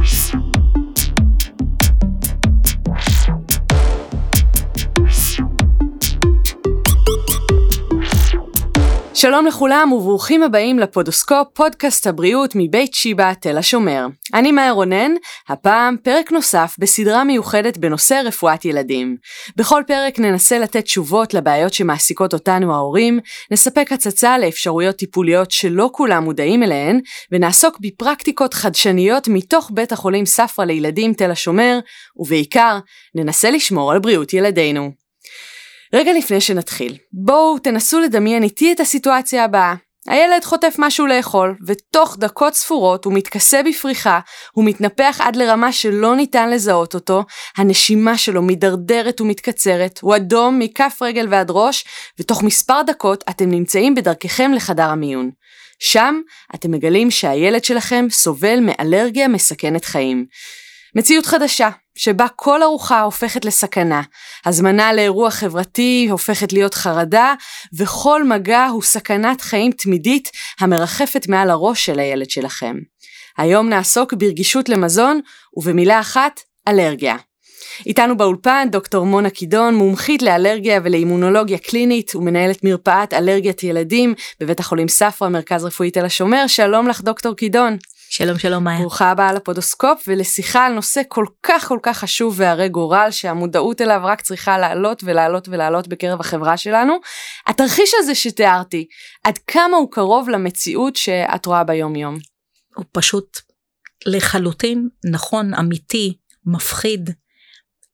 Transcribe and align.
house. 0.00 0.39
שלום 9.20 9.46
לכולם 9.46 9.92
וברוכים 9.92 10.42
הבאים 10.42 10.78
לפודוסקופ, 10.78 11.48
פודקאסט 11.54 12.06
הבריאות 12.06 12.52
מבית 12.54 12.94
שיבא 12.94 13.32
תל 13.40 13.58
השומר. 13.58 14.06
אני 14.34 14.52
מאיה 14.52 14.70
רונן, 14.70 15.12
הפעם 15.48 15.96
פרק 16.02 16.32
נוסף 16.32 16.76
בסדרה 16.78 17.24
מיוחדת 17.24 17.78
בנושא 17.78 18.22
רפואת 18.24 18.64
ילדים. 18.64 19.16
בכל 19.56 19.82
פרק 19.86 20.18
ננסה 20.18 20.58
לתת 20.58 20.84
תשובות 20.84 21.34
לבעיות 21.34 21.74
שמעסיקות 21.74 22.34
אותנו 22.34 22.74
ההורים, 22.74 23.20
נספק 23.50 23.92
הצצה 23.92 24.38
לאפשרויות 24.38 24.96
טיפוליות 24.96 25.50
שלא 25.50 25.90
כולם 25.92 26.24
מודעים 26.24 26.62
אליהן, 26.62 27.00
ונעסוק 27.32 27.78
בפרקטיקות 27.80 28.54
חדשניות 28.54 29.28
מתוך 29.28 29.70
בית 29.74 29.92
החולים 29.92 30.26
ספרא 30.26 30.64
לילדים 30.64 31.14
תל 31.14 31.30
השומר, 31.30 31.78
ובעיקר, 32.16 32.78
ננסה 33.14 33.50
לשמור 33.50 33.92
על 33.92 33.98
בריאות 33.98 34.32
ילדינו. 34.34 34.99
רגע 35.92 36.12
לפני 36.12 36.40
שנתחיל, 36.40 36.96
בואו 37.12 37.58
תנסו 37.58 38.00
לדמיין 38.00 38.42
איתי 38.42 38.72
את 38.72 38.80
הסיטואציה 38.80 39.44
הבאה. 39.44 39.74
הילד 40.06 40.44
חוטף 40.44 40.74
משהו 40.78 41.06
לאכול, 41.06 41.56
ותוך 41.66 42.16
דקות 42.20 42.54
ספורות 42.54 43.04
הוא 43.04 43.12
מתכסה 43.12 43.62
בפריחה, 43.62 44.20
הוא 44.52 44.64
מתנפח 44.64 45.20
עד 45.20 45.36
לרמה 45.36 45.72
שלא 45.72 46.16
ניתן 46.16 46.50
לזהות 46.50 46.94
אותו, 46.94 47.24
הנשימה 47.56 48.18
שלו 48.18 48.42
מידרדרת 48.42 49.20
ומתקצרת, 49.20 49.98
הוא 50.02 50.16
אדום 50.16 50.58
מכף 50.58 50.98
רגל 51.02 51.26
ועד 51.30 51.50
ראש, 51.50 51.84
ותוך 52.20 52.42
מספר 52.42 52.82
דקות 52.86 53.24
אתם 53.30 53.50
נמצאים 53.50 53.94
בדרככם 53.94 54.52
לחדר 54.52 54.90
המיון. 54.90 55.30
שם 55.80 56.20
אתם 56.54 56.70
מגלים 56.70 57.10
שהילד 57.10 57.64
שלכם 57.64 58.06
סובל 58.10 58.60
מאלרגיה 58.60 59.28
מסכנת 59.28 59.84
חיים. 59.84 60.26
מציאות 60.96 61.26
חדשה, 61.26 61.68
שבה 61.94 62.26
כל 62.36 62.62
ארוחה 62.62 63.00
הופכת 63.00 63.44
לסכנה, 63.44 64.02
הזמנה 64.46 64.92
לאירוע 64.92 65.30
חברתי 65.30 66.08
הופכת 66.10 66.52
להיות 66.52 66.74
חרדה, 66.74 67.34
וכל 67.78 68.24
מגע 68.24 68.66
הוא 68.66 68.82
סכנת 68.82 69.40
חיים 69.40 69.72
תמידית 69.72 70.30
המרחפת 70.60 71.28
מעל 71.28 71.50
הראש 71.50 71.86
של 71.86 71.98
הילד 71.98 72.30
שלכם. 72.30 72.76
היום 73.38 73.68
נעסוק 73.68 74.12
ברגישות 74.14 74.68
למזון, 74.68 75.20
ובמילה 75.56 76.00
אחת, 76.00 76.40
אלרגיה. 76.68 77.16
איתנו 77.86 78.16
באולפן 78.16 78.68
דוקטור 78.72 79.06
מונה 79.06 79.30
קידון, 79.30 79.74
מומחית 79.74 80.22
לאלרגיה 80.22 80.80
ולאימונולוגיה 80.84 81.58
קלינית 81.58 82.14
ומנהלת 82.14 82.64
מרפאת 82.64 83.14
אלרגיית 83.14 83.62
ילדים 83.62 84.14
בבית 84.40 84.60
החולים 84.60 84.88
ספרא, 84.88 85.28
מרכז 85.28 85.64
רפואי 85.64 85.90
תל 85.90 86.04
השומר. 86.04 86.46
שלום 86.46 86.88
לך 86.88 87.00
דוקטור 87.00 87.34
קידון. 87.36 87.76
שלום 88.12 88.38
שלום 88.38 88.64
מאיה. 88.64 88.80
ברוכה 88.80 89.10
הבאה 89.10 89.32
לפודוסקופ 89.32 90.02
ולשיחה 90.06 90.66
על 90.66 90.72
נושא 90.72 91.00
כל 91.08 91.24
כך 91.42 91.68
כל 91.68 91.78
כך 91.82 91.98
חשוב 91.98 92.34
והרי 92.36 92.68
גורל 92.68 93.08
שהמודעות 93.10 93.80
אליו 93.80 94.00
רק 94.04 94.20
צריכה 94.20 94.58
לעלות 94.58 95.02
ולעלות 95.04 95.48
ולעלות 95.48 95.88
בקרב 95.88 96.20
החברה 96.20 96.56
שלנו. 96.56 96.94
התרחיש 97.46 97.90
הזה 97.98 98.14
שתיארתי, 98.14 98.86
עד 99.24 99.38
כמה 99.38 99.76
הוא 99.76 99.90
קרוב 99.90 100.28
למציאות 100.28 100.96
שאת 100.96 101.46
רואה 101.46 101.64
ביום 101.64 101.96
יום? 101.96 102.18
הוא 102.76 102.84
פשוט 102.92 103.38
לחלוטין 104.06 104.88
נכון, 105.12 105.54
אמיתי, 105.54 106.16
מפחיד, 106.46 107.10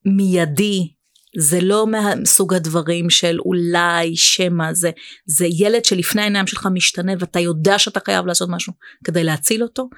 מיידי, 0.05 0.93
זה 1.39 1.61
לא 1.61 1.87
מסוג 2.21 2.53
הדברים 2.53 3.09
של 3.09 3.39
אולי 3.39 4.15
שמא 4.15 4.73
זה 4.73 4.91
זה 5.25 5.47
ילד 5.49 5.85
שלפני 5.85 6.21
העיניים 6.21 6.47
שלך 6.47 6.67
משתנה 6.73 7.13
ואתה 7.19 7.39
יודע 7.39 7.79
שאתה 7.79 7.99
חייב 8.05 8.25
לעשות 8.25 8.49
משהו 8.51 8.73
כדי 9.03 9.23
להציל 9.23 9.63
אותו 9.63 9.89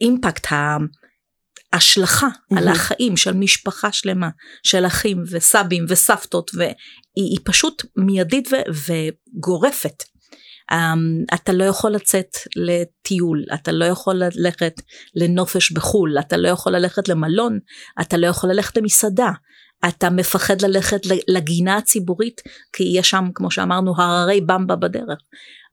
והאימפקט 0.00 0.46
ההשלכה 1.72 2.28
mm-hmm. 2.28 2.58
על 2.58 2.68
החיים 2.68 3.16
של 3.16 3.32
משפחה 3.32 3.92
שלמה 3.92 4.28
של 4.62 4.86
אחים 4.86 5.22
וסבים 5.30 5.84
וסבתות 5.88 6.50
והיא 6.54 7.38
פשוט 7.44 7.82
מיידית 7.96 8.48
ו, 8.52 8.56
וגורפת 9.36 10.02
Um, 10.72 11.34
אתה 11.34 11.52
לא 11.52 11.64
יכול 11.64 11.90
לצאת 11.90 12.36
לטיול, 12.56 13.44
אתה 13.54 13.72
לא 13.72 13.84
יכול 13.84 14.14
ללכת 14.14 14.72
לנופש 15.14 15.72
בחו"ל, 15.72 16.18
אתה 16.18 16.36
לא 16.36 16.48
יכול 16.48 16.72
ללכת 16.72 17.08
למלון, 17.08 17.58
אתה 18.00 18.16
לא 18.16 18.26
יכול 18.26 18.50
ללכת 18.50 18.76
למסעדה, 18.76 19.30
אתה 19.88 20.10
מפחד 20.10 20.62
ללכת 20.62 21.00
לגינה 21.28 21.76
הציבורית 21.76 22.40
כי 22.72 22.84
יש 22.96 23.10
שם 23.10 23.24
כמו 23.34 23.50
שאמרנו 23.50 23.94
הררי 23.96 24.40
במבה 24.40 24.76
בדרך. 24.76 25.18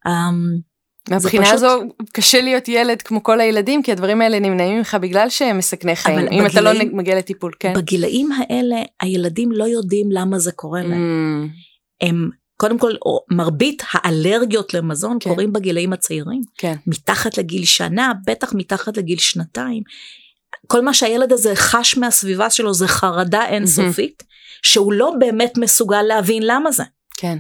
Um, 0.07 0.69
מהבחינה 1.09 1.44
פשוט... 1.44 1.55
הזו 1.55 1.81
קשה 2.13 2.41
להיות 2.41 2.67
ילד 2.67 3.01
כמו 3.01 3.23
כל 3.23 3.39
הילדים 3.41 3.83
כי 3.83 3.91
הדברים 3.91 4.22
האלה 4.22 4.39
נמנעים 4.39 4.78
ממך 4.78 4.97
בגלל 5.01 5.29
שהם 5.29 5.57
מסכני 5.57 5.95
חיים 5.95 6.19
אם 6.19 6.25
בגילאים, 6.25 6.45
אתה 6.45 6.61
לא 6.61 6.72
מגיע 6.94 7.17
לטיפול 7.17 7.51
כן. 7.59 7.73
בגילאים 7.73 8.29
האלה 8.31 8.75
הילדים 9.01 9.51
לא 9.51 9.63
יודעים 9.63 10.11
למה 10.11 10.39
זה 10.39 10.51
קורה 10.51 10.81
להם. 10.81 11.49
Mm. 11.49 12.07
הם 12.07 12.29
קודם 12.59 12.80
כל 12.80 12.94
מרבית 13.31 13.84
האלרגיות 13.92 14.74
למזון 14.74 15.18
כן. 15.20 15.30
קורים 15.30 15.53
בגילאים 15.53 15.94
הצעירים, 15.94 16.42
כן. 16.58 16.75
מתחת 16.88 17.38
לגיל 17.38 17.66
שנה, 17.66 18.14
בטח 18.25 18.53
מתחת 18.53 18.97
לגיל 18.97 19.18
שנתיים. 19.18 19.84
כל 20.68 20.81
מה 20.81 20.94
שהילד 20.94 21.34
הזה 21.34 21.56
חש 21.56 21.97
מהסביבה 21.97 22.50
שלו 22.50 22.74
זה 22.74 22.88
חרדה 22.88 23.46
אינסופית, 23.46 24.22
mm-hmm. 24.22 24.59
שהוא 24.64 24.94
לא 24.94 25.14
באמת 25.20 25.58
מסוגל 25.58 26.02
להבין 26.02 26.44
למה 26.46 26.72
זה. 26.72 26.84
כן. 27.18 27.38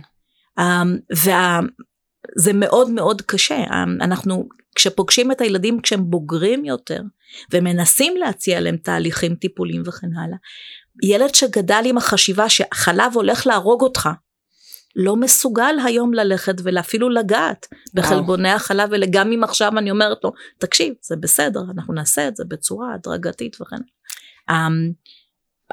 Um, 0.59 0.63
וזה 1.11 2.53
מאוד 2.53 2.89
מאוד 2.89 3.21
קשה, 3.21 3.63
um, 3.63 4.03
אנחנו 4.03 4.47
כשפוגשים 4.75 5.31
את 5.31 5.41
הילדים 5.41 5.81
כשהם 5.81 6.09
בוגרים 6.09 6.65
יותר 6.65 7.01
ומנסים 7.51 8.17
להציע 8.17 8.59
להם 8.59 8.77
תהליכים 8.77 9.35
טיפוליים 9.35 9.83
וכן 9.85 10.07
הלאה, 10.17 10.37
ילד 11.03 11.35
שגדל 11.35 11.81
עם 11.85 11.97
החשיבה 11.97 12.49
שחלב 12.49 13.11
הולך 13.13 13.47
להרוג 13.47 13.81
אותך, 13.81 14.09
לא 14.95 15.15
מסוגל 15.15 15.75
היום 15.85 16.13
ללכת 16.13 16.55
ואפילו 16.63 17.09
לגעת 17.09 17.67
בחלבוני 17.93 18.49
החלב 18.49 18.93
האלה, 18.93 19.05
גם 19.09 19.31
אם 19.31 19.43
עכשיו 19.43 19.77
אני 19.77 19.91
אומרת 19.91 20.17
לו, 20.23 20.31
תקשיב, 20.57 20.93
זה 21.01 21.15
בסדר, 21.15 21.61
אנחנו 21.75 21.93
נעשה 21.93 22.27
את 22.27 22.35
זה 22.35 22.43
בצורה 22.47 22.93
הדרגתית 22.93 23.61
וכן. 23.61 23.81
Um, 24.51 24.53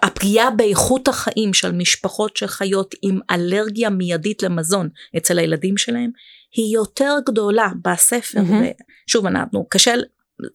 הפגיעה 0.03 0.51
באיכות 0.51 1.09
החיים 1.09 1.55
של 1.55 1.73
משפחות 1.73 2.37
שחיות 2.37 2.95
עם 3.03 3.19
אלרגיה 3.31 3.91
מיידית 3.91 4.43
למזון 4.43 4.89
אצל 5.17 5.39
הילדים 5.39 5.77
שלהם 5.77 6.11
היא 6.53 6.75
יותר 6.75 7.15
גדולה 7.27 7.69
בספר, 7.85 8.39
mm-hmm. 8.39 8.83
ושוב 9.09 9.27
אנחנו 9.27 9.67
קשה 9.69 9.95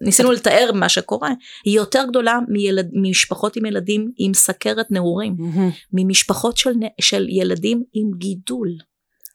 ניסינו 0.01 0.31
לתאר 0.31 0.71
מה 0.73 0.89
שקורה, 0.89 1.29
היא 1.65 1.75
יותר 1.75 2.03
גדולה 2.09 2.39
מילד, 2.47 2.89
ממשפחות 2.93 3.55
עם 3.55 3.65
ילדים 3.65 4.11
עם 4.17 4.33
סכרת 4.33 4.91
נעורים, 4.91 5.35
mm-hmm. 5.39 5.75
ממשפחות 5.93 6.57
של, 6.57 6.73
של 7.01 7.27
ילדים 7.29 7.83
עם 7.93 8.11
גידול. 8.17 8.69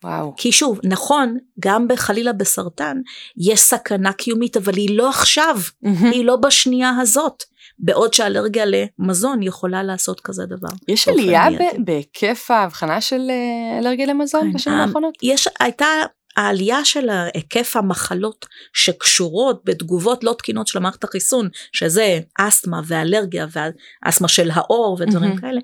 וואו. 0.05 0.35
כי 0.37 0.53
שוב, 0.53 0.81
נכון, 0.85 1.39
גם 1.61 1.89
בחלילה 1.89 2.33
בסרטן 2.33 2.97
יש 3.37 3.61
סכנה 3.61 4.13
קיומית, 4.13 4.57
אבל 4.57 4.77
היא 4.77 4.97
לא 4.97 5.09
עכשיו, 5.09 5.57
mm-hmm. 5.59 6.07
היא 6.07 6.25
לא 6.25 6.37
בשנייה 6.37 6.91
הזאת. 7.01 7.43
בעוד 7.79 8.15
שאלרגיה 8.15 8.65
למזון 8.67 9.43
יכולה 9.43 9.83
לעשות 9.83 10.21
כזה 10.21 10.47
דבר. 10.47 10.69
יש 10.89 11.09
עלייה 11.09 11.45
בהיקף 11.79 12.51
ההבחנה 12.51 13.01
של 13.01 13.21
אה, 13.31 13.79
אלרגיה 13.79 14.07
למזון 14.07 14.43
כן, 14.43 14.53
בשנים 14.53 14.79
האחרונות? 14.79 15.15
יש, 15.23 15.49
הייתה 15.61 15.87
העלייה 16.37 16.85
של 16.85 17.09
היקף 17.35 17.77
המחלות 17.77 18.47
שקשורות 18.73 19.63
בתגובות 19.65 20.25
לא 20.25 20.35
תקינות 20.39 20.67
של 20.67 20.79
המערכת 20.79 21.05
החיסון, 21.05 21.49
שזה 21.73 22.21
אסתמה 22.39 22.81
ואלרגיה 22.87 23.47
ואסתמה 23.53 24.29
של 24.29 24.51
האור 24.53 24.97
ודברים 25.01 25.33
mm-hmm. 25.33 25.41
כאלה, 25.41 25.61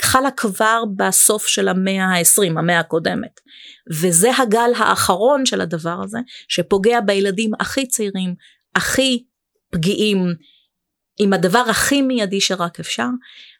חלה 0.00 0.30
כבר 0.30 0.82
בסוף 0.96 1.46
של 1.46 1.68
המאה 1.68 2.04
ה-20, 2.04 2.58
המאה 2.58 2.78
הקודמת. 2.78 3.40
וזה 3.90 4.30
הגל 4.38 4.70
האחרון 4.76 5.46
של 5.46 5.60
הדבר 5.60 5.96
הזה, 6.04 6.18
שפוגע 6.48 7.00
בילדים 7.00 7.50
הכי 7.60 7.86
צעירים, 7.86 8.34
הכי 8.74 9.24
פגיעים, 9.70 10.34
עם 11.18 11.32
הדבר 11.32 11.64
הכי 11.70 12.02
מיידי 12.02 12.40
שרק 12.40 12.80
אפשר. 12.80 13.08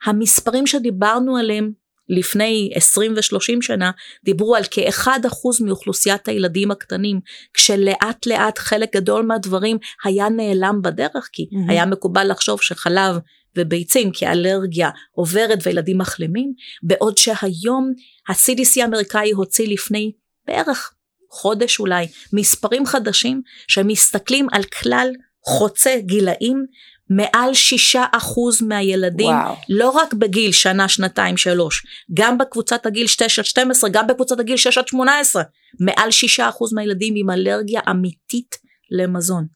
המספרים 0.05 0.67
שדיברנו 0.67 1.37
עליהם 1.37 1.71
לפני 2.09 2.71
20 2.75 3.15
ו-30 3.17 3.59
שנה 3.61 3.91
דיברו 4.25 4.57
על 4.57 4.63
כ-1% 4.71 5.65
מאוכלוסיית 5.65 6.29
הילדים 6.29 6.71
הקטנים, 6.71 7.21
כשלאט 7.55 8.27
לאט 8.27 8.59
חלק 8.59 8.97
גדול 8.97 9.27
מהדברים 9.27 9.79
היה 10.05 10.29
נעלם 10.29 10.83
בדרך, 10.83 11.29
כי 11.33 11.43
mm-hmm. 11.43 11.73
היה 11.73 11.87
מקובל 11.87 12.31
לחשוב 12.31 12.63
שחלב 12.63 13.17
וביצים 13.57 14.11
כאלרגיה 14.15 14.91
עוברת 15.13 15.59
וילדים 15.63 15.99
מחלימים, 15.99 16.53
בעוד 16.83 17.19
שהיום 17.19 17.93
ה-CDC 18.29 18.83
האמריקאי 18.83 19.31
הוציא 19.31 19.69
לפני 19.69 20.13
בערך 20.47 20.93
חודש 21.31 21.81
אולי 21.81 22.07
מספרים 22.33 22.87
חדשים 22.87 23.43
שמסתכלים 23.69 24.47
על 24.53 24.63
כלל 24.63 25.09
חוצה 25.45 25.97
גילאים 26.01 26.67
מעל 27.11 27.55
שישה 27.55 28.05
אחוז 28.13 28.63
מהילדים, 28.63 29.27
וואו. 29.31 29.55
לא 29.69 29.91
רק 29.91 30.15
בגיל 30.15 30.53
שנה, 30.53 30.89
שנתיים, 30.89 31.37
שלוש, 31.37 31.87
גם 32.15 32.39
בקבוצת 32.39 32.87
הגיל 32.87 33.07
9 33.19 33.41
עד 33.41 33.45
12, 33.47 33.91
גם 33.91 34.07
בקבוצת 34.07 34.41
הגיל 34.41 34.57
6 34.57 34.79
עד 34.79 34.89
18, 34.89 35.43
מעל 35.81 36.11
שישה 36.11 36.49
אחוז 36.49 36.73
מהילדים 36.73 37.15
עם 37.17 37.31
אלרגיה 37.31 37.81
אמיתית 37.91 38.57
למזון. 38.91 39.47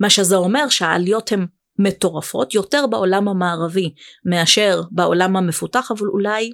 מה 0.00 0.10
שזה 0.10 0.36
אומר 0.36 0.68
שהעליות 0.68 1.32
הן 1.32 1.46
מטורפות 1.78 2.54
יותר 2.54 2.86
בעולם 2.86 3.28
המערבי 3.28 3.94
מאשר 4.24 4.82
בעולם 4.90 5.36
המפותח 5.36 5.90
אבל 5.90 6.06
אולי 6.06 6.52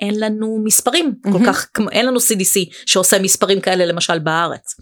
אין 0.00 0.20
לנו 0.20 0.62
מספרים 0.64 1.14
mm-hmm. 1.14 1.32
כל 1.32 1.38
כך 1.46 1.68
כמו 1.74 1.90
אין 1.90 2.06
לנו 2.06 2.16
CDC 2.16 2.74
שעושה 2.86 3.22
מספרים 3.22 3.60
כאלה 3.60 3.86
למשל 3.86 4.18
בארץ 4.18 4.74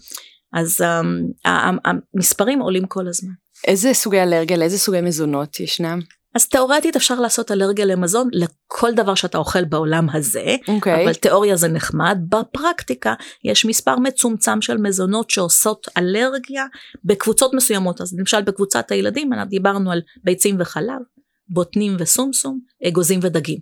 אז 0.53 0.81
um, 0.81 1.49
המספרים 1.85 2.59
עולים 2.59 2.87
כל 2.87 3.07
הזמן. 3.07 3.31
איזה 3.67 3.93
סוגי 3.93 4.21
אלרגיה 4.21 4.57
לאיזה 4.57 4.77
סוגי 4.77 5.01
מזונות 5.01 5.59
ישנם? 5.59 5.99
אז 6.35 6.47
תאורטית 6.47 6.95
אפשר 6.95 7.19
לעשות 7.19 7.51
אלרגיה 7.51 7.85
למזון 7.85 8.29
לכל 8.31 8.93
דבר 8.93 9.15
שאתה 9.15 9.37
אוכל 9.37 9.65
בעולם 9.65 10.07
הזה, 10.13 10.55
okay. 10.61 10.71
אוקיי. 10.71 11.03
אבל 11.03 11.13
תיאוריה 11.13 11.55
זה 11.55 11.67
נחמד, 11.67 12.17
בפרקטיקה 12.29 13.13
יש 13.43 13.65
מספר 13.65 13.95
מצומצם 13.99 14.61
של 14.61 14.77
מזונות 14.77 15.29
שעושות 15.29 15.87
אלרגיה 15.97 16.65
בקבוצות 17.03 17.53
מסוימות, 17.53 18.01
אז 18.01 18.13
למשל 18.19 18.41
בקבוצת 18.41 18.91
הילדים 18.91 19.33
אנחנו 19.33 19.49
דיברנו 19.49 19.91
על 19.91 20.01
ביצים 20.23 20.55
וחלב, 20.59 21.01
בוטנים 21.49 21.95
וסומסום, 21.99 22.59
אגוזים 22.87 23.19
ודגים. 23.23 23.59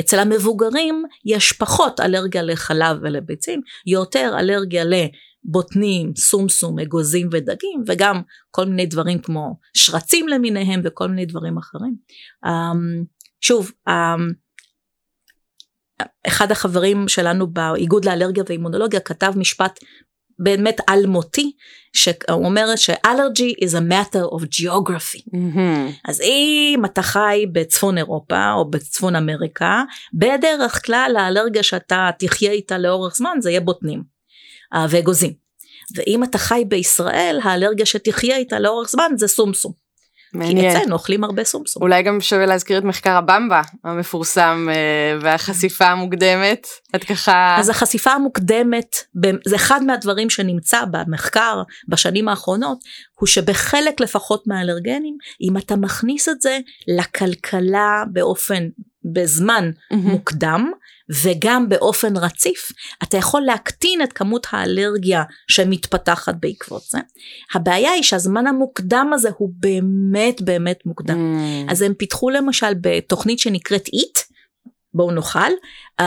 אצל 0.00 0.18
המבוגרים 0.18 1.04
יש 1.24 1.52
פחות 1.52 2.00
אלרגיה 2.00 2.42
לחלב 2.42 2.96
ולביצים, 3.02 3.60
יותר 3.86 4.36
אלרגיה 4.38 4.84
ל... 4.84 4.94
בוטנים, 5.44 6.12
סומסום, 6.16 6.78
אגוזים 6.78 7.28
ודגים 7.32 7.82
וגם 7.86 8.22
כל 8.50 8.64
מיני 8.64 8.86
דברים 8.86 9.18
כמו 9.18 9.56
שרצים 9.74 10.28
למיניהם 10.28 10.80
וכל 10.84 11.08
מיני 11.08 11.26
דברים 11.26 11.58
אחרים. 11.58 11.94
Um, 12.46 13.04
שוב, 13.40 13.70
um, 13.88 13.92
אחד 16.26 16.50
החברים 16.50 17.08
שלנו 17.08 17.46
באיגוד 17.46 18.04
לאלרגיה 18.04 18.44
ואימונולוגיה 18.48 19.00
כתב 19.00 19.32
משפט 19.36 19.78
באמת 20.42 20.80
אלמותי, 20.88 21.52
שהוא 21.92 22.46
אומר 22.46 22.76
שאלרגי 22.76 23.54
is 23.64 23.72
a 23.72 23.92
matter 23.92 24.34
of 24.36 24.42
geography. 24.42 25.22
Mm-hmm. 25.34 26.08
אז 26.08 26.20
אם 26.20 26.82
אתה 26.84 27.02
חי 27.02 27.46
בצפון 27.52 27.98
אירופה 27.98 28.52
או 28.52 28.70
בצפון 28.70 29.16
אמריקה, 29.16 29.82
בדרך 30.14 30.86
כלל 30.86 31.14
האלרגיה 31.18 31.62
שאתה 31.62 32.10
תחיה 32.18 32.50
איתה 32.50 32.78
לאורך 32.78 33.16
זמן 33.16 33.36
זה 33.40 33.50
יהיה 33.50 33.60
בוטנים. 33.60 34.19
ואגוזים. 34.90 35.32
ואם 35.96 36.24
אתה 36.24 36.38
חי 36.38 36.64
בישראל, 36.68 37.40
האלרגיה 37.42 37.86
שתחיה 37.86 38.36
איתה 38.36 38.58
לאורך 38.58 38.88
זמן 38.88 39.12
זה 39.16 39.28
סומסום. 39.28 39.72
מעניין. 40.34 40.72
כי 40.72 40.78
אצלנו 40.78 40.92
אוכלים 40.92 41.24
הרבה 41.24 41.44
סומסום. 41.44 41.82
אולי 41.82 42.02
גם 42.02 42.20
שווה 42.20 42.46
להזכיר 42.46 42.78
את 42.78 42.84
מחקר 42.84 43.16
הבמבה 43.16 43.62
המפורסם 43.84 44.68
אה, 44.70 45.18
והחשיפה 45.20 45.84
המוקדמת. 45.84 46.66
את 46.96 47.04
ככה... 47.04 47.56
אז 47.58 47.68
החשיפה 47.68 48.10
המוקדמת 48.10 48.96
זה 49.46 49.56
אחד 49.56 49.82
מהדברים 49.82 50.30
שנמצא 50.30 50.84
במחקר 50.90 51.62
בשנים 51.88 52.28
האחרונות 52.28 52.78
הוא 53.14 53.26
שבחלק 53.26 54.00
לפחות 54.00 54.46
מהאלרגנים 54.46 55.16
אם 55.40 55.56
אתה 55.56 55.76
מכניס 55.76 56.28
את 56.28 56.40
זה 56.40 56.58
לכלכלה 56.88 58.04
באופן 58.12 58.68
בזמן 59.12 59.70
mm-hmm. 59.70 59.96
מוקדם 59.96 60.70
וגם 61.22 61.68
באופן 61.68 62.16
רציף 62.16 62.72
אתה 63.02 63.16
יכול 63.16 63.42
להקטין 63.42 64.02
את 64.02 64.12
כמות 64.12 64.46
האלרגיה 64.50 65.22
שמתפתחת 65.48 66.34
בעקבות 66.40 66.82
זה. 66.82 66.98
הבעיה 67.54 67.90
היא 67.90 68.02
שהזמן 68.02 68.46
המוקדם 68.46 69.10
הזה 69.14 69.28
הוא 69.38 69.50
באמת 69.52 70.42
באמת 70.42 70.86
מוקדם. 70.86 71.16
Mm. 71.16 71.72
אז 71.72 71.82
הם 71.82 71.94
פיתחו 71.94 72.30
למשל 72.30 72.74
בתוכנית 72.80 73.38
שנקראת 73.38 73.88
איט, 73.88 74.18
בואו 74.94 75.10
נאכל, 75.10 75.50
um, 76.00 76.04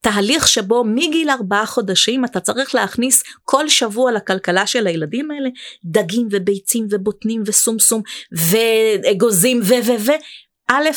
תהליך 0.00 0.48
שבו 0.48 0.84
מגיל 0.84 1.30
ארבעה 1.30 1.66
חודשים 1.66 2.24
אתה 2.24 2.40
צריך 2.40 2.74
להכניס 2.74 3.22
כל 3.44 3.68
שבוע 3.68 4.12
לכלכלה 4.12 4.66
של 4.66 4.86
הילדים 4.86 5.30
האלה 5.30 5.48
דגים 5.84 6.28
וביצים 6.30 6.86
ובוטנים 6.90 7.42
וסומסום 7.46 8.02
ואגוזים 8.32 9.60
ו 9.62 9.74
ו 9.86 9.90
ו 10.00 10.12
א' 10.70 10.88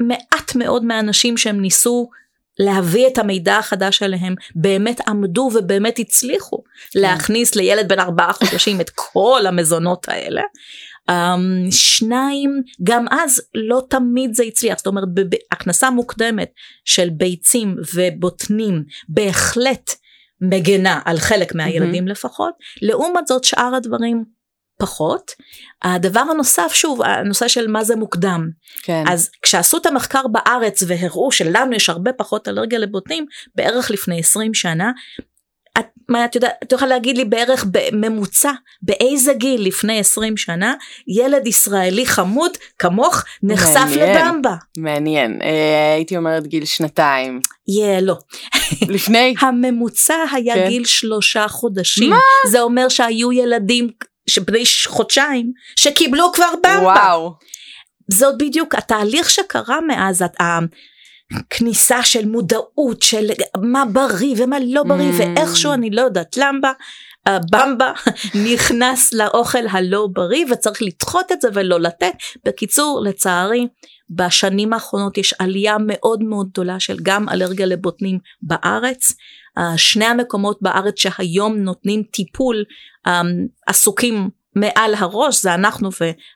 מעט 0.00 0.54
מאוד 0.54 0.84
מהאנשים 0.84 1.36
שהם 1.36 1.60
ניסו 1.60 2.10
להביא 2.58 3.06
את 3.06 3.18
המידע 3.18 3.56
החדש 3.56 4.02
עליהם 4.02 4.34
באמת 4.54 5.08
עמדו 5.08 5.50
ובאמת 5.54 5.98
הצליחו 5.98 6.62
כן. 6.90 7.00
להכניס 7.00 7.54
לילד 7.54 7.88
בן 7.88 8.00
ארבעה 8.00 8.32
חודשים 8.32 8.80
את 8.80 8.90
כל 8.94 9.42
המזונות 9.46 10.08
האלה. 10.08 10.42
Um, 11.10 11.70
שניים 11.70 12.62
גם 12.82 13.04
אז 13.10 13.42
לא 13.54 13.82
תמיד 13.90 14.34
זה 14.34 14.42
הצליח 14.42 14.78
זאת 14.78 14.86
אומרת 14.86 15.08
בהכנסה 15.14 15.90
מוקדמת 15.90 16.52
של 16.84 17.10
ביצים 17.10 17.76
ובוטנים 17.94 18.84
בהחלט 19.08 19.90
מגנה 20.40 21.00
על 21.04 21.18
חלק 21.18 21.54
מהילדים 21.54 22.06
mm-hmm. 22.06 22.10
לפחות 22.10 22.54
לעומת 22.82 23.26
זאת 23.26 23.44
שאר 23.44 23.74
הדברים 23.74 24.24
פחות. 24.78 25.30
הדבר 25.82 26.20
הנוסף 26.20 26.70
שוב 26.74 27.02
הנושא 27.02 27.48
של 27.48 27.66
מה 27.66 27.84
זה 27.84 27.96
מוקדם. 27.96 28.48
כן. 28.82 29.04
אז 29.08 29.30
כשעשו 29.42 29.76
את 29.76 29.86
המחקר 29.86 30.22
בארץ 30.32 30.82
והראו 30.86 31.32
שלנו 31.32 31.72
יש 31.74 31.90
הרבה 31.90 32.12
פחות 32.12 32.48
אלרגיה 32.48 32.78
לבוטנים 32.78 33.26
בערך 33.54 33.90
לפני 33.90 34.18
20 34.20 34.54
שנה. 34.54 34.92
את, 35.78 35.86
מה 36.08 36.24
את 36.24 36.34
יודעת, 36.34 36.52
את 36.62 36.72
יכולה 36.72 36.90
להגיד 36.90 37.16
לי 37.16 37.24
בערך 37.24 37.66
בממוצע 37.70 38.52
באיזה 38.82 39.34
גיל 39.34 39.66
לפני 39.66 39.98
20 39.98 40.36
שנה 40.36 40.74
ילד 41.08 41.46
ישראלי 41.46 42.06
חמוד 42.06 42.50
כמוך 42.78 43.24
נחשף 43.42 43.76
מעניין, 43.76 44.28
לבמבה. 44.28 44.54
מעניין, 44.78 45.42
אה, 45.42 45.94
הייתי 45.94 46.16
אומרת 46.16 46.46
גיל 46.46 46.64
שנתיים. 46.64 47.40
yeah, 47.70 48.00
לא. 48.02 48.16
לפני? 48.94 49.34
הממוצע 49.40 50.24
היה 50.32 50.54
כן. 50.54 50.68
גיל 50.68 50.84
שלושה 50.84 51.48
חודשים. 51.48 52.10
מה? 52.10 52.18
זה 52.50 52.60
אומר 52.60 52.88
שהיו 52.88 53.32
ילדים 53.32 53.90
שבני 54.26 54.62
חודשיים 54.86 55.52
שקיבלו 55.76 56.32
כבר 56.32 56.50
במבה. 56.62 56.82
וואו. 56.82 57.34
זאת 58.10 58.38
בדיוק 58.38 58.74
התהליך 58.74 59.30
שקרה 59.30 59.80
מאז 59.80 60.24
הכניסה 61.30 62.02
של 62.02 62.26
מודעות 62.26 63.02
של 63.02 63.26
מה 63.62 63.84
בריא 63.92 64.34
ומה 64.38 64.56
לא 64.60 64.82
בריא 64.82 65.10
mm. 65.10 65.14
ואיכשהו 65.18 65.72
אני 65.72 65.90
לא 65.90 66.02
יודעת 66.02 66.36
למה 66.36 66.72
במבה 67.28 67.92
נכנס 68.52 69.12
לאוכל 69.12 69.66
הלא 69.70 70.08
בריא 70.12 70.44
וצריך 70.50 70.82
לדחות 70.82 71.32
את 71.32 71.40
זה 71.40 71.48
ולא 71.54 71.80
לתת. 71.80 72.12
בקיצור 72.44 73.00
לצערי 73.04 73.66
בשנים 74.10 74.72
האחרונות 74.72 75.18
יש 75.18 75.34
עלייה 75.38 75.76
מאוד 75.86 76.22
מאוד 76.22 76.48
גדולה 76.48 76.80
של 76.80 76.96
גם 77.02 77.28
אלרגיה 77.28 77.66
לבוטנים 77.66 78.18
בארץ. 78.42 79.12
שני 79.76 80.04
המקומות 80.04 80.58
בארץ 80.62 80.94
שהיום 80.98 81.56
נותנים 81.56 82.02
טיפול 82.02 82.64
אמ, 83.06 83.46
עסוקים 83.66 84.28
מעל 84.56 84.94
הראש 84.94 85.42
זה 85.42 85.54
אנחנו 85.54 85.88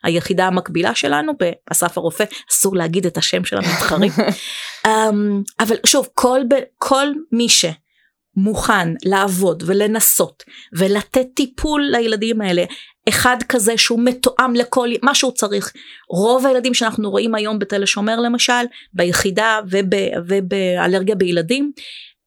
והיחידה 0.05 0.47
המקבילה 0.47 0.95
שלנו 0.95 1.33
באסף 1.39 1.99
הרופא. 1.99 2.25
אסור 2.51 2.77
להגיד 2.77 3.07
את 3.07 3.17
השם 3.17 3.45
של 3.45 3.57
המתחרים. 3.57 4.13
אמ, 4.87 5.43
אבל 5.61 5.77
שוב 5.87 6.09
כל, 6.15 6.41
כל 6.79 7.07
מי 7.33 7.47
שמוכן 7.49 8.95
לעבוד 9.05 9.63
ולנסות 9.67 10.43
ולתת 10.73 11.27
טיפול 11.35 11.89
לילדים 11.91 12.41
האלה 12.41 12.65
אחד 13.09 13.37
כזה 13.49 13.79
שהוא 13.79 14.01
מתואם 14.05 14.55
לכל 14.55 14.89
מה 15.03 15.15
שהוא 15.15 15.33
צריך. 15.33 15.73
רוב 16.11 16.47
הילדים 16.47 16.75
שאנחנו 16.75 17.11
רואים 17.11 17.35
היום 17.35 17.59
בתל 17.59 17.83
השומר 17.83 18.21
למשל 18.21 18.65
ביחידה 18.93 19.61
וב, 19.71 19.85
ובאלרגיה 20.27 21.15
בילדים 21.15 21.73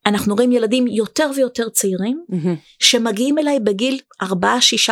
אנחנו 0.05 0.36
רואים 0.36 0.51
ילדים 0.51 0.88
יותר 0.88 1.31
ויותר 1.36 1.70
צעירים 1.70 2.25
mm-hmm. 2.31 2.48
שמגיעים 2.79 3.38
אליי 3.38 3.60
בגיל 3.60 4.00
4-6 4.24 4.25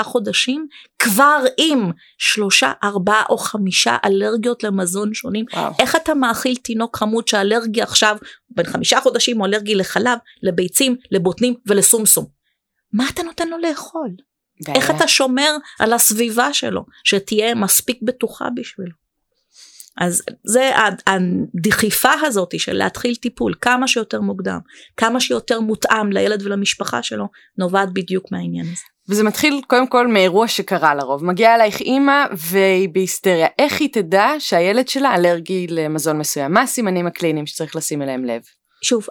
חודשים 0.03 0.67
כבר 0.99 1.43
עם 1.57 1.91
שלושה 2.17 2.71
ארבעה 2.83 3.23
או 3.29 3.37
חמישה 3.37 3.97
אלרגיות 4.05 4.63
למזון 4.63 5.13
שונים. 5.13 5.45
וואו. 5.53 5.73
איך 5.79 5.95
אתה 5.95 6.13
מאכיל 6.13 6.55
תינוק 6.55 6.97
חמוד 6.97 7.27
שאלרגי 7.27 7.81
עכשיו 7.81 8.17
בין 8.49 8.65
חמישה 8.65 9.01
חודשים 9.01 9.37
הוא 9.37 9.45
אלרגי 9.45 9.75
לחלב 9.75 10.17
לביצים 10.43 10.95
לבוטנים 11.11 11.53
ולסומסום? 11.65 12.25
מה 12.93 13.09
אתה 13.09 13.23
נותן 13.23 13.49
לו 13.49 13.57
לאכול? 13.57 14.09
איך 14.75 14.89
אתה 14.89 15.07
שומר 15.07 15.55
על 15.79 15.93
הסביבה 15.93 16.53
שלו 16.53 16.85
שתהיה 17.03 17.55
מספיק 17.55 17.99
בטוחה 18.01 18.49
בשבילו 18.55 18.91
אז 19.99 20.21
זה 20.43 20.71
הדחיפה 21.07 22.11
הזאת 22.21 22.59
של 22.59 22.73
להתחיל 22.73 23.15
טיפול 23.15 23.53
כמה 23.61 23.87
שיותר 23.87 24.21
מוקדם, 24.21 24.59
כמה 24.97 25.19
שיותר 25.19 25.59
מותאם 25.59 26.11
לילד 26.11 26.41
ולמשפחה 26.45 27.03
שלו, 27.03 27.25
נובעת 27.57 27.93
בדיוק 27.93 28.31
מהעניין 28.31 28.65
הזה. 28.65 28.83
וזה 29.09 29.23
מתחיל 29.23 29.61
קודם 29.67 29.87
כל 29.87 30.07
מאירוע 30.07 30.47
שקרה 30.47 30.95
לרוב. 30.95 31.25
מגיעה 31.25 31.55
אלייך 31.55 31.79
אימא 31.79 32.25
והיא 32.37 32.89
בהיסטריה. 32.89 33.47
איך 33.59 33.81
היא 33.81 33.89
תדע 33.93 34.27
שהילד 34.39 34.87
שלה 34.87 35.15
אלרגי 35.15 35.67
למזון 35.69 36.17
מסוים? 36.17 36.53
מה 36.53 36.61
הסימנים 36.61 37.07
הקליניים 37.07 37.47
שצריך 37.47 37.75
לשים 37.75 38.01
אליהם 38.01 38.25
לב? 38.25 38.41
שוב, 38.81 39.07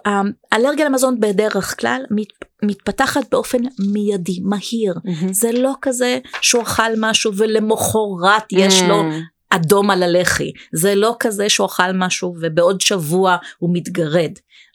האלרגיה 0.51 0.85
למזון 0.85 1.19
בדרך 1.19 1.79
כלל 1.79 2.01
מת, 2.11 2.27
מתפתחת 2.63 3.31
באופן 3.31 3.57
מיידי, 3.93 4.39
מהיר. 4.43 4.93
Mm-hmm. 4.93 5.31
זה 5.31 5.51
לא 5.51 5.73
כזה 5.81 6.19
שהוא 6.41 6.63
אכל 6.63 6.91
משהו 6.97 7.31
ולמחרת 7.35 8.43
יש 8.51 8.81
mm-hmm. 8.81 8.85
לו 8.85 9.03
אדום 9.49 9.91
על 9.91 10.03
הלחי, 10.03 10.51
זה 10.73 10.95
לא 10.95 11.15
כזה 11.19 11.49
שהוא 11.49 11.67
אכל 11.67 11.91
משהו 11.93 12.35
ובעוד 12.41 12.81
שבוע 12.81 13.37
הוא 13.57 13.69
מתגרד. 13.73 14.31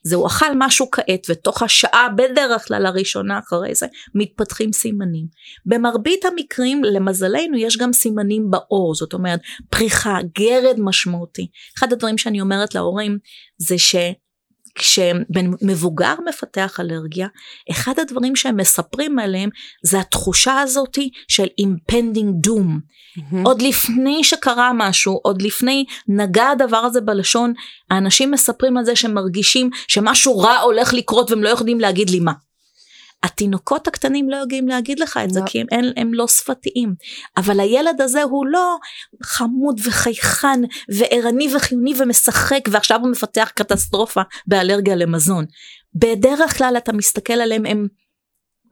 זה 0.07 0.17
הוא 0.17 0.27
אכל 0.27 0.53
משהו 0.57 0.91
כעת 0.91 1.27
ותוך 1.29 1.63
השעה 1.63 2.09
בדרך 2.09 2.69
כלל 2.69 2.87
הראשונה 2.87 3.39
אחרי 3.39 3.75
זה 3.75 3.87
מתפתחים 4.15 4.73
סימנים. 4.73 5.27
במרבית 5.67 6.25
המקרים 6.25 6.85
למזלנו 6.85 7.57
יש 7.57 7.77
גם 7.77 7.93
סימנים 7.93 8.51
בעור 8.51 8.95
זאת 8.95 9.13
אומרת 9.13 9.41
פריחה 9.71 10.19
גרד 10.39 10.77
משמעותי. 10.79 11.47
אחד 11.79 11.93
הדברים 11.93 12.19
שאני 12.19 12.41
אומרת 12.41 12.75
להורים 12.75 13.19
זה 13.59 13.79
ש... 13.79 13.95
כשבן 14.75 15.51
מבוגר 15.63 16.15
מפתח 16.29 16.81
אלרגיה, 16.81 17.29
אחד 17.71 17.99
הדברים 17.99 18.37
שהם 18.37 18.57
מספרים 18.57 19.19
עליהם 19.19 19.51
זה 19.83 20.01
התחושה 20.01 20.61
הזאתי 20.61 21.11
של 21.29 21.47
impending 21.61 22.47
doom. 22.47 22.69
Mm-hmm. 23.19 23.37
עוד 23.45 23.63
לפני 23.63 24.25
שקרה 24.25 24.71
משהו, 24.75 25.21
עוד 25.23 25.43
לפני 25.43 25.85
נגע 26.09 26.49
הדבר 26.49 26.77
הזה 26.77 27.01
בלשון, 27.01 27.53
האנשים 27.91 28.31
מספרים 28.31 28.77
על 28.77 28.85
זה 28.85 28.97
שהם 28.97 29.15
מרגישים 29.15 29.71
שמשהו 29.89 30.39
רע 30.39 30.59
הולך 30.59 30.95
לקרות 30.95 31.31
והם 31.31 31.43
לא 31.43 31.49
יכולים 31.49 31.81
להגיד 31.81 32.11
לי 32.11 32.21
מה. 32.21 32.33
התינוקות 33.25 33.89
הקטנים 33.89 34.31
לא 34.31 34.37
יודעים 34.37 34.69
להגיד 34.69 35.01
לך 35.01 35.21
את 35.25 35.31
זה 35.31 35.41
לא. 35.41 35.47
כי 35.47 35.61
הם, 35.61 35.67
הם, 35.71 35.85
הם 35.97 36.15
לא 36.15 36.29
שפתיים 36.29 36.95
אבל 37.37 37.61
הילד 37.61 38.01
הזה 38.01 38.23
הוא 38.23 38.47
לא 38.47 38.77
חמוד 39.23 39.81
וחייכן 39.85 40.61
וערני 40.89 41.55
וחיוני 41.57 41.93
ומשחק 41.99 42.61
ועכשיו 42.71 43.01
הוא 43.01 43.11
מפתח 43.11 43.51
קטסטרופה 43.55 44.23
באלרגיה 44.47 44.97
למזון. 44.97 45.45
בדרך 45.95 46.59
כלל 46.59 46.75
אתה 46.77 46.93
מסתכל 46.93 47.33
עליהם 47.33 47.67
הם 47.67 47.87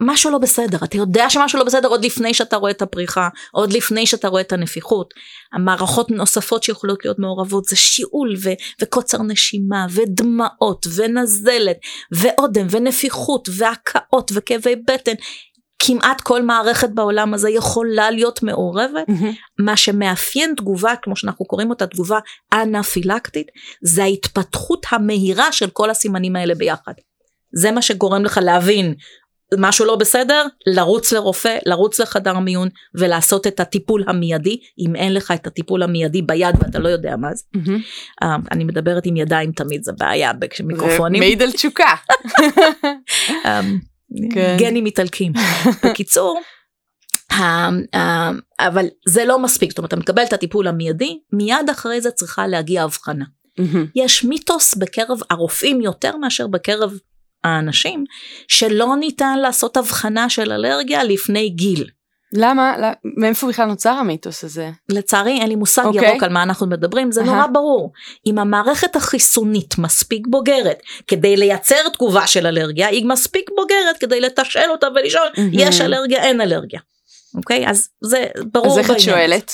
משהו 0.03 0.31
לא 0.31 0.39
בסדר, 0.39 0.79
אתה 0.85 0.97
יודע 0.97 1.31
שמשהו 1.31 1.59
לא 1.59 1.65
בסדר 1.65 1.89
עוד 1.89 2.05
לפני 2.05 2.35
שאתה 2.35 2.57
רואה 2.57 2.71
את 2.71 2.83
הפריחה, 2.83 3.29
עוד 3.53 3.73
לפני 3.73 4.07
שאתה 4.07 4.29
רואה 4.29 4.41
את 4.41 4.53
הנפיחות. 4.53 5.15
המערכות 5.53 6.11
נוספות 6.11 6.63
שיכולות 6.63 7.05
להיות 7.05 7.19
מעורבות 7.19 7.65
זה 7.65 7.77
שיעול 7.77 8.35
ו- 8.43 8.83
וקוצר 8.83 9.23
נשימה 9.23 9.87
ודמעות 9.91 10.87
ונזלת 10.97 11.77
ואודם 12.13 12.67
ונפיחות 12.71 13.49
והקאות 13.57 14.31
וכאבי 14.35 14.77
בטן. 14.77 15.15
כמעט 15.85 16.21
כל 16.21 16.43
מערכת 16.43 16.91
בעולם 16.91 17.35
הזה 17.35 17.51
יכולה 17.51 18.11
להיות 18.11 18.43
מעורבת. 18.43 19.09
Mm-hmm. 19.09 19.63
מה 19.65 19.77
שמאפיין 19.77 20.55
תגובה, 20.57 20.95
כמו 21.03 21.17
שאנחנו 21.17 21.45
קוראים 21.45 21.71
אותה 21.71 21.87
תגובה 21.87 22.19
אנפילקטית, 22.53 23.47
זה 23.83 24.03
ההתפתחות 24.03 24.87
המהירה 24.91 25.53
של 25.53 25.71
כל 25.71 25.91
הסימנים 25.91 26.37
האלה 26.37 26.55
ביחד. 26.55 26.93
זה 27.55 27.71
מה 27.71 27.83
שגורם 27.83 28.25
לך 28.25 28.41
להבין 28.43 28.95
משהו 29.59 29.85
לא 29.85 29.97
בסדר, 29.97 30.47
לרוץ 30.67 31.13
לרופא, 31.13 31.59
לרוץ 31.67 32.01
לחדר 32.01 32.39
מיון 32.39 32.69
ולעשות 32.95 33.47
את 33.47 33.61
הטיפול 33.61 34.05
המיידי, 34.07 34.59
אם 34.79 34.97
אין 34.97 35.15
לך 35.15 35.31
את 35.31 35.47
הטיפול 35.47 35.83
המיידי 35.83 36.23
ביד 36.23 36.55
ואתה 36.59 36.79
לא 36.79 36.89
יודע 36.89 37.17
מה 37.17 37.35
זה. 37.35 37.43
Mm-hmm. 37.57 38.25
Uh, 38.25 38.27
אני 38.51 38.65
מדברת 38.65 39.07
עם 39.07 39.17
ידיים 39.17 39.53
תמיד, 39.53 39.85
זה 39.85 39.93
בעיה 39.99 40.33
במיקרופונים. 40.33 41.21
מעיד 41.21 41.43
על 41.43 41.53
תשוקה. 41.53 41.95
um, 43.45 43.47
כן. 44.35 44.57
גנים 44.59 44.87
איטלקים. 44.87 45.33
בקיצור, 45.85 46.41
uh, 47.33 47.35
uh, 47.35 47.99
אבל 48.61 48.87
זה 49.09 49.25
לא 49.25 49.39
מספיק, 49.39 49.71
זאת 49.71 49.79
אומרת 49.79 49.89
אתה 49.89 50.01
מקבל 50.01 50.23
את 50.23 50.33
הטיפול 50.33 50.69
המיידי, 50.69 51.19
מיד 51.33 51.71
אחרי 51.71 52.01
זה 52.01 52.11
צריכה 52.11 52.47
להגיע 52.47 52.83
הבחנה. 52.83 53.25
Mm-hmm. 53.61 53.87
יש 53.95 54.25
מיתוס 54.25 54.75
בקרב 54.75 55.19
הרופאים 55.31 55.81
יותר 55.81 56.17
מאשר 56.17 56.47
בקרב 56.47 56.99
האנשים 57.45 58.05
שלא 58.49 58.97
ניתן 58.97 59.39
לעשות 59.39 59.77
הבחנה 59.77 60.29
של 60.29 60.53
אלרגיה 60.53 61.05
לפני 61.05 61.49
גיל. 61.49 61.89
למה? 62.33 62.75
מאיפה 63.17 63.49
בכלל 63.49 63.67
נוצר 63.67 63.91
המיתוס 63.91 64.45
הזה? 64.45 64.71
לצערי 64.89 65.41
אין 65.41 65.49
לי 65.49 65.55
מושג 65.55 65.83
okay. 65.83 65.87
אוקיי. 65.87 66.09
ירוק 66.09 66.23
על 66.23 66.33
מה 66.33 66.43
אנחנו 66.43 66.67
מדברים, 66.67 67.13
זה 67.13 67.21
uh-huh. 67.21 67.25
נורא 67.25 67.47
ברור. 67.47 67.93
אם 68.27 68.39
המערכת 68.39 68.97
החיסונית 68.97 69.79
מספיק 69.79 70.27
בוגרת 70.27 70.83
כדי 71.07 71.37
לייצר 71.37 71.89
תגובה 71.93 72.27
של 72.27 72.47
אלרגיה, 72.47 72.89
היא 72.89 73.07
מספיק 73.07 73.51
בוגרת 73.57 73.99
כדי 74.01 74.21
לתשאל 74.21 74.71
אותה 74.71 74.87
ולשאול, 74.95 75.29
mm-hmm. 75.35 75.41
יש 75.53 75.81
אלרגיה, 75.81 76.23
אין 76.23 76.41
אלרגיה. 76.41 76.81
אוקיי? 77.35 77.67
Okay? 77.67 77.71
אז 77.71 77.89
זה 78.01 78.27
ברור. 78.53 78.73
אז 78.73 78.79
איך 78.79 78.91
את 78.91 79.01
שואלת? 79.01 79.53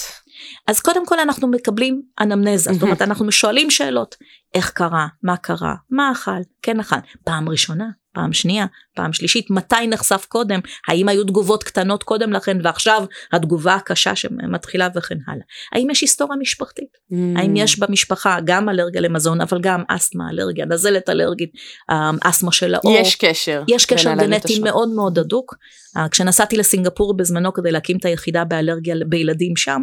אז 0.66 0.80
קודם 0.80 1.06
כל 1.06 1.20
אנחנו 1.20 1.48
מקבלים 1.48 2.02
אנמנזה, 2.20 2.72
זאת 2.72 2.82
אומרת 2.82 3.02
אנחנו 3.02 3.32
שואלים 3.32 3.70
שאלות, 3.70 4.16
איך 4.54 4.70
קרה, 4.70 5.06
מה 5.22 5.36
קרה, 5.36 5.74
מה 5.90 6.12
אכל, 6.12 6.40
כן 6.62 6.80
אכל, 6.80 6.96
פעם 7.24 7.48
ראשונה, 7.48 7.84
פעם 8.18 8.32
שנייה, 8.32 8.66
פעם 8.94 9.12
שלישית, 9.12 9.50
מתי 9.50 9.86
נחשף 9.88 10.26
קודם, 10.28 10.60
האם 10.88 11.08
היו 11.08 11.24
תגובות 11.24 11.64
קטנות 11.64 12.02
קודם 12.02 12.32
לכן 12.32 12.58
ועכשיו 12.62 13.04
התגובה 13.32 13.74
הקשה 13.74 14.16
שמתחילה 14.16 14.88
וכן 14.94 15.18
הלאה. 15.26 15.44
האם 15.72 15.90
יש 15.90 16.00
היסטוריה 16.00 16.38
משפחתית? 16.40 16.88
Mm. 17.12 17.14
האם 17.36 17.56
יש 17.56 17.78
במשפחה 17.78 18.38
גם 18.44 18.68
אלרגיה 18.68 19.00
למזון 19.00 19.40
אבל 19.40 19.60
גם 19.60 19.82
אסתמה, 19.88 20.30
אלרגיה, 20.30 20.66
נזלת 20.66 21.08
אלרגית, 21.08 21.50
אמ, 21.90 22.18
אסתמה 22.22 22.52
של 22.52 22.74
האור. 22.74 22.96
יש 22.96 23.16
קשר. 23.16 23.62
יש 23.68 23.86
קשר 23.86 24.14
גנטי 24.14 24.58
מאוד 24.58 24.88
מאוד 24.88 25.18
הדוק. 25.18 25.54
אה, 25.96 26.08
כשנסעתי 26.08 26.56
לסינגפור 26.56 27.16
בזמנו 27.16 27.52
כדי 27.52 27.72
להקים 27.72 27.96
את 27.96 28.04
היחידה 28.04 28.44
באלרגיה 28.44 28.94
בילדים 29.06 29.56
שם, 29.56 29.82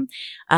אמ, 0.51 0.57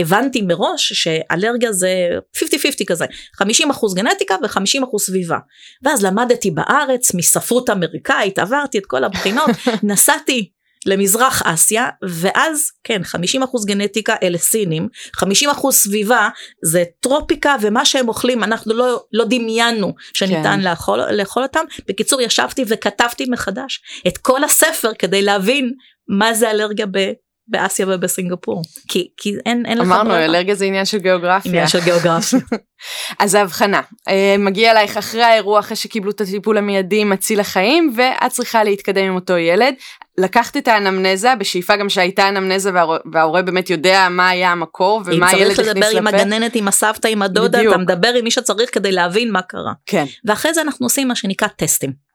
הבנתי 0.00 0.42
מראש 0.42 0.92
שאלרגיה 0.92 1.72
זה 1.72 2.08
50-50 2.36 2.84
כזה, 2.86 3.04
50% 3.42 3.47
גנטיקה 3.94 4.36
ו-50% 4.42 4.98
סביבה. 4.98 5.38
ואז 5.82 6.04
למדתי 6.04 6.50
בארץ 6.50 7.14
מספרות 7.14 7.70
אמריקאית, 7.70 8.38
עברתי 8.38 8.78
את 8.78 8.86
כל 8.86 9.04
הבחינות, 9.04 9.50
נסעתי 9.82 10.50
למזרח 10.86 11.42
אסיה 11.42 11.88
ואז 12.08 12.70
כן 12.84 13.02
50% 13.02 13.66
גנטיקה 13.66 14.14
אלה 14.22 14.38
סינים 14.38 14.88
50% 15.16 15.70
סביבה 15.70 16.28
זה 16.64 16.84
טרופיקה 17.00 17.56
ומה 17.60 17.84
שהם 17.84 18.08
אוכלים 18.08 18.44
אנחנו 18.44 18.74
לא, 18.74 19.04
לא 19.12 19.24
דמיינו 19.24 19.94
שניתן 20.12 20.42
כן. 20.42 20.60
לאכול, 20.60 21.00
לאכול 21.12 21.42
אותם 21.42 21.64
בקיצור 21.88 22.20
ישבתי 22.20 22.64
וכתבתי 22.68 23.26
מחדש 23.30 23.80
את 24.08 24.18
כל 24.18 24.44
הספר 24.44 24.90
כדי 24.98 25.22
להבין 25.22 25.72
מה 26.08 26.34
זה 26.34 26.50
אלרגיה 26.50 26.86
ב... 26.90 26.98
באסיה 27.48 27.86
ובסינגפור 27.88 28.62
כי 28.88 29.08
כי 29.16 29.34
אין 29.46 29.66
אין 29.66 29.78
לך 29.78 29.86
אמרנו 29.86 30.16
אלרגיה 30.16 30.54
זה 30.54 30.64
עניין 30.64 30.84
של 30.84 30.98
גיאוגרפיה 30.98 31.52
עניין 31.52 31.68
של 31.68 31.80
גיאוגרפיה 31.84 32.38
אז 33.18 33.34
ההבחנה 33.34 33.80
אה, 34.08 34.36
מגיע 34.38 34.70
אלייך 34.70 34.96
אחרי 34.96 35.22
האירוע 35.22 35.60
אחרי 35.60 35.76
שקיבלו 35.76 36.10
את 36.10 36.20
הטיפול 36.20 36.58
המיידי 36.58 37.04
מציל 37.04 37.40
החיים 37.40 37.92
ואת 37.96 38.30
צריכה 38.30 38.64
להתקדם 38.64 39.04
עם 39.04 39.14
אותו 39.14 39.36
ילד 39.36 39.74
לקחת 40.18 40.56
את 40.56 40.68
האנמנזה 40.68 41.34
בשאיפה 41.34 41.76
גם 41.76 41.88
שהייתה 41.88 42.28
אנמנזה 42.28 42.70
וההורה, 42.74 42.98
וההורה 43.12 43.42
באמת 43.42 43.70
יודע 43.70 44.08
מה 44.10 44.28
היה 44.28 44.52
המקור 44.52 45.02
ומה 45.04 45.28
הילד 45.28 45.50
הכניס 45.50 45.58
לפה. 45.58 45.70
אם 45.70 45.82
צריך 45.82 45.94
לדבר 45.94 45.98
עם 45.98 46.06
הגננת 46.06 46.54
עם 46.54 46.68
הסבתא 46.68 47.08
עם 47.08 47.22
הדודה 47.22 47.58
בדיוק. 47.58 47.74
אתה 47.74 47.82
מדבר 47.82 48.14
עם 48.14 48.24
מי 48.24 48.30
שצריך 48.30 48.74
כדי 48.74 48.92
להבין 48.92 49.32
מה 49.32 49.42
קרה. 49.42 49.72
כן. 49.86 50.04
ואחרי 50.24 50.54
זה 50.54 50.60
אנחנו 50.62 50.86
עושים 50.86 51.08
מה 51.08 51.14
שנקרא 51.14 51.48
טסטים. 51.48 52.07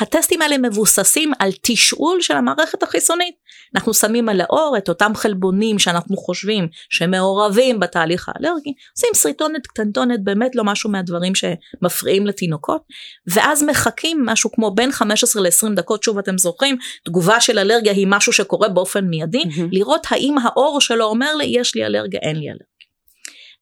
הטסטים 0.00 0.42
האלה 0.42 0.58
מבוססים 0.58 1.32
על 1.38 1.50
תשאול 1.62 2.20
של 2.20 2.36
המערכת 2.36 2.82
החיסונית. 2.82 3.34
אנחנו 3.74 3.94
שמים 3.94 4.28
על 4.28 4.40
האור 4.40 4.74
את 4.78 4.88
אותם 4.88 5.12
חלבונים 5.14 5.78
שאנחנו 5.78 6.16
חושבים 6.16 6.68
שמעורבים 6.90 7.80
בתהליך 7.80 8.28
האלרגי, 8.28 8.72
עושים 8.96 9.10
שריטונת 9.14 9.66
קטנטונת 9.66 10.24
באמת 10.24 10.56
לא 10.56 10.64
משהו 10.64 10.90
מהדברים 10.90 11.32
שמפריעים 11.34 12.26
לתינוקות, 12.26 12.82
ואז 13.26 13.62
מחכים 13.62 14.22
משהו 14.26 14.52
כמו 14.52 14.70
בין 14.70 14.92
15 14.92 15.42
ל-20 15.42 15.74
דקות, 15.74 16.02
שוב 16.02 16.18
אתם 16.18 16.38
זוכרים, 16.38 16.76
תגובה 17.04 17.40
של 17.40 17.58
אלרגיה 17.58 17.92
היא 17.92 18.06
משהו 18.10 18.32
שקורה 18.32 18.68
באופן 18.68 19.04
מיידי, 19.04 19.42
לראות 19.72 20.06
האם 20.10 20.34
האור 20.38 20.80
שלו 20.80 21.04
אומר 21.04 21.34
לי 21.34 21.44
יש 21.44 21.74
לי 21.74 21.86
אלרגיה, 21.86 22.20
אין 22.22 22.36
לי 22.36 22.48
אלרגיה. 22.48 22.66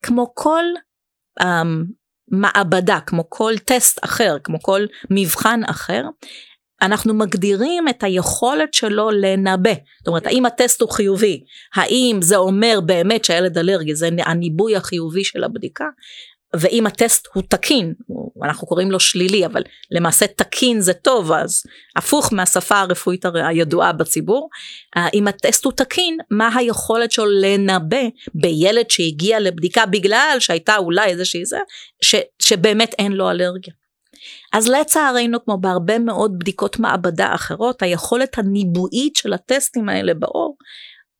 כמו 0.03 0.33
כל 0.35 0.65
um, 1.41 1.45
מעבדה, 2.29 2.99
כמו 3.07 3.31
כל 3.31 3.53
טסט 3.65 4.05
אחר, 4.05 4.37
כמו 4.45 4.63
כל 4.63 4.87
מבחן 5.11 5.61
אחר, 5.67 6.03
אנחנו 6.83 7.15
מגדירים 7.15 7.89
את 7.89 8.03
היכולת 8.03 8.75
שלו 8.75 9.11
לנבא. 9.11 9.73
זאת 9.99 10.09
אומרת, 10.09 10.27
האם 10.27 10.47
הטסט 10.47 10.81
הוא 10.81 10.91
חיובי? 10.91 11.45
האם 11.75 12.19
זה 12.23 12.37
אומר 12.37 12.81
באמת 12.87 13.25
שהילד 13.25 13.59
אלרגי? 13.59 13.95
זה 13.95 14.09
הניבוי 14.25 14.77
החיובי 14.77 15.25
של 15.25 15.45
הבדיקה? 15.45 15.85
ואם 16.61 16.87
הטסט 16.87 17.29
הוא 17.35 17.43
תקין, 17.49 17.95
אנחנו 18.45 18.67
קוראים 18.67 18.91
לו 18.91 19.01
שלילי, 19.01 19.47
אבל 19.47 19.63
למעשה 19.91 20.27
תקין 20.27 20.81
זה 20.81 20.93
טוב, 20.93 21.33
אז 21.33 21.63
הפוך 21.97 22.33
מהשפה 22.33 22.81
הרפואית 22.81 23.25
הידועה 23.35 23.93
בציבור, 23.93 24.49
אה, 24.97 25.09
אם 25.15 25.29
הטסט 25.29 25.65
הוא 25.65 25.73
תקין, 25.73 26.19
מה 26.31 26.57
היכולת 26.57 27.13
שלו 27.13 27.27
לנבא 27.27 28.03
בילד 28.35 28.91
שהגיע 28.91 29.41
לבדיקה 29.41 29.87
בגלל 29.87 30.37
שהייתה 30.39 30.77
אולי 30.77 31.07
איזושהי 31.07 31.45
זה, 31.45 31.59
ש, 32.03 32.15
שבאמת 32.39 32.95
אין 32.99 33.13
לו 33.13 33.31
אלרגיה. 33.31 33.75
אז 34.53 34.69
לצערנו 34.69 35.45
כמו 35.45 35.59
בהרבה 35.59 35.99
מאוד 35.99 36.39
בדיקות 36.39 36.79
מעבדה 36.79 37.35
אחרות 37.35 37.83
היכולת 37.83 38.39
הניבואית 38.39 39.17
של 39.17 39.33
הטסטים 39.33 39.89
האלה 39.89 40.15
בעור 40.15 40.57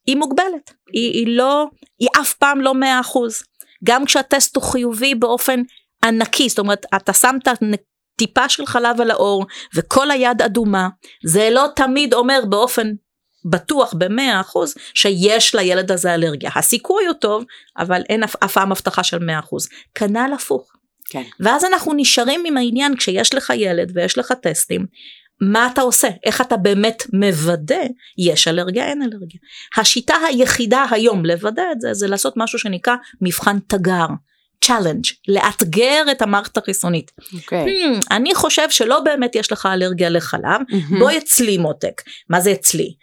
היא 0.07 0.17
מוגבלת 0.17 0.75
היא, 0.93 1.13
היא 1.13 1.37
לא 1.37 1.67
היא 1.99 2.09
אף 2.21 2.35
פעם 2.35 2.61
לא 2.61 2.75
מאה 2.75 3.01
אחוז 3.01 3.43
גם 3.85 4.05
כשהטסט 4.05 4.57
הוא 4.57 4.65
חיובי 4.65 5.15
באופן 5.15 5.63
ענקי, 6.05 6.49
זאת 6.49 6.59
אומרת, 6.59 6.87
אתה 6.97 7.13
שמת 7.13 7.49
טיפה 8.19 8.49
של 8.49 8.67
חלב 8.67 9.01
על 9.01 9.11
האור 9.11 9.47
וכל 9.75 10.11
היד 10.11 10.43
אדומה, 10.43 10.89
זה 11.25 11.49
לא 11.51 11.67
תמיד 11.77 12.15
אומר 12.15 12.41
באופן 12.49 12.93
בטוח 13.51 13.95
במאה 13.99 14.41
אחוז 14.41 14.75
שיש 14.95 15.55
לילד 15.55 15.93
הזה 15.93 16.15
אלרגיה. 16.15 16.51
הסיכוי 16.55 17.07
הוא 17.07 17.15
טוב, 17.15 17.45
אבל 17.79 18.03
אין 18.09 18.23
אף, 18.23 18.37
אף 18.45 18.53
פעם 18.53 18.73
הבטחה 18.73 19.03
של 19.03 19.19
מאה 19.19 19.39
אחוז. 19.39 19.69
כנ"ל 19.95 20.31
הפוך. 20.35 20.73
כן. 21.11 21.23
ואז 21.41 21.65
אנחנו 21.65 21.93
נשארים 21.97 22.43
עם 22.47 22.57
העניין 22.57 22.97
כשיש 22.97 23.35
לך 23.35 23.53
ילד 23.57 23.93
ויש 23.95 24.19
לך 24.19 24.33
טסטים, 24.33 24.87
מה 25.41 25.69
אתה 25.73 25.81
עושה? 25.81 26.09
איך 26.25 26.41
אתה 26.41 26.57
באמת 26.57 27.03
מוודא 27.13 27.85
יש 28.19 28.49
אלרגיה, 28.49 28.87
אין 28.87 29.03
אלרגיה. 29.03 29.41
השיטה 29.77 30.15
היחידה 30.29 30.87
היום 30.91 31.27
לוודא 31.27 31.63
את 31.73 31.81
זה, 31.81 31.95
זה 31.95 32.07
לעשות 32.07 32.35
משהו 32.37 32.59
שנקרא 32.59 32.95
מבחן 33.21 33.59
תגר. 33.67 34.07
challenge, 34.65 35.05
לאתגר 35.29 36.03
את 36.11 36.23
המערכת 36.23 36.57
החיסונית. 36.57 37.11
אוקיי. 37.35 37.65
המ, 37.65 38.01
אני 38.11 38.35
חושב 38.35 38.71
שלא 38.71 39.01
באמת 39.01 39.35
יש 39.35 39.53
לך 39.53 39.69
אלרגיה 39.73 40.09
לחלב, 40.09 40.43
מהמם. 40.69 40.99
בוא 40.99 41.11
אצלי 41.19 41.59
מותק. 41.59 42.03
מה 42.31 42.41
זה 42.41 42.53
אצלי? 42.53 42.95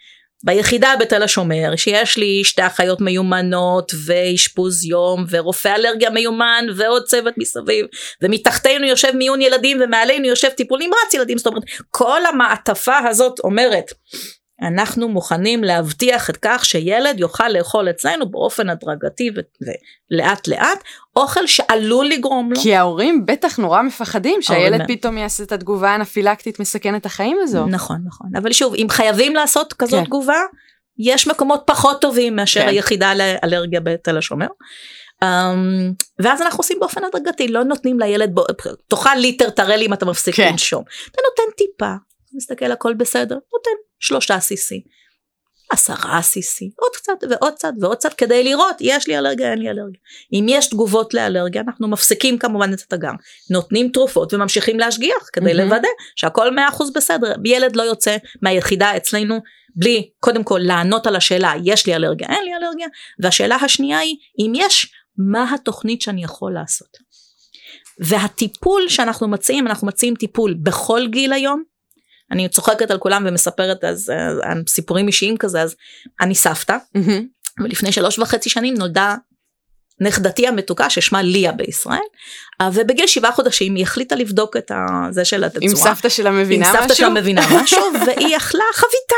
ביחידה 0.44 0.94
בתל 1.00 1.22
השומר, 1.22 1.76
שיש 1.76 2.16
לי 2.16 2.44
שתי 2.44 2.66
אחיות 2.66 3.00
מיומנות 3.00 3.92
ואשפוז 4.06 4.84
יום 4.84 5.24
ורופא 5.30 5.68
אלרגיה 5.68 6.10
מיומן 6.10 6.64
ועוד 6.76 7.04
צוות 7.04 7.34
מסביב 7.38 7.86
ומתחתנו 8.22 8.86
יושב 8.86 9.16
מיון 9.16 9.40
ילדים 9.40 9.78
ומעלינו 9.84 10.26
יושב 10.26 10.48
טיפול 10.48 10.78
נמרץ 10.78 11.14
ילדים. 11.14 11.38
זאת 11.38 11.46
אומרת 11.46 11.62
כל 11.90 12.26
המעטפה 12.26 12.98
הזאת 12.98 13.38
אומרת 13.38 13.90
אנחנו 14.66 15.08
מוכנים 15.08 15.64
להבטיח 15.64 16.30
את 16.30 16.36
כך 16.42 16.64
שילד 16.64 17.20
יוכל 17.20 17.48
לאכול 17.48 17.90
אצלנו 17.90 18.30
באופן 18.30 18.70
הדרגתי 18.70 19.30
ולאט 20.10 20.48
לאט 20.48 20.78
אוכל 21.16 21.46
שעלול 21.46 22.06
לגרום 22.06 22.52
לו. 22.52 22.60
כי 22.62 22.74
ההורים 22.74 23.26
בטח 23.26 23.56
נורא 23.58 23.82
מפחדים 23.82 24.42
שהילד 24.42 24.80
ההורים- 24.80 24.96
פתאום 24.96 25.18
יעשה 25.18 25.44
את 25.44 25.52
התגובה 25.52 25.90
האנפילקטית 25.90 26.60
מסכנת 26.60 27.06
החיים 27.06 27.36
הזו. 27.42 27.66
נכון 27.66 27.96
נכון 28.04 28.30
אבל 28.36 28.52
שוב 28.52 28.74
אם 28.74 28.86
חייבים 28.90 29.34
לעשות 29.34 29.72
כזאת 29.72 30.00
כן. 30.00 30.04
תגובה 30.04 30.38
יש 30.98 31.28
מקומות 31.28 31.62
פחות 31.66 32.00
טובים 32.00 32.36
מאשר 32.36 32.60
כן. 32.60 32.68
היחידה 32.68 33.12
לאלרגיה 33.14 33.80
בתל 33.80 34.18
השומר. 34.18 34.46
Um, 35.24 35.26
ואז 36.18 36.42
אנחנו 36.42 36.58
עושים 36.58 36.80
באופן 36.80 37.04
הדרגתי 37.04 37.48
לא 37.48 37.64
נותנים 37.64 38.00
לילד 38.00 38.30
בו, 38.34 38.44
תאכל 38.88 39.14
ליטר 39.14 39.50
תראה 39.50 39.76
לי 39.76 39.86
אם 39.86 39.92
אתה 39.92 40.06
מפסיק 40.06 40.34
כן. 40.34 40.48
לנשום 40.50 40.84
אתה 41.10 41.20
נותן 41.30 41.56
טיפה 41.56 41.92
מסתכל 42.34 42.72
הכל 42.72 42.94
בסדר 42.94 43.34
נותן 43.34 43.70
שלושה 44.04 44.36
cc 44.36 44.88
עשרה 45.72 46.20
cc 46.20 46.64
עוד 46.76 46.90
קצת 46.96 47.12
ועוד 47.30 47.54
קצת 47.54 47.72
ועוד 47.80 47.96
קצת 47.96 48.14
כדי 48.14 48.44
לראות 48.44 48.76
יש 48.80 49.08
לי 49.08 49.18
אלרגיה 49.18 49.50
אין 49.50 49.58
לי 49.58 49.68
אלרגיה 49.68 50.00
אם 50.32 50.46
יש 50.48 50.66
תגובות 50.66 51.14
לאלרגיה 51.14 51.62
אנחנו 51.66 51.88
מפסיקים 51.88 52.38
כמובן 52.38 52.72
את 52.72 52.80
התגר 52.80 53.10
נותנים 53.50 53.88
תרופות 53.88 54.34
וממשיכים 54.34 54.78
להשגיח 54.78 55.28
כדי 55.32 55.54
מהמם. 55.54 55.70
לוודא 55.70 55.88
שהכל 56.16 56.54
מאה 56.54 56.68
אחוז 56.68 56.92
בסדר 56.92 57.34
ילד 57.44 57.76
לא 57.76 57.82
יוצא 57.82 58.16
מהיחידה 58.42 58.96
אצלנו 58.96 59.40
בלי 59.76 60.10
קודם 60.20 60.44
כל 60.44 60.60
לענות 60.62 61.06
על 61.06 61.16
השאלה 61.16 61.52
יש 61.64 61.86
לי 61.86 61.94
אלרגיה 61.96 62.28
אין 62.28 62.44
לי 62.44 62.50
אלרגיה 62.54 62.86
והשאלה 63.22 63.56
השנייה 63.56 63.98
היא 63.98 64.16
אם 64.38 64.52
יש 64.56 64.92
מה 65.18 65.54
התוכנית 65.54 66.02
שאני 66.02 66.24
יכול 66.24 66.54
לעשות. 66.54 66.88
והטיפול 67.98 68.88
שאנחנו 68.88 69.28
מציעים 69.28 69.66
אנחנו 69.66 69.86
מציעים 69.86 70.14
טיפול 70.14 70.54
בכל 70.62 71.06
גיל 71.10 71.32
היום. 71.32 71.73
אני 72.34 72.48
צוחקת 72.48 72.90
על 72.90 72.98
כולם 72.98 73.24
ומספרת 73.28 73.84
אז 73.84 74.10
אה, 74.10 74.50
על 74.50 74.62
סיפורים 74.68 75.06
אישיים 75.06 75.36
כזה 75.36 75.62
אז 75.62 75.74
אני 76.20 76.34
סבתא 76.34 76.76
מהמם. 76.94 77.26
ולפני 77.64 77.92
שלוש 77.92 78.18
וחצי 78.18 78.50
שנים 78.50 78.74
נולדה 78.74 79.14
נכדתי 80.00 80.48
המתוקה 80.48 80.90
ששמה 80.90 81.22
ליה 81.22 81.52
בישראל 81.52 81.98
אה, 82.60 82.70
ובגיל 82.72 83.06
שבעה 83.06 83.32
חודשים 83.32 83.74
היא 83.74 83.82
החליטה 83.82 84.14
לבדוק 84.14 84.56
את 84.56 84.70
זה 85.10 85.24
של 85.24 85.44
התצורה. 85.44 85.66
אם 85.66 85.76
סבתא 85.76 86.08
שלה 86.08 86.30
מבינה 86.30 86.66
אם 86.66 86.70
משהו? 86.70 86.82
סבתא 86.82 86.94
שלה 86.94 87.08
מבינה 87.08 87.42
משהו 87.62 87.84
והיא 88.06 88.36
אכלה 88.36 88.64
חביתה 88.74 89.16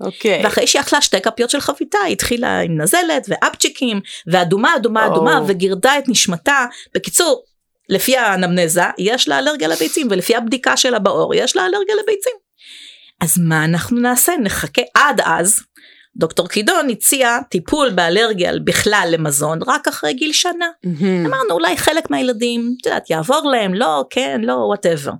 אוקיי. 0.00 0.44
ואחרי 0.44 0.66
שהיא 0.66 0.80
אכלה 0.80 1.00
שתי 1.00 1.20
כפיות 1.20 1.50
של 1.50 1.60
חביתה 1.60 1.98
היא 2.04 2.12
התחילה 2.12 2.60
עם 2.60 2.80
נזלת 2.80 3.26
ואפצ'יקים 3.28 4.00
ואדומה 4.26 4.76
אדומה 4.76 5.06
אדומה 5.06 5.38
או. 5.38 5.48
וגירדה 5.48 5.98
את 5.98 6.08
נשמתה 6.08 6.66
בקיצור 6.94 7.44
לפי 7.88 8.16
האנמנזה 8.16 8.82
יש 8.98 9.28
לה 9.28 9.38
אלרגיה 9.38 9.68
לביצים 9.68 10.08
ולפי 10.10 10.36
הבדיקה 10.36 10.76
שלה 10.76 10.98
בעור 10.98 11.34
יש 11.34 11.56
לה 11.56 11.62
אלרגיה 11.62 11.94
לביצים. 12.02 12.49
אז 13.20 13.38
מה 13.38 13.64
אנחנו 13.64 14.00
נעשה 14.00 14.32
נחכה 14.42 14.82
עד 14.94 15.20
אז 15.24 15.60
דוקטור 16.16 16.48
קידון 16.48 16.90
הציע 16.90 17.38
טיפול 17.50 17.90
באלרגיה 17.90 18.52
בכלל 18.64 19.08
למזון 19.10 19.58
רק 19.66 19.88
אחרי 19.88 20.14
גיל 20.14 20.32
שנה. 20.32 20.68
מהמם. 20.84 21.26
אמרנו 21.26 21.50
אולי 21.50 21.76
חלק 21.76 22.10
מהילדים, 22.10 22.74
את 22.80 22.86
יודעת, 22.86 23.10
יעבור 23.10 23.50
להם, 23.50 23.74
לא, 23.74 24.04
כן, 24.10 24.40
לא, 24.44 24.52
whatever. 24.52 25.12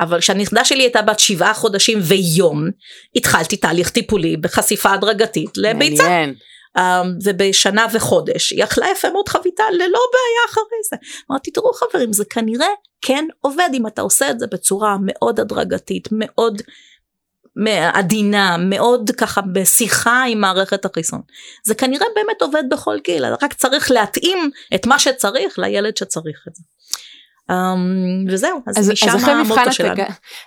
אבל 0.00 0.20
כשהנכדה 0.20 0.64
שלי 0.64 0.82
הייתה 0.82 1.02
בת 1.02 1.18
שבעה 1.18 1.54
חודשים 1.54 1.98
ויום, 2.02 2.68
התחלתי 3.16 3.56
תהליך 3.56 3.90
טיפולי 3.90 4.36
בחשיפה 4.36 4.92
הדרגתית 4.92 5.50
לביצה. 5.56 6.02
מעניין. 6.02 6.34
Um, 6.78 6.80
ובשנה 7.24 7.86
וחודש 7.92 8.50
היא 8.50 8.64
אכלה 8.64 8.86
יפה 8.92 9.10
מאוד 9.10 9.28
חביתה 9.28 9.64
ללא 9.72 10.00
בעיה 10.12 10.44
אחרי 10.48 10.78
זה. 10.90 10.96
אמרתי 11.30 11.50
תראו 11.50 11.72
חברים 11.72 12.12
זה 12.12 12.24
כנראה 12.30 12.66
כן 13.02 13.24
עובד 13.40 13.68
אם 13.74 13.86
אתה 13.86 14.02
עושה 14.02 14.30
את 14.30 14.38
זה 14.38 14.46
בצורה 14.46 14.96
מאוד 15.00 15.40
הדרגתית 15.40 16.08
מאוד 16.12 16.62
עדינה 17.92 18.56
מאוד 18.56 19.10
ככה 19.10 19.40
בשיחה 19.40 20.24
עם 20.28 20.40
מערכת 20.40 20.84
החיסון. 20.84 21.20
זה 21.64 21.74
כנראה 21.74 22.06
באמת 22.14 22.42
עובד 22.42 22.62
בכל 22.70 22.98
גיל 23.04 23.24
רק 23.42 23.52
צריך 23.52 23.90
להתאים 23.90 24.50
את 24.74 24.86
מה 24.86 24.98
שצריך 24.98 25.58
לילד 25.58 25.96
שצריך 25.96 26.44
את 26.48 26.54
זה. 26.54 26.62
Um, 27.50 28.32
וזהו 28.32 28.62
אז, 28.66 28.78
אז, 28.78 28.90
משם 28.90 29.08
אז 29.08 29.28
המוטו 29.28 29.72
שלנו. 29.72 29.92
התגר, 29.92 30.06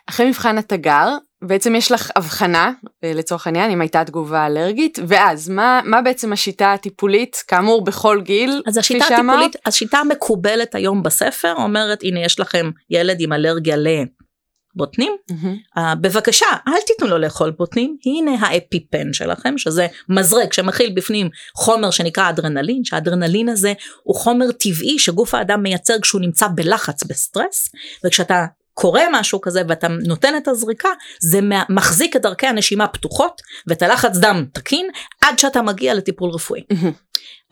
אחרי 0.09 0.29
מבחן 0.29 0.57
התגר, 0.57 1.07
בעצם 1.41 1.75
יש 1.75 1.91
לך 1.91 2.11
הבחנה, 2.15 2.71
אה, 3.03 3.13
לצורך 3.13 3.47
העניין, 3.47 3.71
אם 3.71 3.81
הייתה 3.81 4.03
תגובה 4.05 4.45
אלרגית, 4.45 4.99
ואז 5.07 5.49
מה, 5.49 5.81
מה 5.85 6.01
בעצם 6.01 6.33
השיטה 6.33 6.73
הטיפולית, 6.73 7.43
כאמור 7.47 7.83
בכל 7.83 8.21
גיל, 8.23 8.61
אז 8.67 8.73
כפי 8.73 8.79
השיטה 8.79 9.05
שאמרת? 9.09 9.19
הטיפולית, 9.19 9.55
השיטה 9.65 9.97
המקובלת 9.97 10.75
היום 10.75 11.03
בספר 11.03 11.53
אומרת 11.57 12.03
הנה 12.03 12.19
יש 12.19 12.39
לכם 12.39 12.71
ילד 12.89 13.17
עם 13.19 13.33
אלרגיה 13.33 13.75
לבוטנים, 13.77 15.15
מהמם. 15.29 15.57
uh, 15.77 15.95
בבקשה 16.01 16.45
אל 16.67 16.81
תיתנו 16.87 17.07
לו 17.07 17.17
לאכול 17.17 17.51
בוטנים, 17.51 17.97
הנה 18.05 18.31
האפיפן 18.39 19.13
שלכם 19.13 19.57
שזה 19.57 19.87
מזרק 20.09 20.53
שמכיל 20.53 20.93
בפנים 20.95 21.29
חומר 21.55 21.91
שנקרא 21.91 22.29
אדרנלין, 22.29 22.83
שהאדרנלין 22.83 23.49
הזה 23.49 23.73
הוא 24.03 24.15
חומר 24.15 24.51
טבעי 24.51 24.99
שגוף 24.99 25.35
האדם 25.35 25.63
מייצר 25.63 25.99
כשהוא 26.01 26.21
נמצא 26.21 26.47
בלחץ 26.55 27.03
בסטרס, 27.03 27.69
וכשאתה 28.05 28.45
קורה 28.81 29.03
משהו 29.11 29.41
כזה 29.41 29.61
ואתה 29.67 29.87
נותן 29.87 30.37
את 30.37 30.47
הזריקה 30.47 30.89
זה 31.19 31.39
מחזיק 31.69 32.15
את 32.15 32.21
דרכי 32.21 32.47
הנשימה 32.47 32.87
פתוחות 32.87 33.41
ואת 33.67 33.81
הלחץ 33.81 34.17
דם 34.17 34.45
תקין 34.53 34.89
עד 35.21 35.39
שאתה 35.39 35.61
מגיע 35.61 35.93
לטיפול 35.93 36.29
רפואי. 36.29 36.61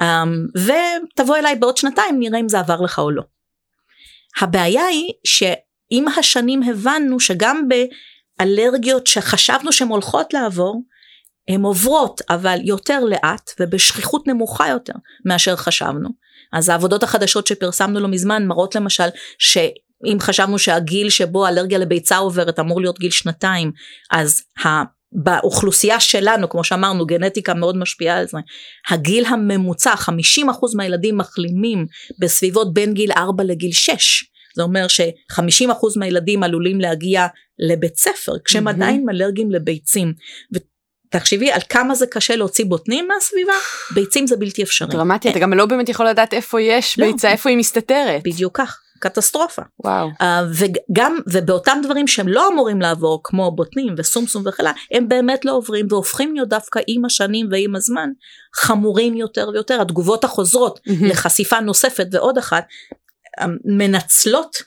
Um, 0.02 0.06
ותבוא 0.56 1.38
אליי 1.38 1.56
בעוד 1.56 1.78
שנתיים 1.78 2.20
נראה 2.20 2.40
אם 2.40 2.50
זה 2.50 2.60
עבר 2.60 2.82
לך 2.82 3.00
או 3.00 3.12
לא. 3.12 3.24
הבעיה 4.42 4.86
היא 4.86 5.14
שעם 5.24 6.08
השנים 6.18 6.64
הבנו 6.64 7.20
שגם 7.20 7.68
באלרגיות 7.68 9.08
שחשבנו 9.08 9.72
שהן 9.72 9.88
הולכות 9.88 10.34
לעבור, 10.34 10.84
הן 11.48 11.62
עוברות 11.62 12.22
אבל 12.30 12.60
יותר 12.64 13.00
לאט 13.00 13.52
ובשכיחות 13.60 14.28
נמוכה 14.28 14.68
יותר 14.68 14.94
מאשר 15.26 15.56
חשבנו. 15.56 16.10
אז 16.54 16.70
העבודות 16.70 17.04
החדשות 17.04 17.48
שפרסמנו 17.48 18.00
לא 18.00 18.08
מזמן 18.08 18.48
מראות 18.48 18.76
למשל 18.76 19.08
שאם 20.06 20.20
חשבנו 20.20 20.60
שהגיל 20.60 21.10
שבו 21.10 21.48
אלרגיה 21.48 21.78
לביצה 21.78 22.18
עוברת 22.18 22.60
אמור 22.60 22.82
להיות 22.82 23.00
גיל 23.00 23.12
שנתיים, 23.12 23.72
אז 24.12 24.42
ה... 24.66 25.00
באוכלוסייה 25.12 26.00
שלנו, 26.00 26.50
כמו 26.50 26.64
שאמרנו, 26.64 27.06
גנטיקה 27.06 27.54
מאוד 27.54 27.78
משפיעה 27.78 28.18
על 28.18 28.28
זה. 28.28 28.38
הגיל 28.90 29.26
הממוצע, 29.26 29.94
50% 29.94 30.08
מהילדים 30.76 31.18
מחלימים 31.18 31.86
בסביבות 32.20 32.74
בין 32.74 32.94
גיל 32.94 33.12
4 33.12 33.44
לגיל 33.44 33.72
6. 33.72 34.24
זה 34.56 34.64
אומר 34.64 34.88
ש-50% 34.88 35.74
מהילדים 35.96 36.44
עלולים 36.44 36.82
להגיע 36.82 37.28
לבית 37.60 37.98
ספר, 37.98 38.34
כשהם 38.46 38.64
מהמם. 38.64 38.82
עדיין 38.82 39.06
אלרגיים 39.10 39.52
לביצים. 39.52 40.14
ותחשבי 40.54 41.52
על 41.52 41.62
כמה 41.70 41.96
זה 41.96 42.08
קשה 42.08 42.36
להוציא 42.36 42.66
בוטנים 42.66 43.08
מהסביבה, 43.08 43.54
ביצים 43.96 44.28
זה 44.28 44.38
בלתי 44.38 44.64
אפשרי. 44.64 44.88
דרמטי, 44.92 45.30
אתה 45.30 45.40
גם 45.40 45.54
לא 45.54 45.66
באמת 45.66 45.90
יכול 45.90 46.08
לדעת 46.08 46.34
איפה 46.34 46.62
יש 46.62 47.00
לא. 47.00 47.12
ביצה, 47.12 47.32
איפה 47.32 47.50
היא 47.50 47.58
מסתתרת. 47.58 48.22
בדיוק 48.24 48.58
כך, 48.58 48.80
קטסטרופה. 49.00 49.62
וואו. 49.84 50.10
Uh, 50.10 50.24
וגם 50.54 51.18
ובאותם 51.28 51.78
דברים 51.84 52.08
שהם 52.08 52.28
לא 52.28 52.48
אמורים 52.48 52.82
לעבור 52.82 53.22
כמו 53.24 53.52
בוטנים 53.52 53.96
וסומסום 53.98 54.44
וכאלה 54.46 54.72
הם 54.92 55.10
באמת 55.10 55.46
לא 55.46 55.52
עוברים 55.52 55.86
והופכים 55.90 56.34
להיות 56.34 56.50
דווקא 56.50 56.80
עם 56.88 57.06
השנים 57.06 57.48
ועם 57.52 57.76
הזמן 57.76 58.10
חמורים 58.56 59.14
יותר 59.14 59.50
ויותר 59.54 59.82
התגובות 59.82 60.24
החוזרות. 60.24 60.80
לחשיפה 61.10 61.60
נוספת 61.60 62.08
ועוד 62.12 62.38
אחת 62.38 62.64
אה, 62.64 62.98
מנצלות 63.66 64.58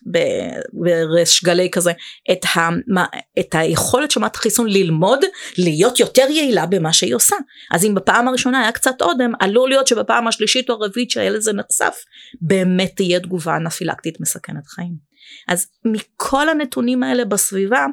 בריש 0.72 1.44
גלי 1.44 1.68
כזה 1.72 1.92
את, 2.33 2.44
ה, 2.57 2.68
מה, 2.87 3.07
את 3.38 3.55
היכולת 3.55 4.11
של 4.11 4.20
מערכת 4.20 4.37
החיסון 4.37 4.68
ללמוד 4.68 5.25
להיות 5.59 6.01
יותר 6.01 6.27
יעילה 6.31 6.66
במה 6.66 6.92
שהיא 6.92 7.14
עושה 7.14 7.37
אז 7.72 7.85
אם 7.85 7.94
בפעם 7.94 8.29
הראשונה 8.29 8.61
היה 8.61 8.72
קצת 8.72 9.03
אודם 9.03 9.33
עלול 9.40 9.68
להיות 9.68 9.87
שבפעם 9.87 10.29
השלישית 10.29 10.70
או 10.70 10.75
הרביעית 10.75 11.11
שהילד 11.11 11.37
הזה 11.37 11.53
נחשף 11.53 11.94
באמת 12.40 12.92
תהיה 12.96 13.20
תגובה 13.20 13.57
אנפילקטית 13.57 14.20
מסכנת 14.20 14.66
חיים. 14.66 15.12
אז 15.48 15.66
מכל 15.85 16.48
הנתונים 16.48 17.03
האלה 17.03 17.25
בסביבה 17.25 17.87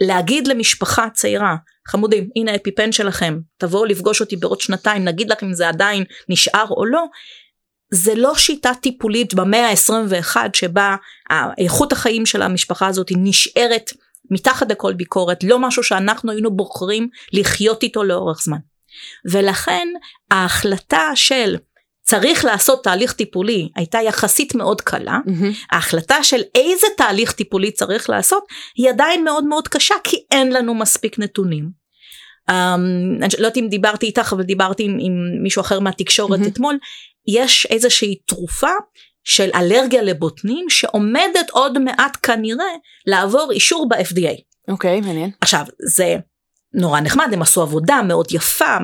להגיד 0.00 0.48
למשפחה 0.48 1.08
צעירה 1.14 1.56
חמודים, 1.88 2.30
הנה 2.36 2.52
האפיפן 2.52 2.92
שלכם, 2.92 3.38
תבואו 3.58 3.84
לפגוש 3.84 4.20
אותי 4.20 4.36
בעוד 4.36 4.60
שנתיים, 4.60 5.04
נגיד 5.04 5.30
לך 5.30 5.42
אם 5.42 5.52
זה 5.52 5.68
עדיין 5.68 6.04
נשאר 6.28 6.66
או 6.70 6.86
לא, 6.86 7.04
זה 7.90 8.14
לא 8.14 8.34
שיטה 8.34 8.72
טיפולית 8.80 9.34
במאה 9.34 9.70
ה-21 9.70 10.36
שבה 10.52 10.96
איכות 11.58 11.92
החיים 11.92 12.26
של 12.26 12.42
המשפחה 12.42 12.86
הזאת 12.86 13.06
נשארת 13.16 13.90
מתחת 14.30 14.70
לכל 14.70 14.92
ביקורת, 14.92 15.44
לא 15.44 15.58
משהו 15.58 15.82
שאנחנו 15.82 16.32
היינו 16.32 16.56
בוחרים 16.56 17.08
לחיות 17.32 17.82
איתו 17.82 18.04
לאורך 18.04 18.42
זמן. 18.42 18.58
ולכן 19.30 19.88
ההחלטה 20.30 21.10
של 21.14 21.56
צריך 22.02 22.44
לעשות 22.44 22.84
תהליך 22.84 23.12
טיפולי 23.12 23.68
הייתה 23.76 23.98
יחסית 24.02 24.54
מאוד 24.54 24.80
קלה, 24.80 25.18
mm-hmm. 25.26 25.66
ההחלטה 25.72 26.24
של 26.24 26.42
איזה 26.54 26.86
תהליך 26.96 27.32
טיפולי 27.32 27.70
צריך 27.70 28.10
לעשות 28.10 28.44
היא 28.76 28.90
עדיין 28.90 29.24
מאוד 29.24 29.44
מאוד 29.44 29.68
קשה 29.68 29.94
כי 30.04 30.16
אין 30.30 30.52
לנו 30.52 30.74
מספיק 30.74 31.18
נתונים. 31.18 31.70
Um, 32.50 32.52
אני 32.52 33.28
לא 33.38 33.46
יודעת 33.46 33.56
אם 33.56 33.68
דיברתי 33.68 34.06
איתך 34.06 34.32
אבל 34.32 34.42
דיברתי 34.42 34.84
עם, 34.84 34.98
עם 35.00 35.42
מישהו 35.42 35.60
אחר 35.60 35.80
מהתקשורת 35.80 36.40
mm-hmm. 36.40 36.46
אתמול, 36.46 36.78
יש 37.28 37.66
איזושהי 37.70 38.14
תרופה 38.26 38.70
של 39.24 39.50
אלרגיה 39.54 40.02
לבוטנים 40.02 40.70
שעומדת 40.70 41.50
עוד 41.50 41.78
מעט 41.78 42.16
כנראה 42.22 42.74
לעבור 43.06 43.52
אישור 43.52 43.88
ב-FDA. 43.88 44.40
אוקיי, 44.68 44.98
okay, 44.98 45.06
מעניין. 45.06 45.30
עכשיו, 45.40 45.64
זה 45.78 46.16
נורא 46.74 47.00
נחמד, 47.00 47.28
הם 47.32 47.42
עשו 47.42 47.62
עבודה 47.62 48.02
מאוד 48.02 48.26
יפה, 48.30 48.76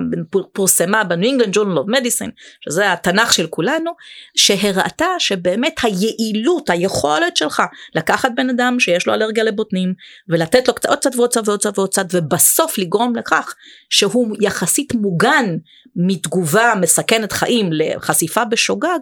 פורסמה 0.53 1.05
ב 1.05 1.11
New 1.11 1.29
England 1.29 1.55
Journal 1.55 1.79
of 1.79 1.87
Medicine, 1.89 2.31
שזה 2.65 2.93
התנ"ך 2.93 3.33
של 3.33 3.47
כולנו, 3.47 3.91
שהראתה 4.37 5.07
שבאמת 5.19 5.77
היעילות, 5.83 6.71
היכולת 6.71 7.37
שלך 7.37 7.63
לקחת 7.95 8.31
בן 8.37 8.51
אדם 8.51 8.81
שיש 8.81 9.07
לו 9.07 9.15
אלרגיה 9.15 9.45
לבוטנים, 9.45 9.95
ולתת 10.29 10.69
לו 10.69 10.75
קצת 10.75 10.89
עוד 10.89 10.99
קצת 10.99 11.17
ועוד 11.17 11.31
קצת 11.31 11.49
ועוד 11.49 11.61
קצת 11.61 11.79
ועוד 11.79 11.91
קצת, 11.91 12.07
ובסוף 12.13 12.79
לגרום 12.79 13.17
לכך 13.17 13.55
שהוא 13.91 14.37
יחסית 14.41 14.95
מוגן 14.95 15.57
מתגובה 15.97 16.73
מסכנת 16.81 17.33
חיים 17.33 17.71
לחשיפה 17.73 18.45
בשוגג, 18.45 18.99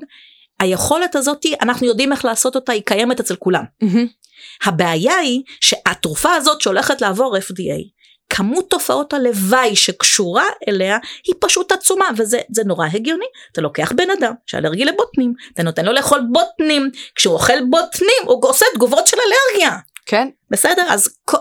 היכולת 0.61 1.17
הזאתי, 1.17 1.55
אנחנו 1.61 1.87
יודעים 1.87 2.13
איך 2.13 2.25
לעשות 2.25 2.55
אותה, 2.55 2.73
היא 2.73 2.83
קיימת 2.85 3.21
אצל 3.21 3.37
כולם. 3.37 3.65
Mm-hmm. 3.85 4.07
הבעיה 4.65 5.17
היא 5.17 5.43
שהתרופה 5.61 6.35
הזאת 6.35 6.61
שהולכת 6.61 7.01
לעבור 7.01 7.37
FDA, 7.37 8.02
כמות 8.35 8.71
תופעות 8.71 9.13
הלוואי 9.13 9.77
שקשורה 9.77 10.45
אליה 10.69 10.99
היא 11.27 11.35
פשוט 11.39 11.73
עצומה 11.73 12.05
וזה 12.17 12.65
נורא 12.65 12.87
הגיוני 12.93 13.25
אתה 13.53 13.61
לוקח 13.61 13.93
בן 13.93 14.11
אדם 14.19 14.33
שאלרגי 14.47 14.85
לבוטנים 14.85 15.35
אתה 15.55 15.63
נותן 15.63 15.85
לו 15.85 15.93
לאכול 15.93 16.21
בוטנים 16.33 16.91
כשהוא 17.15 17.35
אוכל 17.35 17.65
בוטנים 17.71 18.23
הוא 18.25 18.49
עושה 18.49 18.67
תגובות 18.75 19.07
של 19.07 19.17
אלרגיה. 19.17 19.77
כן. 20.07 20.29
בסדר? 20.51 20.83
אז 20.89 21.09
50% 21.31 21.33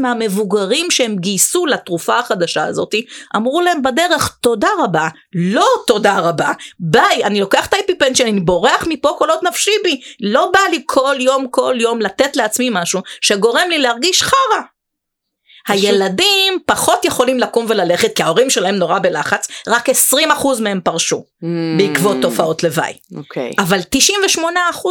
מהמבוגרים 0.00 0.90
שהם 0.90 1.16
גייסו 1.16 1.66
לתרופה 1.66 2.18
החדשה 2.18 2.64
הזאת 2.64 2.94
אמרו 3.36 3.60
להם 3.60 3.82
בדרך 3.82 4.38
תודה 4.40 4.68
רבה, 4.78 5.08
לא 5.34 5.66
תודה 5.86 6.18
רבה, 6.18 6.52
ביי, 6.80 7.24
אני 7.24 7.40
לוקח 7.40 7.66
את 7.66 7.74
האפיפן 7.74 8.14
שלי, 8.14 8.30
אני 8.30 8.40
בורח 8.40 8.84
מפה 8.88 9.14
כל 9.18 9.30
עוד 9.30 9.38
נפשי 9.42 9.70
בי, 9.84 10.00
לא 10.20 10.50
בא 10.52 10.60
לי 10.70 10.82
כל 10.86 11.16
יום 11.20 11.46
כל 11.50 11.76
יום 11.80 12.00
לתת 12.00 12.36
לעצמי 12.36 12.70
משהו 12.72 13.00
שגורם 13.20 13.66
לי 13.70 13.78
להרגיש 13.78 14.22
חרא. 14.22 14.73
הילדים 15.68 16.58
פחות 16.66 17.04
יכולים 17.04 17.38
לקום 17.38 17.66
וללכת 17.68 18.16
כי 18.16 18.22
ההורים 18.22 18.50
שלהם 18.50 18.74
נורא 18.74 18.98
בלחץ, 18.98 19.48
רק 19.68 19.88
20% 19.88 19.92
מהם 20.60 20.80
פרשו 20.84 21.16
mm. 21.42 21.46
בעקבות 21.78 22.16
תופעות 22.22 22.62
לוואי. 22.62 22.92
Okay. 22.92 23.16
אוקיי. 23.16 23.52
אבל 23.58 23.78
98% 24.36 24.38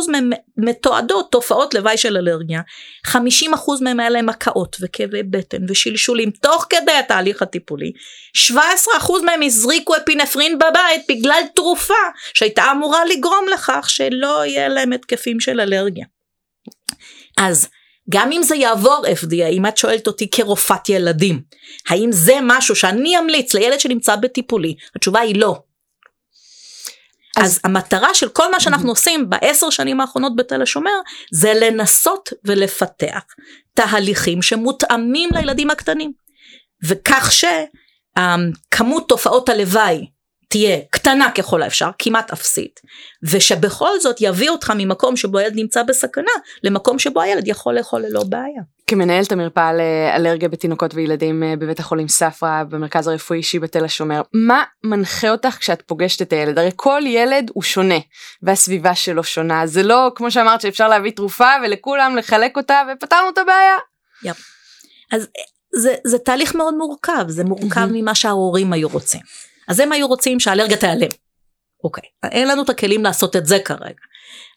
מהם 0.08 0.30
מתועדות 0.58 1.32
תופעות 1.32 1.74
לוואי 1.74 1.98
של 1.98 2.18
אלרגיה, 2.18 2.62
50% 3.08 3.14
מהם 3.82 4.00
היה 4.00 4.10
להם 4.10 4.30
הקאות 4.30 4.78
וכאבי 4.82 5.24
בטן 5.24 5.58
ושלשולים 5.70 6.32
תוך 6.32 6.66
כדי 6.70 6.92
התהליך 6.92 7.42
הטיפולי, 7.42 7.92
17% 8.52 8.52
מהם 9.26 9.42
הזריקו 9.42 9.96
אפינפרין 9.96 10.58
בבית 10.58 11.02
בגלל 11.10 11.42
תרופה 11.56 11.94
שהייתה 12.34 12.72
אמורה 12.72 13.06
לגרום 13.06 13.46
לכך 13.54 13.86
שלא 13.90 14.46
יהיה 14.46 14.70
להם 14.70 14.94
התקפים 14.94 15.40
של 15.40 15.60
אלרגיה. 15.60 16.06
אז 17.38 17.68
גם 18.10 18.32
אם 18.32 18.44
זה 18.44 18.56
יעבור 18.56 19.04
FDA, 19.22 19.48
אם 19.52 19.66
את 19.66 19.78
שואלת 19.78 20.08
אותי 20.08 20.30
כרופאת 20.30 20.90
ילדים, 20.90 21.42
האם 21.90 22.12
זה 22.12 22.34
משהו 22.44 22.76
שאני 22.76 23.20
אמליץ 23.20 23.54
לילד 23.54 23.80
שנמצא 23.80 24.16
בטיפולי? 24.16 24.76
התשובה 24.96 25.20
היא 25.20 25.40
לא. 25.40 25.60
אז, 27.38 27.52
אז 27.52 27.60
המטרה 27.64 28.14
של 28.14 28.30
כל 28.30 28.52
מה 28.52 28.60
שאנחנו 28.60 28.90
עושים 28.90 29.30
בעשר 29.30 29.70
שנים 29.70 30.02
האחרונות 30.02 30.36
בתל 30.36 30.62
השומר 30.62 30.92
זה 31.32 31.54
לנסות 31.54 32.30
ולפתח 32.46 33.24
תהליכים 33.74 34.42
שמותאמים 34.42 35.30
לילדים 35.34 35.70
הקטנים 35.70 36.12
וכך 36.84 37.32
שכמות 37.32 39.10
תופעות 39.10 39.50
הלוואי 39.50 40.06
תהיה 40.54 40.78
קטנה 40.90 41.32
ככל 41.32 41.62
האפשר, 41.62 41.90
כמעט 42.00 42.32
אפסית, 42.32 42.80
ושבכל 43.24 44.00
זאת 44.00 44.16
יביא 44.20 44.50
אותך 44.50 44.74
ממקום 44.76 45.16
שבו 45.16 45.38
הילד 45.38 45.54
נמצא 45.56 45.84
בסכנה, 45.84 46.32
למקום 46.64 47.00
שבו 47.00 47.22
הילד 47.22 47.48
יכול 47.48 47.76
לאכול 47.76 48.02
ללא 48.02 48.24
בעיה. 48.24 48.62
כמנהלת 48.88 49.32
המרפאה 49.32 49.72
לאלרגיה 49.74 50.50
בתינוקות 50.50 50.94
וילדים 50.94 51.44
אה, 51.44 51.56
בבית 51.56 51.80
החולים 51.80 52.08
ספרא 52.08 52.64
במרכז 52.64 53.08
הרפואי 53.08 53.38
אישי 53.38 53.60
בתל 53.60 53.86
השומר, 53.86 54.22
מה 54.34 54.64
מנחה 54.84 55.30
אותך 55.30 55.58
כשאת 55.60 55.82
פוגשת 55.82 56.22
את 56.22 56.34
הילד? 56.34 56.60
הרי 56.60 56.72
כל 56.76 57.02
ילד 57.06 57.52
הוא 57.54 57.64
שונה, 57.64 58.00
והסביבה 58.44 58.96
שלו 58.96 59.24
שונה, 59.24 59.68
זה 59.68 59.84
לא 59.84 60.12
כמו 60.16 60.32
שאמרת 60.32 60.62
שאפשר 60.62 60.88
להביא 60.88 61.12
תרופה 61.12 61.50
ולכולם 61.64 62.16
לחלק 62.16 62.58
אותה 62.58 62.82
ופתרנו 62.94 63.30
את 63.30 63.38
הבעיה. 63.38 63.78
יפ. 64.24 64.38
אז 65.12 65.28
זה, 65.76 65.96
זה 66.04 66.18
תהליך 66.18 66.56
מאוד 66.56 66.74
מורכב, 66.74 67.26
זה 67.28 67.44
מורכב 67.44 67.88
ממה 67.92 68.16
שההורים 68.16 68.74
היו 68.74 68.90
רוצים. 68.90 69.22
אז 69.74 69.80
הם 69.80 69.92
היו 69.92 70.08
רוצים 70.08 70.40
שהאלרגיה 70.40 70.78
תיעלם. 70.78 71.08
אוקיי, 71.84 72.04
אין 72.32 72.48
לנו 72.48 72.64
את 72.64 72.70
הכלים 72.70 73.04
לעשות 73.04 73.36
את 73.36 73.46
זה 73.46 73.60
כרגע. 73.60 74.04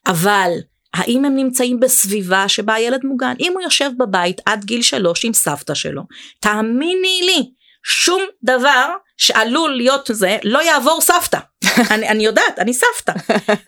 אבל 0.07 0.51
האם 0.95 1.25
הם 1.25 1.37
נמצאים 1.37 1.81
בסביבה 1.81 2.49
שבה 2.49 2.75
הילד 2.75 3.01
מוגן? 3.05 3.35
אם 3.41 3.53
הוא 3.53 3.63
יושב 3.63 3.91
בבית 3.99 4.41
עד 4.47 4.65
גיל 4.65 4.83
שלוש 4.83 5.25
עם 5.25 5.33
סבתא 5.33 5.75
שלו, 5.75 6.03
תאמיני 6.41 7.21
לי, 7.23 7.51
שום 7.89 8.23
דבר 8.45 8.89
שעלול 9.17 9.77
להיות 9.77 10.11
זה 10.13 10.39
לא 10.45 10.63
יעבור 10.63 11.01
סבתא. 11.01 11.39
אני, 11.95 12.09
אני 12.09 12.25
יודעת, 12.25 12.59
אני 12.59 12.73
סבתא. 12.75 13.13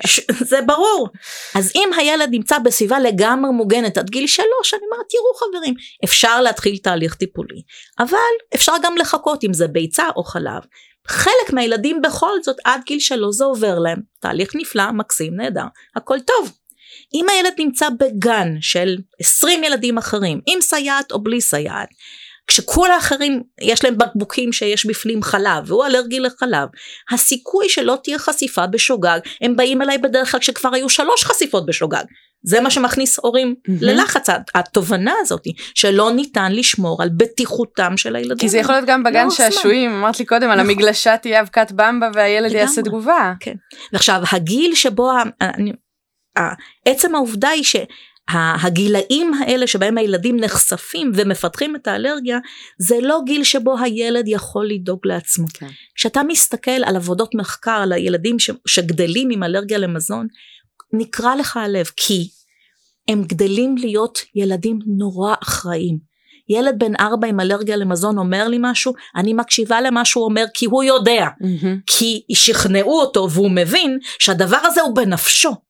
ש, 0.06 0.20
זה 0.40 0.62
ברור. 0.62 1.08
אז 1.54 1.72
אם 1.74 1.88
הילד 1.96 2.28
נמצא 2.30 2.58
בסביבה 2.58 2.98
לגמרי 2.98 3.50
מוגנת 3.50 3.98
עד 3.98 4.10
גיל 4.10 4.26
שלוש, 4.26 4.74
אני 4.74 4.82
אומרת, 4.92 5.06
תראו 5.10 5.50
חברים, 5.50 5.74
אפשר 6.04 6.40
להתחיל 6.40 6.76
תהליך 6.76 7.14
טיפולי, 7.14 7.62
אבל 7.98 8.54
אפשר 8.54 8.72
גם 8.82 8.96
לחכות 8.96 9.44
אם 9.44 9.52
זה 9.52 9.68
ביצה 9.68 10.04
או 10.16 10.24
חלב. 10.24 10.62
חלק 11.08 11.52
מהילדים 11.52 12.02
בכל 12.02 12.42
זאת 12.42 12.56
עד 12.64 12.80
גיל 12.86 13.00
שלוש 13.00 13.36
זה 13.36 13.44
עובר 13.44 13.78
להם, 13.78 13.98
תהליך 14.20 14.56
נפלא, 14.56 14.92
מקסים, 14.92 15.36
נהדר, 15.36 15.66
הכל 15.96 16.20
טוב. 16.20 16.52
אם 17.14 17.26
הילד 17.28 17.52
נמצא 17.58 17.88
בגן 17.90 18.48
של 18.60 18.96
20 19.20 19.64
ילדים 19.64 19.98
אחרים, 19.98 20.40
עם 20.46 20.60
סייעת 20.60 21.12
או 21.12 21.22
בלי 21.22 21.40
סייעת, 21.40 21.88
כשכל 22.48 22.90
האחרים 22.90 23.42
יש 23.60 23.84
להם 23.84 23.98
בקבוקים 23.98 24.52
שיש 24.52 24.86
בפנים 24.86 25.22
חלב 25.22 25.64
והוא 25.66 25.86
אלרגי 25.86 26.20
לחלב, 26.20 26.68
הסיכוי 27.10 27.68
שלא 27.68 27.98
תהיה 28.02 28.18
חשיפה 28.18 28.66
בשוגג, 28.66 29.18
הם 29.40 29.56
באים 29.56 29.82
אליי 29.82 29.98
בדרך 29.98 30.30
כלל 30.30 30.40
כשכבר 30.40 30.74
היו 30.74 30.88
שלוש 30.88 31.24
חשיפות 31.24 31.66
בשוגג. 31.66 32.04
זה 32.42 32.60
מה 32.60 32.70
שמכניס 32.70 33.18
הורים 33.18 33.54
mm-hmm. 33.58 33.72
ללחץ, 33.80 34.26
התובנה 34.54 35.12
הזאת 35.20 35.42
שלא 35.74 36.10
ניתן 36.12 36.52
לשמור 36.52 37.02
על 37.02 37.08
בטיחותם 37.16 37.96
של 37.96 38.16
הילדים. 38.16 38.38
כי 38.38 38.48
זה 38.48 38.58
יכול 38.58 38.74
להיות 38.74 38.86
גם 38.86 39.02
בגן 39.02 39.24
לא 39.24 39.30
שעשועים, 39.30 39.90
אמרת 39.90 40.18
לי 40.18 40.24
קודם 40.24 40.50
על 40.50 40.58
נכון. 40.58 40.70
המגלשה 40.70 41.16
תהיה 41.16 41.40
אבקת 41.40 41.72
במבה 41.72 42.10
והילד 42.14 42.52
יעשה 42.52 42.82
תגובה. 42.82 43.32
כן. 43.40 43.54
ועכשיו 43.92 44.22
הגיל 44.32 44.74
שבו, 44.74 45.10
אני, 45.40 45.72
עצם 46.86 47.14
העובדה 47.14 47.48
היא 47.48 47.64
שהגילאים 48.32 49.34
האלה 49.34 49.66
שבהם 49.66 49.98
הילדים 49.98 50.36
נחשפים 50.36 51.12
ומפתחים 51.14 51.76
את 51.76 51.86
האלרגיה 51.86 52.38
זה 52.78 52.96
לא 53.02 53.20
גיל 53.26 53.44
שבו 53.44 53.78
הילד 53.78 54.28
יכול 54.28 54.66
לדאוג 54.66 55.00
לעצמו. 55.04 55.46
כן. 55.54 55.68
כשאתה 55.94 56.22
מסתכל 56.22 56.70
על 56.84 56.96
עבודות 56.96 57.34
מחקר 57.34 57.80
על 57.82 57.92
הילדים 57.92 58.38
ש, 58.38 58.50
שגדלים 58.66 59.28
עם 59.32 59.42
אלרגיה 59.42 59.78
למזון 59.78 60.26
נקרע 60.92 61.36
לך 61.36 61.56
הלב 61.56 61.86
כי 61.96 62.28
הם 63.08 63.24
גדלים 63.24 63.76
להיות 63.78 64.18
ילדים 64.34 64.78
נורא 64.98 65.34
אחראיים. 65.42 66.08
ילד 66.48 66.74
בן 66.78 66.92
ארבע 67.00 67.26
עם 67.26 67.40
אלרגיה 67.40 67.76
למזון 67.76 68.18
אומר 68.18 68.48
לי 68.48 68.56
משהו, 68.60 68.94
אני 69.16 69.32
מקשיבה 69.32 69.80
למה 69.80 70.04
שהוא 70.04 70.24
אומר 70.24 70.44
כי 70.54 70.66
הוא 70.66 70.82
יודע, 70.82 71.26
mm-hmm. 71.26 71.66
כי 71.86 72.22
שכנעו 72.32 73.00
אותו 73.00 73.30
והוא 73.30 73.50
מבין 73.50 73.98
שהדבר 74.18 74.58
הזה 74.64 74.80
הוא 74.80 74.96
בנפשו. 74.96 75.67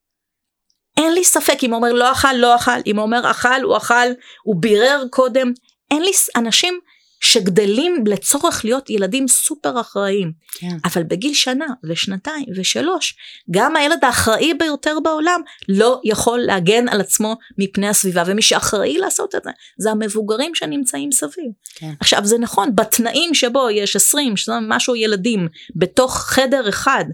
אין 0.98 1.12
לי 1.12 1.24
ספק 1.24 1.58
אם 1.62 1.70
הוא 1.70 1.76
אומר 1.76 1.92
לא 1.92 2.12
אכל, 2.12 2.32
לא 2.32 2.56
אכל, 2.56 2.80
אם 2.86 2.96
הוא 2.96 3.04
אומר 3.04 3.30
אכל, 3.30 3.62
הוא 3.62 3.76
אכל, 3.76 4.08
הוא 4.42 4.56
בירר 4.60 5.04
קודם, 5.10 5.52
אין 5.90 6.02
לי, 6.02 6.10
אנשים 6.36 6.78
שגדלים 7.20 8.04
לצורך 8.06 8.64
להיות 8.64 8.90
ילדים 8.90 9.28
סופר 9.28 9.80
אחראיים. 9.80 10.32
כן. 10.54 10.76
אבל 10.84 11.02
בגיל 11.02 11.34
שנה 11.34 11.66
ושנתיים 11.84 12.46
ושלוש, 12.56 13.16
גם 13.50 13.76
הילד 13.76 14.04
האחראי 14.04 14.54
ביותר 14.54 14.98
בעולם 15.02 15.40
לא 15.68 16.00
יכול 16.04 16.38
להגן 16.38 16.88
על 16.88 17.00
עצמו 17.00 17.36
מפני 17.58 17.88
הסביבה, 17.88 18.22
ומי 18.26 18.42
שאחראי 18.42 18.98
לעשות 18.98 19.34
את 19.34 19.44
זה, 19.44 19.50
זה 19.78 19.90
המבוגרים 19.90 20.54
שנמצאים 20.54 21.12
סביב. 21.12 21.50
כן. 21.74 21.92
עכשיו 22.00 22.24
זה 22.24 22.38
נכון, 22.38 22.76
בתנאים 22.76 23.34
שבו 23.34 23.70
יש 23.70 23.96
20, 23.96 24.34
משהו 24.68 24.96
ילדים, 24.96 25.48
בתוך 25.76 26.18
חדר 26.18 26.68
אחד, 26.68 27.04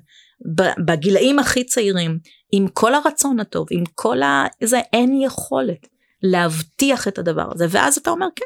בגילאים 0.87 1.39
הכי 1.39 1.65
צעירים, 1.65 2.19
עם 2.53 2.69
כל 2.69 2.95
הרצון 2.95 3.41
הטוב, 3.41 3.67
עם 3.71 3.85
כל 3.95 4.23
ה... 4.23 4.45
זה 4.65 4.81
אין 4.93 5.21
יכולת 5.23 5.87
להבטיח 6.23 7.09
את 7.09 7.19
הדבר 7.19 7.53
הזה, 7.53 7.67
ואז 7.71 7.97
אתה 7.97 8.11
אומר 8.11 8.27
כן. 8.37 8.45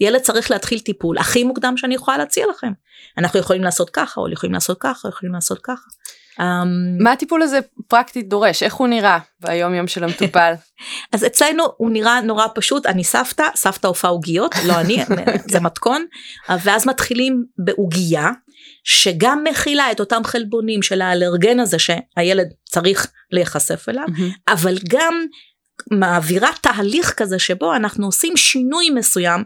ילד 0.00 0.20
צריך 0.20 0.50
להתחיל 0.50 0.78
טיפול 0.78 1.18
הכי 1.18 1.44
מוקדם 1.44 1.76
שאני 1.76 1.94
יכולה 1.94 2.18
להציע 2.18 2.46
לכם. 2.50 2.72
אנחנו 3.18 3.40
יכולים 3.40 3.62
לעשות 3.62 3.90
ככה, 3.90 4.20
או 4.20 4.32
יכולים 4.32 4.54
לעשות 4.54 4.78
ככה, 4.80 5.08
או 5.08 5.12
יכולים 5.12 5.34
לעשות 5.34 5.58
ככה. 5.62 5.88
Um, 6.40 6.42
מה 7.00 7.12
הטיפול 7.12 7.42
הזה 7.42 7.58
פרקטית 7.88 8.28
דורש? 8.28 8.62
איך 8.62 8.74
הוא 8.74 8.88
נראה 8.88 9.18
ביום 9.40 9.74
יום 9.74 9.86
של 9.86 10.04
המטופל? 10.04 10.52
אז 11.12 11.24
אצלנו 11.24 11.64
הוא 11.76 11.90
נראה 11.90 12.20
נורא 12.20 12.46
פשוט, 12.54 12.86
אני 12.86 13.04
סבתא, 13.04 13.44
סבתא 13.54 13.86
הופעה 13.86 14.10
עוגיות, 14.10 14.54
לא 14.66 14.80
אני, 14.80 15.04
זה 15.52 15.60
מתכון, 15.60 16.04
ואז 16.48 16.86
מתחילים 16.86 17.44
בעוגייה, 17.58 18.30
שגם 18.90 19.44
מכילה 19.44 19.92
את 19.92 20.00
אותם 20.00 20.24
חלבונים 20.24 20.82
של 20.82 21.00
האלרגן 21.02 21.60
הזה 21.60 21.76
שהילד 21.78 22.48
צריך 22.64 23.06
להיחשף 23.30 23.88
אליו, 23.88 24.06
אבל 24.48 24.78
גם 24.88 25.26
מעבירה 25.90 26.50
תהליך 26.60 27.14
כזה 27.16 27.38
שבו 27.38 27.74
אנחנו 27.74 28.06
עושים 28.06 28.36
שינוי 28.36 28.90
מסוים 28.90 29.44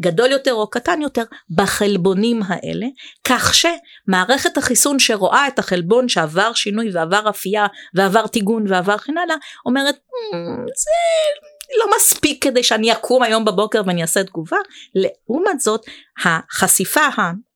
גדול 0.00 0.30
יותר 0.30 0.52
או 0.52 0.70
קטן 0.70 1.02
יותר 1.02 1.22
בחלבונים 1.56 2.40
האלה, 2.46 2.86
כך 3.24 3.54
שמערכת 3.54 4.58
החיסון 4.58 4.98
שרואה 4.98 5.48
את 5.48 5.58
החלבון 5.58 6.08
שעבר 6.08 6.52
שינוי 6.52 6.90
ועבר 6.94 7.30
אפייה 7.30 7.66
ועבר 7.94 8.26
טיגון 8.26 8.64
ועבר 8.68 8.98
כן 8.98 9.18
הלאה, 9.18 9.36
אומרת 9.66 9.94
"מ, 9.94 10.66
זה 10.66 10.90
לא 11.78 11.96
מספיק 11.96 12.44
כדי 12.44 12.62
שאני 12.62 12.92
אקום 12.92 13.22
היום 13.22 13.44
בבוקר 13.44 13.82
ואני 13.86 14.02
אעשה 14.02 14.24
תגובה, 14.24 14.56
לעומת 14.94 15.60
זאת 15.60 15.80
החשיפה. 16.24 17.00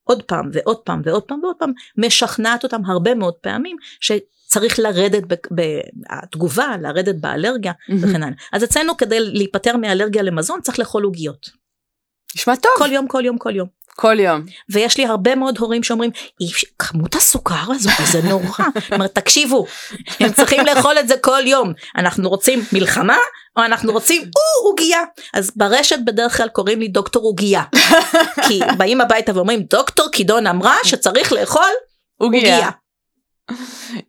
עוד 0.09 0.23
פעם 0.23 0.51
ועוד 0.53 0.77
פעם 0.77 1.03
ועוד 1.05 1.23
פעם 1.23 1.40
ועוד 1.42 1.57
פעם 1.59 1.73
משכנעת 1.97 2.64
אותם 2.64 2.85
הרבה 2.85 3.14
מאוד 3.14 3.35
פעמים 3.35 3.77
שצריך 4.01 4.79
לרדת 4.79 5.23
בתגובה, 5.51 6.77
לרדת 6.81 7.14
באלרגיה 7.14 7.73
וכן 8.03 8.23
הלאה. 8.23 8.37
אז 8.53 8.64
אצלנו 8.64 8.97
כדי 8.97 9.21
להיפטר 9.21 9.77
מאלרגיה 9.77 10.23
למזון 10.23 10.61
צריך 10.61 10.79
לאכול 10.79 11.05
עוגיות. 11.05 11.51
נשמע 12.37 12.57
טוב. 12.57 12.73
כל 12.79 12.92
יום 12.92 13.09
כל 13.09 13.23
יום 13.25 13.38
כל 13.38 13.57
יום. 13.57 13.78
כל 14.00 14.20
יום. 14.20 14.42
ויש 14.70 14.96
לי 14.98 15.06
הרבה 15.06 15.34
מאוד 15.34 15.58
הורים 15.58 15.82
שאומרים 15.82 16.11
"אי 16.40 16.50
אפשר- 16.50 16.66
כמות 16.78 17.14
הסוכר 17.14 17.72
הזו 17.72 17.90
זה 18.12 18.22
נורא. 18.22 18.44
אומרת 18.92 19.14
תקשיבו 19.14 19.66
הם 20.20 20.32
צריכים 20.32 20.66
לאכול 20.66 20.98
את 20.98 21.08
זה 21.08 21.14
כל 21.20 21.42
יום 21.46 21.72
אנחנו 21.96 22.28
רוצים 22.28 22.62
מלחמה 22.72 23.16
או 23.56 23.64
אנחנו 23.64 23.92
רוצים 23.92 24.22
או 24.22 24.68
עוגייה 24.70 25.00
אז 25.34 25.50
ברשת 25.56 25.98
בדרך 26.06 26.37
כלל 26.37 26.48
קוראים 26.48 26.80
לי 26.80 26.88
דוקטור 26.88 27.22
עוגייה 27.24 27.62
כי 28.48 28.61
באים 28.76 29.00
הביתה 29.00 29.32
ואומרים 29.37 29.62
דוקטור 29.70 30.08
קידון 30.11 30.46
אמרה 30.46 30.74
שצריך 30.84 31.32
לאכול 31.32 31.62
עוגיה. 32.20 32.40
עוגייה. 32.40 32.70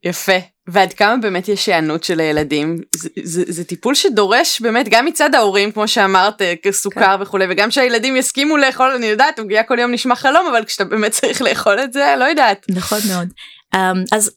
יפה. 0.03 0.37
ועד 0.67 0.93
כמה 0.93 1.17
באמת 1.17 1.47
יש 1.47 1.69
היענות 1.69 2.03
של 2.03 2.19
הילדים? 2.19 2.77
זה, 2.95 3.09
זה, 3.23 3.43
זה 3.47 3.63
טיפול 3.63 3.95
שדורש 3.95 4.61
באמת 4.61 4.89
גם 4.89 5.05
מצד 5.05 5.35
ההורים, 5.35 5.71
כמו 5.71 5.87
שאמרת, 5.87 6.41
אה, 6.41 6.53
סוכר 6.71 7.17
כן. 7.17 7.21
וכולי, 7.21 7.45
וגם 7.49 7.71
שהילדים 7.71 8.15
יסכימו 8.15 8.57
לאכול, 8.57 8.91
אני 8.91 9.05
יודעת, 9.05 9.39
עוגיה 9.39 9.63
כל 9.63 9.79
יום 9.79 9.91
נשמע 9.91 10.15
חלום, 10.15 10.47
אבל 10.47 10.65
כשאתה 10.65 10.83
באמת 10.83 11.11
צריך 11.11 11.41
לאכול 11.41 11.79
את 11.79 11.93
זה, 11.93 12.15
לא 12.19 12.25
יודעת. 12.25 12.65
נכון 12.69 12.99
מאוד. 13.09 13.27
אמ, 13.75 14.03
אז 14.11 14.31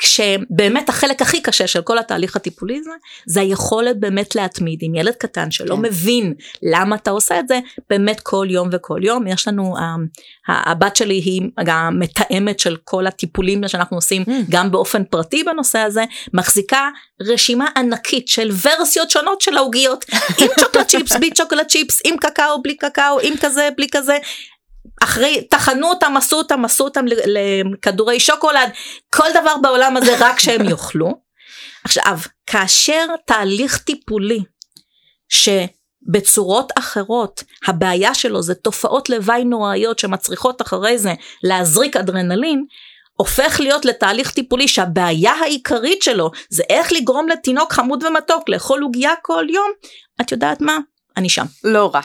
כשבאמת 0.00 0.88
החלק 0.88 1.22
הכי 1.22 1.40
קשה 1.42 1.66
של 1.66 1.82
כל 1.82 1.98
התהליך 1.98 2.36
הטיפולי 2.36 2.78
הזה, 2.78 2.90
זה 3.26 3.40
היכולת 3.40 4.00
באמת 4.00 4.34
להתמיד 4.34 4.78
עם 4.82 4.94
ילד 4.94 5.14
קטן 5.14 5.50
שלא 5.50 5.74
כן. 5.76 5.82
מבין 5.82 6.34
למה 6.62 6.96
אתה 6.96 7.10
עושה 7.10 7.40
את 7.40 7.48
זה, 7.48 7.58
באמת 7.90 8.20
כל 8.20 8.46
יום 8.50 8.68
וכל 8.72 9.00
יום. 9.02 9.26
יש 9.26 9.48
לנו, 9.48 9.74
אמ, 9.78 10.06
ה- 10.48 10.70
הבת 10.70 10.96
שלי 10.96 11.14
היא 11.14 11.42
גם 11.64 11.96
מתאמת 12.00 12.60
של 12.60 12.76
כל 12.84 13.06
הטיפולים 13.06 13.68
שאנחנו 13.68 13.96
עושים 13.96 14.22
Mm. 14.22 14.30
גם 14.50 14.70
באופן 14.70 15.04
פרטי 15.04 15.44
בנושא 15.44 15.78
הזה, 15.78 16.04
מחזיקה 16.34 16.88
רשימה 17.20 17.66
ענקית 17.76 18.28
של 18.28 18.50
ורסיות 18.64 19.10
שונות 19.10 19.40
של 19.40 19.56
העוגיות, 19.56 20.04
עם 20.38 20.48
צ'וקולד 20.60 20.86
צ'יפס, 20.86 21.16
בלי 21.16 21.30
צ'וקולד 21.30 21.66
צ'יפס, 21.66 22.00
עם 22.04 22.16
קקאו, 22.16 22.62
בלי 22.62 22.76
קקאו, 22.76 23.20
עם 23.22 23.34
כזה, 23.40 23.68
בלי 23.76 23.86
כזה. 23.92 24.18
אחרי, 25.00 25.46
טחנו 25.50 25.88
אותם, 25.88 26.16
עשו 26.16 26.36
אותם, 26.36 26.64
עשו 26.64 26.84
אותם 26.84 27.04
לכדורי 27.26 28.20
שוקולד, 28.20 28.70
כל 29.14 29.28
דבר 29.40 29.56
בעולם 29.62 29.96
הזה 29.96 30.16
רק 30.18 30.40
שהם 30.40 30.68
יאכלו. 30.68 31.20
עכשיו, 31.84 32.18
כאשר 32.46 33.06
תהליך 33.26 33.78
טיפולי 33.78 34.40
שבצורות 35.28 36.72
אחרות 36.78 37.44
הבעיה 37.66 38.14
שלו 38.14 38.42
זה 38.42 38.54
תופעות 38.54 39.10
לוואי 39.10 39.44
נוראיות 39.44 39.98
שמצריכות 39.98 40.62
אחרי 40.62 40.98
זה 40.98 41.14
להזריק 41.42 41.96
אדרנלין, 41.96 42.64
הופך 43.20 43.60
להיות 43.60 43.84
לתהליך 43.84 44.30
טיפולי 44.30 44.68
שהבעיה 44.68 45.32
העיקרית 45.32 46.02
שלו 46.02 46.30
זה 46.48 46.62
איך 46.70 46.92
לגרום 46.92 47.28
לתינוק 47.28 47.72
חמוד 47.72 48.04
ומתוק 48.04 48.48
לאכול 48.48 48.82
עוגיה 48.82 49.12
כל 49.22 49.46
יום, 49.50 49.70
את 50.20 50.32
יודעת 50.32 50.60
מה? 50.60 50.78
אני 51.20 51.28
שם. 51.28 51.46
לא 51.64 51.90
רע. 51.94 52.00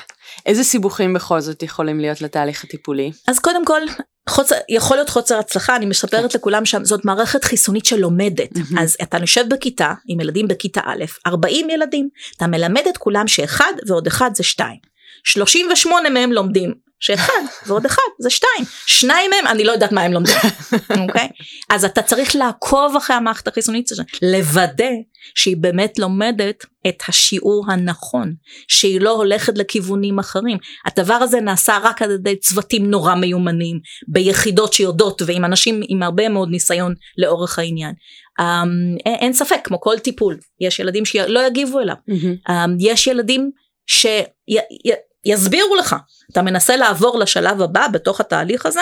איזה 0.45 0.63
סיבוכים 0.63 1.13
בכל 1.13 1.39
זאת 1.39 1.63
יכולים 1.63 1.99
להיות 1.99 2.21
לתהליך 2.21 2.63
הטיפולי? 2.63 3.11
אז 3.27 3.39
קודם 3.39 3.65
כל, 3.65 3.81
חוצר, 4.29 4.55
יכול 4.69 4.97
להיות 4.97 5.09
חוסר 5.09 5.39
הצלחה, 5.39 5.75
אני 5.75 5.85
מספרת 5.85 6.35
לכולם 6.35 6.65
שזאת 6.65 7.05
מערכת 7.05 7.43
חיסונית 7.43 7.85
שלומדת. 7.85 8.49
מהמם. 8.55 8.77
אז 8.79 8.97
אתה 9.01 9.17
יושב 9.17 9.45
בכיתה 9.49 9.93
עם 10.07 10.19
ילדים 10.19 10.47
בכיתה 10.47 10.81
א', 10.85 11.05
40 11.27 11.69
ילדים, 11.69 12.09
אתה 12.37 12.47
מלמד 12.47 12.83
את 12.89 12.97
כולם 12.97 13.27
שאחד 13.27 13.73
ועוד 13.87 14.07
אחד 14.07 14.31
זה 14.33 14.43
שתיים. 14.43 14.77
38 15.23 16.09
מהם 16.09 16.31
לומדים 16.31 16.73
שאחד 16.99 17.41
ועוד 17.67 17.85
אחד 17.85 18.01
זה 18.19 18.29
שתיים. 18.29 18.65
שניים 18.85 19.31
מהם 19.31 19.47
אני 19.47 19.63
לא 19.63 19.71
יודעת 19.71 19.91
מה 19.91 20.01
הם 20.01 20.13
לומדים, 20.13 20.35
אוקיי? 21.01 21.27
אז 21.69 21.85
אתה 21.85 22.01
צריך 22.01 22.35
לעקוב 22.35 22.95
אחרי 22.95 23.15
המערכת 23.15 23.47
החיסונית 23.47 23.91
הזאת, 23.91 24.05
לוודא 24.21 24.89
שהיא 25.35 25.57
באמת 25.57 25.99
לומדת 25.99 26.65
את 26.87 27.03
השיעור 27.07 27.65
הנכון, 27.71 28.33
שהיא 28.67 29.01
לא 29.01 29.09
הולכת 29.09 29.57
לכיוונים 29.57 30.19
אחרים. 30.19 30.57
הדבר 30.85 31.13
הזה 31.13 31.41
נעשה 31.41 31.77
רק 31.83 32.01
על 32.01 32.11
ידי 32.11 32.35
צוותים 32.35 32.91
נורא 32.91 33.15
מיומנים, 33.15 33.79
ביחידות 34.07 34.73
שיודעות 34.73 35.21
ועם 35.25 35.45
אנשים 35.45 35.81
עם 35.87 36.03
הרבה 36.03 36.29
מאוד 36.29 36.49
ניסיון 36.49 36.93
לאורך 37.17 37.59
העניין. 37.59 37.93
Um, 38.41 38.43
אין, 39.05 39.15
אין 39.15 39.33
ספק, 39.33 39.59
כמו 39.63 39.81
כל 39.81 39.99
טיפול, 39.99 40.37
יש 40.61 40.79
ילדים 40.79 41.05
שלא 41.05 41.47
יגיבו 41.47 41.79
אליו. 41.79 41.95
Um, 42.49 42.53
יש 42.79 43.07
ילדים 43.07 43.51
שיסבירו 45.27 45.75
לך, 45.75 45.95
אתה 46.31 46.41
מנסה 46.41 46.75
לעבור 46.75 47.19
לשלב 47.19 47.61
הבא 47.61 47.87
בתוך 47.87 48.19
התהליך 48.19 48.65
הזה, 48.65 48.81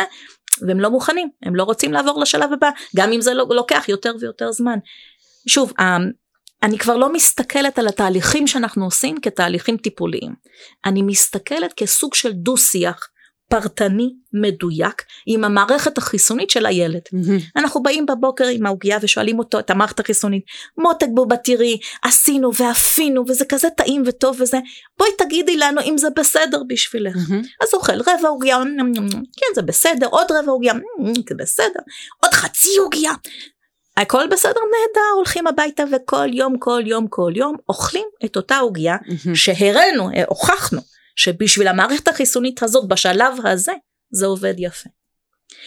והם 0.68 0.80
לא 0.80 0.90
מוכנים, 0.90 1.30
הם 1.44 1.56
לא 1.56 1.64
רוצים 1.64 1.94
לעבור 1.94 2.22
לשלב 2.22 2.54
הבא, 2.54 2.70
גם 2.96 3.12
אם 3.12 3.22
זה 3.22 3.34
לא- 3.34 3.48
לוקח 3.50 3.86
יותר 3.88 4.14
ויותר 4.20 4.52
זמן. 4.52 4.80
שוב, 5.48 5.74
um, 5.80 5.84
אני 6.64 6.78
כבר 6.78 6.98
לא 6.98 7.14
מסתכלת 7.14 7.80
על 7.80 7.88
התהליכים 7.88 8.48
שאנחנו 8.48 8.86
עושים 8.86 9.22
כתהליכים 9.22 9.78
טיפוליים. 9.78 10.34
אני 10.86 11.02
מסתכלת 11.02 11.74
כסוג 11.74 12.14
של 12.14 12.32
דו-שיח 12.32 13.08
פרטני 13.54 14.14
מדויק 14.34 15.04
עם 15.26 15.44
המערכת 15.44 15.98
החיסונית 15.98 16.50
של 16.50 16.66
הילד. 16.66 17.02
אנחנו 17.56 17.84
באים 17.84 18.06
בבוקר 18.06 18.48
עם 18.48 18.66
העוגיה 18.66 18.98
ושואלים 19.02 19.40
אותו 19.40 19.60
את 19.60 19.70
המערכת 19.70 20.00
החיסונית, 20.00 20.44
מותק 20.78 21.08
בובה 21.14 21.38
תראי, 21.38 21.80
עשינו 22.04 22.52
ואפינו 22.56 23.24
וזה 23.28 23.46
כזה 23.46 23.70
טעים 23.70 24.04
וטוב 24.06 24.38
וזה, 24.42 24.58
בואי 24.98 25.10
תגידי 25.18 25.58
לנו 25.58 25.82
אם 25.82 25.98
זה 25.98 26.08
בסדר 26.16 26.62
בשבילך. 26.68 27.16
אז 27.62 27.74
אוכל 27.74 28.00
רבע 28.02 28.28
עוגיה, 28.28 28.58
כן 29.38 29.56
זה 29.56 29.62
בסדר, 29.62 30.08
עוד 30.08 30.28
רבע 30.32 30.52
עוגיה, 30.52 30.74
זה 31.30 31.36
בסדר, 31.38 31.80
עוד 32.24 32.34
חצי 32.34 32.78
עוגיה. 32.80 33.12
הכל 33.98 34.28
בסדר 34.28 34.50
נהדר, 34.52 35.16
הולכים 35.16 35.48
הביתה 35.48 35.84
וכל 35.92 36.28
יום, 36.34 36.58
כל 36.60 36.82
יום, 36.86 37.08
כל 37.08 37.32
יום, 37.36 37.56
אוכלים 37.70 38.06
את 38.26 38.36
אותה 38.36 38.58
עוגיה 38.58 38.98
שהראינו, 39.34 40.10
אה, 40.10 40.24
הוכחנו, 40.28 40.82
שבשביל 41.16 41.68
המערכת 41.68 42.08
החיסונית 42.08 42.64
הזאת 42.64 42.88
בשלב 42.88 43.34
הזה, 43.46 43.74
זה 44.12 44.26
עובד 44.26 44.54
יפה. 44.58 44.90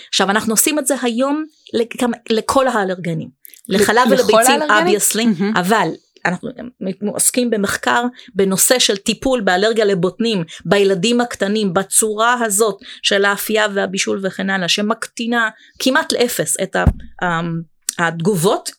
עכשיו 0.08 0.30
אנחנו 0.30 0.52
עושים 0.52 0.78
את 0.78 0.86
זה 0.86 0.94
היום 1.02 1.44
לכמה, 1.74 2.16
לכל 2.30 2.68
האלרגנים, 2.68 3.28
לחלב 3.68 4.08
ולביצים 4.10 4.62
obviously, 4.62 5.24
מהמם. 5.24 5.56
אבל 5.56 5.88
אנחנו 6.26 7.12
עוסקים 7.12 7.50
במחקר 7.50 8.04
בנושא 8.34 8.78
של 8.78 8.96
טיפול 8.96 9.40
באלרגיה 9.40 9.84
לבוטנים 9.84 10.44
בילדים 10.64 11.20
הקטנים 11.20 11.74
בצורה 11.74 12.44
הזאת 12.44 12.78
של 13.02 13.24
האפייה 13.24 13.66
והבישול 13.74 14.20
וכן 14.22 14.50
הלאה 14.50 14.68
שמקטינה 14.68 15.48
כמעט 15.78 16.12
לאפס 16.12 16.56
את 16.62 16.76
התגובות 17.98 18.70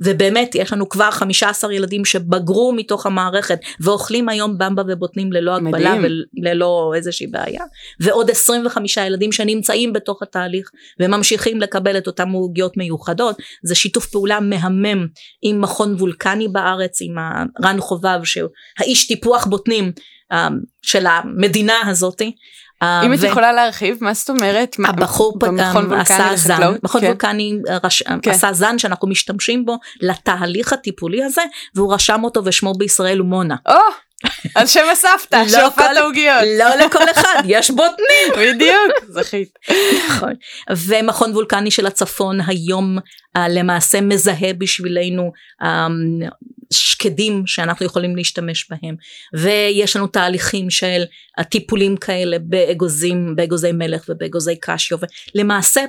ובאמת 0.00 0.54
יש 0.54 0.72
לנו 0.72 0.88
כבר 0.88 1.10
15 1.10 1.74
ילדים 1.74 2.04
שבגרו 2.04 2.72
מתוך 2.72 3.06
המערכת 3.06 3.58
ואוכלים 3.80 4.28
היום 4.28 4.58
במבה 4.58 4.82
ובוטנים 4.88 5.32
ללא 5.32 5.56
הגבלה 5.56 5.94
מדהים. 5.94 6.22
וללא 6.42 6.92
איזושהי 6.96 7.26
בעיה 7.26 7.64
ועוד 8.00 8.30
25 8.30 8.96
ילדים 8.96 9.32
שנמצאים 9.32 9.92
בתוך 9.92 10.22
התהליך 10.22 10.70
וממשיכים 11.00 11.60
לקבל 11.60 11.98
את 11.98 12.06
אותם 12.06 12.28
עוגיות 12.28 12.76
מיוחדות 12.76 13.36
זה 13.62 13.74
שיתוף 13.74 14.06
פעולה 14.06 14.40
מהמם 14.40 15.06
עם 15.42 15.60
מכון 15.60 15.94
וולקני 15.94 16.48
בארץ 16.48 16.98
עם 17.02 17.14
רן 17.64 17.80
חובב 17.80 18.20
שהוא 18.24 18.50
האיש 18.78 19.06
טיפוח 19.06 19.46
בוטנים 19.46 19.92
אה, 20.32 20.48
של 20.82 21.06
המדינה 21.06 21.74
הזאתי. 21.86 22.32
אם 22.82 23.14
את 23.14 23.22
יכולה 23.22 23.52
להרחיב, 23.52 23.96
מה 24.00 24.14
זאת 24.14 24.30
אומרת? 24.30 24.76
הבחור 24.84 25.38
במכון 25.38 25.86
וולקני 25.86 26.00
עשה 26.00 26.36
זן, 26.36 26.52
לחקלאות? 26.52 26.84
מכון. 26.84 27.04
וולקני 27.04 27.58
רש-. 27.84 28.02
עשה 28.26 28.52
זן 28.52 28.78
שאנחנו 28.78 29.08
משתמשים 29.08 29.64
בו 29.64 29.78
לתהליך 30.00 30.72
הטיפולי 30.72 31.24
הזה 31.24 31.42
והוא 31.74 31.94
רשם 31.94 32.24
אותו 32.24 32.44
ושמו 32.44 32.72
בישראל 32.74 33.18
הוא 33.18 33.26
מונה. 33.26 33.56
על 34.54 34.66
שם 34.66 34.84
הסבתא, 34.92 35.42
לא 35.52 35.68
את 35.68 35.78
העוגיות. 35.96 36.42
לא 36.58 36.84
לכל 36.86 37.10
אחד 37.10 37.42
יש 37.44 37.70
בוטנים. 37.70 38.32
בדיוק, 38.40 38.92
זכית. 39.08 39.58
נכון. 40.08 40.32
ומכון 40.70 41.30
וולקני 41.32 41.70
של 41.70 41.86
הצפון 41.86 42.38
היום 42.46 42.98
אה, 43.36 43.48
למעשה 43.48 44.00
מזהה 44.00 44.52
בשבילנו 44.58 45.32
אה, 45.62 45.86
שקדים 46.72 47.46
שאנחנו 47.46 47.86
יכולים 47.86 48.16
להשתמש 48.16 48.70
בהם 48.70 48.96
ויש 49.34 49.96
לנו 49.96 50.06
תהליכים 50.06 50.70
של 50.70 51.02
הטיפולים 51.38 51.96
כאלה 51.96 52.36
באגוזים 52.38 53.36
באגוזי 53.36 53.72
מלך 53.72 54.04
ובאגוזי 54.08 54.56
קשיו 54.60 54.98
ולמעשה 55.34 55.84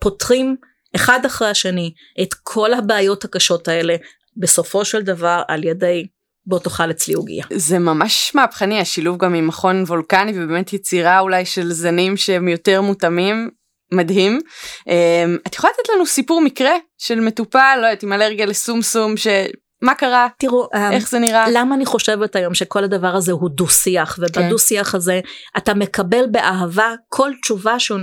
פותרים 0.00 0.56
אחד 0.96 1.20
אחרי 1.26 1.48
השני 1.48 1.92
את 2.22 2.34
כל 2.42 2.74
הבעיות 2.74 3.24
הקשות 3.24 3.68
האלה 3.68 3.96
בסופו 4.36 4.84
של 4.84 5.02
דבר 5.02 5.42
על 5.48 5.64
ידי 5.64 6.06
בוא 6.46 6.58
תאכל 6.58 6.90
אצלי 6.90 7.14
עוגיה. 7.14 7.44
זה 7.52 7.78
ממש 7.78 8.32
מהפכני 8.34 8.80
השילוב 8.80 9.18
גם 9.18 9.34
עם 9.34 9.46
מכון 9.46 9.82
וולקני 9.82 10.32
ובאמת 10.34 10.72
יצירה 10.72 11.20
אולי 11.20 11.44
של 11.44 11.72
זנים 11.72 12.16
שהם 12.16 12.48
יותר 12.48 12.80
מותאמים. 12.80 13.50
מדהים. 13.92 14.40
אמ, 14.88 15.38
את 15.46 15.54
יכולה 15.54 15.72
לתת 15.72 15.88
לנו 15.94 16.06
סיפור 16.06 16.40
מקרה 16.40 16.72
של 16.98 17.20
מטופל, 17.20 17.78
לא 17.80 17.86
יודעת, 17.86 18.02
עם 18.02 18.12
אלרגיה 18.12 18.46
לסומסום, 18.46 19.16
שמה 19.84 19.94
קרה? 19.94 20.26
תראו, 20.38 20.68
אה, 20.74 20.92
איך 20.92 21.08
זה 21.08 21.18
נראה? 21.18 21.44
למה 21.50 21.74
אני 21.74 21.86
חושבת 21.86 22.36
היום 22.36 22.54
שכל 22.54 22.84
הדבר 22.84 23.16
הזה 23.16 23.32
הוא 23.32 23.50
דו 23.50 23.68
שיח 23.68 24.18
ובדו 24.18 24.58
שיח 24.58 24.94
הזה 24.94 25.20
אתה 25.56 25.74
מקבל 25.74 26.26
באהבה 26.30 26.94
כל 27.08 27.30
תשובה 27.42 27.78
שהוא 27.78 27.98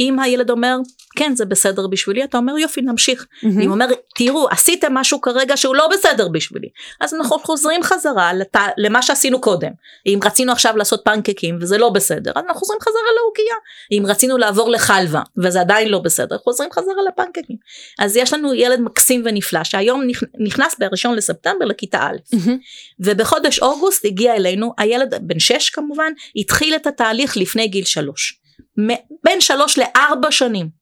אם 0.00 0.18
הילד 0.18 0.50
אומר 0.50 0.76
כן 1.16 1.32
זה 1.36 1.44
בסדר 1.44 1.86
בשבילי 1.86 2.24
אתה 2.24 2.38
אומר 2.38 2.58
יופי 2.58 2.82
נמשיך. 2.82 3.26
מהמם. 3.42 3.60
אם 3.60 3.70
אומר 3.70 3.86
תראו 4.14 4.48
עשיתם 4.50 4.94
משהו 4.94 5.20
כרגע 5.20 5.56
שהוא 5.56 5.74
לא 5.76 5.88
בסדר 5.92 6.28
בשבילי. 6.28 6.68
אז 7.00 7.14
אנחנו 7.14 7.38
חוזרים 7.38 7.82
חזרה 7.82 8.32
לת... 8.32 8.56
למה 8.78 9.02
שעשינו 9.02 9.40
קודם. 9.40 9.70
אם 10.06 10.18
רצינו 10.24 10.52
עכשיו 10.52 10.76
לעשות 10.76 11.00
פנקקים 11.04 11.58
וזה 11.60 11.78
לא 11.78 11.88
בסדר 11.90 12.32
אז 12.34 12.44
אנחנו 12.44 12.60
חוזרים 12.60 12.80
חזרה 12.80 12.92
לעוגיה 13.16 13.54
אם 13.92 14.06
רצינו 14.10 14.38
לעבור 14.38 14.70
לחלבה 14.70 15.20
וזה 15.38 15.60
עדיין 15.60 15.88
לא 15.88 15.98
בסדר 15.98 16.38
חוזרים 16.38 16.70
חזרה 16.72 16.94
לפנקקים. 17.08 17.56
אז 17.98 18.16
יש 18.16 18.32
לנו 18.32 18.54
ילד 18.54 18.80
מקסים 18.80 19.22
ונפלא 19.24 19.64
שהיום 19.64 20.02
נכ- 20.10 20.26
נכנס 20.46 20.76
בראשון 20.78 21.14
לספטמבר 21.14 21.64
לכיתה 21.64 21.98
א' 21.98 22.16
מהמם. 22.36 22.58
ובחודש 23.00 23.58
אוגוסט 23.58 24.04
הגיע 24.04 24.36
אלינו 24.36 24.72
הילד 24.78 25.14
בן 25.20 25.38
שש 25.40 25.70
כמובן 25.70 26.12
התחיל 26.36 26.74
את 26.76 26.86
התהליך 26.86 27.36
לפני 27.36 27.68
גיל 27.68 27.84
שלוש. 27.84 28.38
מ- 28.80 28.94
בין 29.24 29.40
שלוש 29.40 29.78
לארבע 29.78 30.30
שנים 30.30 30.81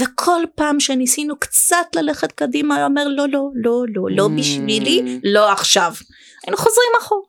וכל 0.00 0.42
פעם 0.54 0.80
שניסינו 0.80 1.38
קצת 1.38 1.86
ללכת 1.96 2.32
קדימה 2.32 2.76
הוא 2.76 2.84
אומר 2.84 3.08
לא 3.08 3.24
לא 3.32 3.48
לא 3.54 3.82
לא 3.94 4.02
לא 4.10 4.26
Mm. 4.26 4.38
בשבילי 4.38 5.20
לא 5.24 5.52
עכשיו 5.52 5.92
היינו 6.46 6.56
חוזרים 6.56 6.90
אחורה. 7.02 7.22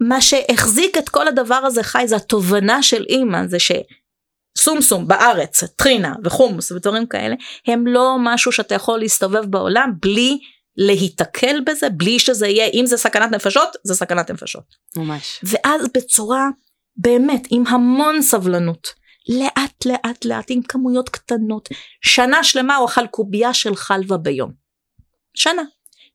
מה 0.00 0.20
שהחזיק 0.20 0.98
את 0.98 1.08
כל 1.08 1.28
הדבר 1.28 1.54
הזה 1.54 1.82
חי 1.82 2.04
זה 2.06 2.16
התובנה 2.16 2.82
של 2.82 3.04
אימא 3.08 3.38
זה 3.46 3.56
שסומסום 4.58 5.08
בארץ 5.08 5.64
טחינה 5.76 6.14
וחומוס 6.24 6.72
ודברים 6.72 7.06
כאלה 7.06 7.34
הם 7.66 7.86
לא 7.86 8.16
משהו 8.20 8.52
שאתה 8.52 8.74
יכול 8.74 8.98
להסתובב 8.98 9.44
בעולם 9.44 9.92
בלי 10.02 10.38
להיתקל 10.76 11.60
בזה 11.66 11.88
בלי 11.90 12.18
שזה 12.18 12.46
יהיה 12.48 12.66
אם 12.74 12.86
זה 12.86 12.96
סכנת 12.96 13.30
נפשות 13.30 13.68
זה 13.84 13.94
סכנת 13.94 14.30
נפשות 14.30 14.64
ממש. 14.96 15.40
ואז 15.42 15.86
בצורה 15.94 16.48
באמת 16.96 17.46
עם 17.50 17.66
המון 17.66 18.22
סבלנות 18.22 18.88
לאט 19.28 19.86
לאט 19.86 20.24
לאט 20.24 20.46
עם 20.48 20.62
כמויות 20.62 21.08
קטנות. 21.08 21.68
שנה 22.02 22.44
שלמה 22.44 22.76
הוא 22.76 22.88
אכל 22.88 23.06
קובייה 23.06 23.54
של 23.54 23.76
חלבה 23.76 24.16
ביום. 24.16 24.52
שנה. 25.34 25.62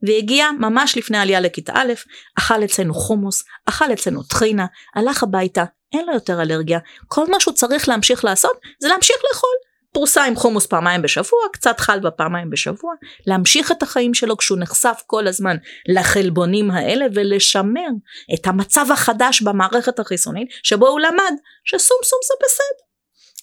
והגיע 0.02 0.52
ממש 0.60 0.98
לפני 0.98 1.18
העלייה 1.18 1.40
לכיתה 1.40 1.74
א' 1.76 1.94
אכל 2.38 2.64
אצלנו 2.64 2.94
חומוס 2.94 3.44
אכל 3.66 3.94
אצלנו 3.94 4.24
טחינה 4.24 4.66
הלך 4.96 5.24
הביתה 5.24 5.64
אין 5.94 6.06
לו 6.06 6.14
יותר 6.14 6.42
אלרגיה. 6.42 6.80
כל 7.08 7.26
מה 7.30 7.40
שהוא 7.40 7.54
צריך 7.54 7.90
להמשיך 7.90 8.26
לעשות 8.26 8.58
זה 8.80 8.88
להמשיך 8.88 9.18
לאכול. 9.30 9.50
פרוסה 9.94 10.24
עם 10.24 10.36
חומוס 10.36 10.66
פעמיים 10.66 11.02
בשבוע 11.02 11.40
קצת 11.54 11.80
חלבה 11.80 12.12
פעמיים 12.12 12.50
בשבוע 12.50 12.94
להמשיך 13.28 13.72
את 13.72 13.84
החיים 13.84 14.14
שלו 14.14 14.38
כשהוא 14.38 14.60
נחשף 14.60 15.02
כל 15.08 15.28
הזמן 15.28 15.58
לחלבונים 15.88 16.72
האלה 16.72 17.06
ולשמר 17.14 17.88
את 18.34 18.48
המצב 18.48 18.86
החדש 18.92 19.42
במערכת 19.42 20.00
החיסונית 20.00 20.50
שבו 20.64 20.88
הוא 20.88 21.00
למד 21.00 21.34
שסומסום 21.64 22.20
זה 22.28 22.34
בסדר. 22.46 22.87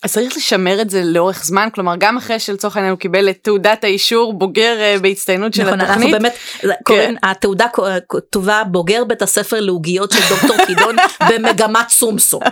אז 0.05 0.13
צריך 0.13 0.37
לשמר 0.37 0.81
את 0.81 0.91
זה 0.91 1.03
לאורך 1.05 1.45
זמן, 1.45 1.69
כלומר 1.75 1.95
גם 1.99 2.17
אחרי 2.17 2.39
שלצורך 2.39 2.77
העניין 2.77 2.91
הוא 2.91 2.99
קיבל 2.99 3.31
את 3.31 3.39
תעודת 3.43 3.85
האישור 3.85 4.33
בוגר 4.39 4.77
אה, 4.81 4.97
בהצטיינות 5.03 5.55
של 5.55 5.63
נכון, 5.65 5.81
אנחנו 5.81 5.93
התוכנית. 5.95 6.13
באמת 6.23 6.35
קוראים 6.85 7.17
התעודה 7.23 7.67
כתובה 8.09 8.63
בוגר 8.65 9.05
בית 9.05 9.23
הספר 9.23 9.61
לעוגיות 9.61 10.13
של 10.13 10.21
דוקטור 10.35 10.57
קידון 10.67 10.97
במגמת 11.31 11.89
סומסום. 11.89 12.43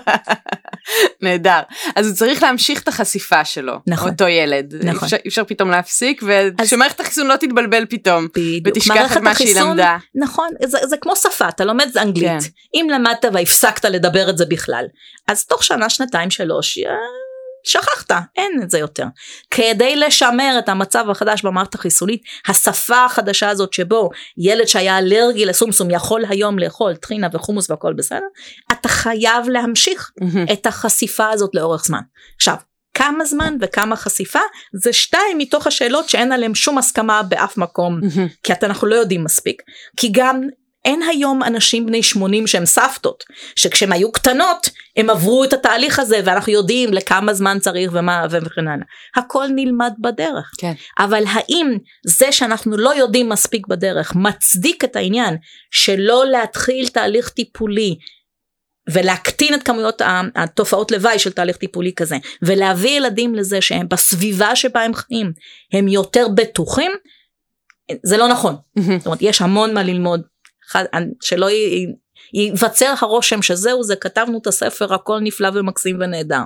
נהדר. 1.23 1.61
אז 1.97 2.07
הוא 2.07 2.15
צריך 2.17 2.43
להמשיך 2.43 2.83
את 2.83 2.89
החשיפה 2.89 3.45
שלו, 3.45 3.75
נכון. 3.87 4.11
אותו 4.11 4.29
ילד. 4.29 4.75
נכון. 4.85 5.05
אפשר, 5.05 5.17
אפשר 5.27 5.45
פתאום 5.45 5.71
להפסיק, 5.71 6.23
אז- 6.23 6.29
ושמערכת 6.63 7.01
החיסון 7.01 7.27
לא 7.27 7.37
תתבלבל 7.37 7.87
פתאום. 7.89 8.27
בדיוק. 8.37 8.67
ותשכח 8.77 9.17
את 9.17 9.23
מה 9.23 9.35
שהיא 9.35 9.61
למדה. 9.61 9.97
נכון, 10.15 10.49
זה, 10.65 10.79
זה 10.89 10.97
כמו 11.01 11.17
שפה, 11.17 11.49
אתה 11.49 11.65
לומד 11.65 11.97
אנגלית. 11.97 12.29
כן. 12.43 12.49
אם 12.75 12.87
למדת 12.93 13.25
והפסקת 13.33 13.85
לדבר 13.85 14.31
את 14.31 14.39
זה 14.39 14.45
בכלל, 14.47 14.85
אז 15.29 15.45
תוך 15.45 15.65
שנה, 15.65 15.91
שנתיים, 15.91 16.31
שלוש, 16.31 16.79
אה, 16.79 16.93
שכחת, 17.65 18.11
אין 18.37 18.61
את 18.63 18.71
זה 18.71 18.79
יותר. 18.79 19.05
כדי 19.51 19.97
לשמר 19.97 20.57
את 20.59 20.69
המצב 20.69 21.11
החדש 21.11 21.43
במערכת 21.43 21.75
החיסונית, 21.75 22.23
השפה 22.49 23.05
החדשה 23.05 23.49
הזאת 23.49 23.73
שבו 23.73 24.11
ילד 24.39 24.67
שהיה 24.67 24.99
אלרגי 24.99 25.47
לסומסום 25.47 25.91
יכול 25.91 26.25
היום 26.29 26.59
לאכול 26.59 26.97
טחינה 26.97 27.29
וחומוס 27.33 27.71
והכל 27.71 27.93
בסדר, 27.93 28.27
אתה 28.73 28.89
חייב 28.89 29.49
להמשיך 29.49 30.11
מהמם. 30.21 30.47
את 30.53 30.67
החשיפה 30.67 31.31
הזאת 31.31 31.51
לאורך 31.55 31.85
זמן. 31.85 32.01
עכשיו, 32.37 32.57
כמה 32.95 33.25
זמן 33.25 33.57
וכמה 33.61 33.97
חשיפה 33.97 34.41
זה 34.83 34.93
שתיים 34.93 35.39
מתוך 35.39 35.67
השאלות 35.67 36.09
שאין 36.09 36.33
עליהן 36.33 36.55
שום 36.55 36.79
הסכמה 36.79 37.23
באף 37.23 37.57
מקום 37.57 38.01
מהמם. 38.03 38.29
כי 38.43 38.53
אנחנו 38.63 38.87
לא 38.87 38.95
יודעים 38.95 39.25
מספיק 39.25 39.63
כי 39.97 40.09
גם 40.13 40.41
אין 40.85 41.03
היום 41.03 41.43
אנשים 41.43 41.87
בני 41.87 42.03
80 42.03 42.47
שהם 42.47 42.67
סבתות 42.67 43.25
שכשהם 43.57 43.93
היו 43.93 44.13
קטנות 44.13 44.69
הם 44.97 45.11
עברו 45.11 45.45
את 45.45 45.53
התהליך 45.53 45.99
הזה 45.99 46.21
ואנחנו 46.25 46.53
יודעים 46.53 46.93
לכמה 46.93 47.35
זמן 47.35 47.59
צריך 47.61 47.91
ומה 47.95 48.27
וכן 48.31 48.69
הלאה 48.69 48.85
הכל 49.17 49.47
נלמד 49.55 49.93
בדרך 49.99 50.51
כן. 50.59 50.73
אבל 50.99 51.25
האם 51.27 51.77
זה 52.07 52.33
שאנחנו 52.33 52.77
לא 52.77 52.95
יודעים 52.95 53.29
מספיק 53.29 53.67
בדרך 53.67 54.15
מצדיק 54.15 54.85
את 54.85 54.97
העניין 54.97 55.37
שלא 55.71 56.27
להתחיל 56.27 56.89
תהליך 56.89 57.29
טיפולי 57.29 57.97
ולהקטין 58.91 59.55
את 59.55 59.63
כמויות 59.63 60.03
התופעות 60.35 60.91
לוואי 60.91 61.19
של 61.19 61.33
תהליך 61.33 61.57
טיפולי 61.57 61.93
כזה 61.95 62.17
ולהביא 62.43 62.91
ילדים 62.91 63.35
לזה 63.35 63.61
שהם 63.61 63.89
בסביבה 63.89 64.57
שבה 64.57 64.83
הם 64.83 64.95
חיים 64.95 65.33
הם 65.73 65.89
יותר 65.89 66.27
בטוחים 66.35 66.93
זה 68.03 68.17
לא 68.17 68.29
נכון. 68.29 68.57
זאת 68.99 69.07
אומרת 69.07 69.23
יש 69.23 69.43
המון 69.43 69.75
מה 69.75 69.83
ללמוד 69.83 70.23
שלא 71.23 71.51
י- 71.51 71.87
ייווצר 72.35 72.95
הרושם 73.01 73.43
שזהו 73.43 73.83
זה 73.83 73.97
כתבנו 73.97 74.39
את 74.43 74.47
הספר 74.47 74.95
הכל 74.95 75.19
נפלא 75.21 75.51
ומקסים 75.55 75.97
ונהדר. 76.01 76.43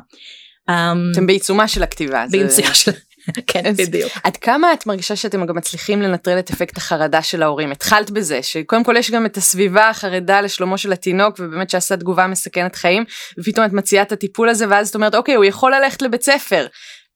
אמ, 0.71 1.11
אתם 1.13 1.27
בעיצומה 1.27 1.69
של 1.69 1.83
הכתיבה. 1.83 2.25
ביציאה 2.31 2.75
של... 2.75 2.93
כן 3.47 3.73
בדיוק. 3.79 4.13
עד 4.25 4.37
כמה 4.37 4.73
את 4.73 4.87
מרגישה 4.87 5.17
שאתם 5.17 5.47
גם 5.47 5.57
מצליחים 5.57 6.03
לנטרל 6.03 6.39
את 6.39 6.51
אפקט 6.51 6.77
החרדה 6.77 7.23
של 7.23 7.43
ההורים? 7.43 7.73
התחלת 7.73 8.11
בזה, 8.11 8.43
שקודם 8.43 8.85
כל 8.85 8.97
יש 8.97 9.11
גם 9.11 9.27
את 9.27 9.37
הסביבה 9.37 9.89
החרדה 9.89 10.41
לשלומו 10.41 10.79
של 10.79 10.93
התינוק, 10.93 11.37
ובאמת 11.39 11.71
שעשה 11.71 11.97
תגובה 11.97 12.27
מסכנת 12.27 12.77
חיים, 12.77 13.05
ופתאום 13.39 13.67
את 13.67 13.73
מציעה 13.73 14.03
את 14.03 14.13
הטיפול 14.13 14.49
הזה, 14.49 14.67
ואז 14.71 14.89
את 14.89 14.95
אומרת, 14.95 15.15
אוקיי, 15.15 15.35
הוא 15.35 15.45
יכול 15.45 15.75
ללכת 15.75 16.03
לבית 16.03 16.23
ספר. 16.23 16.67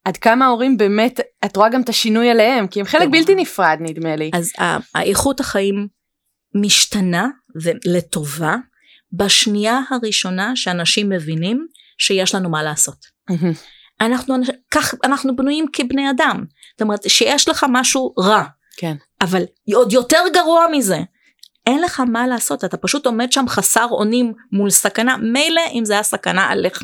עד 0.05 0.17
כמה 0.17 0.47
ההורים 0.47 0.77
באמת, 0.77 1.21
את 1.45 1.57
רואה 1.57 1.69
גם 1.69 1.83
את 1.83 1.89
השינוי 1.89 2.31
עליהם, 2.31 2.67
כי 2.67 2.81
הם 2.81 2.87
חלק. 2.87 3.09
בלתי 3.09 3.35
נפרד 3.35 3.79
נדמה 3.81 4.17
לי. 4.17 4.31
אז 4.35 4.53
האיכות 4.95 5.41
החיים 5.41 6.00
משתנה 6.55 7.29
ולטובה 7.63 8.57
בשנייה 9.13 9.81
הראשונה 9.91 10.57
שאנשים 10.57 11.09
מבינים 11.09 11.67
שיש 11.99 12.35
לנו 12.35 12.51
מה 12.51 12.63
לעשות. 12.63 12.97
אנחנו, 14.01 14.35
כך 14.71 14.95
אנחנו 15.05 15.37
בנויים 15.37 15.67
כבני 15.73 16.11
אדם. 16.11 16.45
זאת 16.73 16.83
אומרת 16.83 17.11
שיש 17.11 17.49
לך 17.49 17.67
משהו 17.69 18.15
רע 18.19 18.45
כן. 18.77 18.97
אבל 19.21 19.43
עוד 19.75 19.93
יותר 19.93 20.23
גרוע 20.35 20.67
מזה, 20.73 20.99
אין 21.67 21.83
לך 21.83 22.01
מה 22.01 22.27
לעשות, 22.27 22.65
אתה 22.65 22.77
פשוט 22.77 23.07
עומד 23.07 23.33
שם 23.33 23.45
חסר 23.49 23.87
אונים 23.91 24.33
מול 24.53 24.71
סכנה, 24.71 25.17
מילא 25.17 25.63
אם 25.73 25.85
זה 25.85 25.93
היה 25.93 26.03
סכנה 26.03 26.47
עליך, 26.49 26.83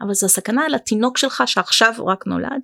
אבל 0.00 0.14
זו 0.14 0.28
סכנה 0.28 0.64
על 0.64 0.74
התינוק 0.74 1.18
שלך 1.18 1.42
שעכשיו 1.46 1.94
רק 2.06 2.26
נולד. 2.26 2.60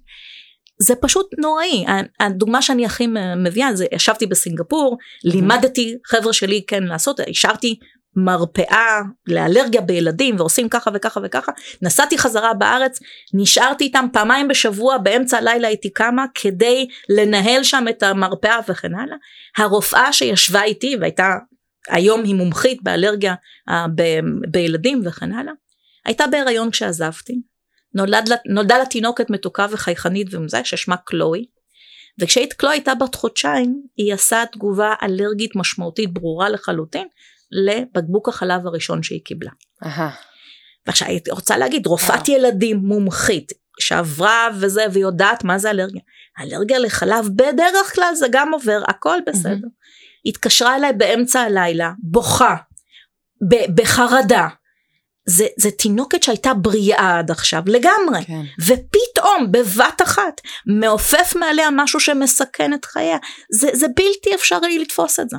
זה 0.85 0.95
פשוט 0.95 1.27
נוראי, 1.39 1.85
הדוגמה 2.21 2.63
שאני 2.63 2.87
הכי 2.87 3.07
מביאה 3.37 3.75
זה 3.75 3.87
ישבתי 3.93 4.27
בסינגפור, 4.27 4.99
לימדתי 5.25 5.97
חבר'ה 6.07 6.33
שלי 6.33 6.65
כן 6.67 6.83
לעשות, 6.83 7.21
השארתי 7.31 7.79
מרפאה 8.17 9.01
לאלרגיה 9.27 9.81
בילדים 9.81 10.37
ועושים 10.39 10.69
ככה 10.69 10.91
וככה 10.95 11.21
וככה, 11.25 11.53
נסעתי 11.83 12.19
חזרה 12.19 12.55
בארץ, 12.55 13.01
נשארתי 13.35 13.85
איתם 13.85 14.07
פעמיים 14.13 14.49
בשבוע, 14.49 14.99
באמצע 14.99 15.39
הלילה 15.39 15.69
הייתי 15.69 15.91
קמה 15.91 16.25
כדי 16.35 16.87
לנהל 17.09 17.63
שם 17.63 17.85
את 17.91 18.03
המרפאה 18.03 18.59
וכן 18.69 18.95
הלאה. 18.95 19.17
הרופאה 19.57 20.13
שישבה 20.13 20.63
איתי 20.63 20.97
והייתה, 21.01 21.35
היום 21.89 22.23
היא 22.25 22.35
מומחית 22.35 22.83
באלרגיה 22.83 23.35
uh, 23.71 23.73
ב- 23.95 24.51
בילדים 24.51 25.03
וכן 25.05 25.33
הלאה, 25.33 25.53
הייתה 26.05 26.27
בהיריון 26.27 26.71
כשעזבתי, 26.71 27.41
נולד, 27.95 28.29
נולדה 28.47 28.79
לה 28.79 28.87
תינוקת 28.87 29.31
מתוקה 29.31 29.67
וחייכנית 29.71 30.27
ומזה 30.31 30.65
ששמה 30.65 30.97
קלואי, 30.97 31.45
וכשהיית 32.21 32.53
קלואי 32.53 32.75
הייתה 32.75 32.95
בת 32.95 33.15
חודשיים, 33.15 33.83
היא 33.97 34.15
עשה 34.15 34.43
תגובה 34.53 34.95
אלרגית 35.03 35.57
משמעותית 35.57 36.13
ברורה 36.13 36.49
לחלוטין, 36.49 37.07
לבקבוק 37.51 38.29
החלב 38.29 38.67
הראשון 38.67 39.03
שהיא 39.03 39.21
קיבלה. 39.25 39.51
ועכשיו 40.87 41.09
הייתי 41.09 41.31
רוצה 41.31 41.59
להגיד 41.59 41.87
רופאת 41.87 42.29
ילדים 42.29 42.77
מומחית 42.77 43.53
שעברה 43.81 44.49
וזה 44.61 44.85
ויודעת 44.93 45.45
מה 45.45 45.59
זה 45.59 45.71
אלרגיה. 45.71 46.01
אלרגיה 46.41 46.79
לחלב 46.79 47.29
בדרך 47.37 47.95
כלל 47.95 48.15
זה 48.15 48.27
גם 48.31 48.55
עובר 48.55 48.83
הכל 48.89 49.19
בסדר. 49.27 49.67
התקשרה 50.27 50.77
אליי 50.77 50.93
באמצע 50.93 51.41
הלילה 51.41 51.93
בוכה 51.99 52.57
בחרדה. 53.75 54.49
זה, 55.27 55.47
זה 55.57 55.71
תינוקת 55.71 56.23
שהייתה 56.23 56.55
בריאה 56.55 57.19
עד 57.19 57.31
עכשיו 57.31 57.63
לגמרי 57.67 58.25
כן. 58.27 58.43
ופתאום 58.61 59.53
בבת 59.53 60.03
אחת 60.03 60.41
מעופף 60.67 61.37
מעליה 61.37 61.69
משהו 61.73 62.01
שמסכן 62.01 62.75
את 62.75 62.85
חייה 62.85 63.19
זה, 63.51 63.69
זה 63.73 63.87
בלתי 63.89 64.35
אפשרי 64.35 64.79
לתפוס 64.79 65.21
את 65.21 65.31
זה. 65.31 65.37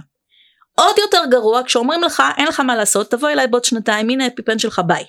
עוד 0.75 0.95
יותר 0.97 1.21
גרוע 1.31 1.61
כשאומרים 1.65 2.01
לך 2.01 2.23
אין 2.37 2.47
לך 2.47 2.59
מה 2.59 2.75
לעשות 2.75 3.11
תבוא 3.11 3.29
אליי 3.29 3.47
בעוד 3.47 3.65
שנתיים 3.65 4.09
הנה 4.09 4.23
האפיפן 4.23 4.59
שלך 4.59 4.81
ביי. 4.87 5.05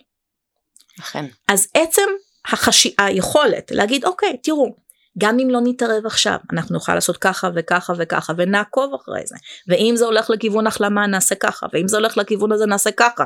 אכן. 1.01 1.25
אז 1.49 1.69
עצם 1.75 2.09
החשי... 2.53 2.95
היכולת 2.99 3.71
להגיד 3.71 4.05
אוקיי 4.05 4.37
תראו 4.43 4.77
גם 5.19 5.39
אם 5.39 5.51
לא 5.51 5.61
נתערב 5.65 6.07
עכשיו 6.07 6.37
אנחנו 6.53 6.73
נוכל 6.75 6.95
לעשות 6.95 7.17
ככה 7.17 7.51
וככה 7.55 7.93
וככה 7.99 8.33
ונעקוב 8.37 8.95
אחרי 8.95 9.23
זה 9.27 9.37
ואם 9.69 9.95
זה 9.97 10.05
הולך 10.05 10.31
לכיוון 10.31 10.67
החלמה 10.67 11.07
נעשה 11.07 11.35
ככה 11.35 11.67
ואם 11.73 11.89
זה 11.89 11.97
הולך 11.97 12.17
לכיוון 12.17 12.53
הזה 12.53 12.67
נעשה 12.67 12.91
ככה 12.91 13.25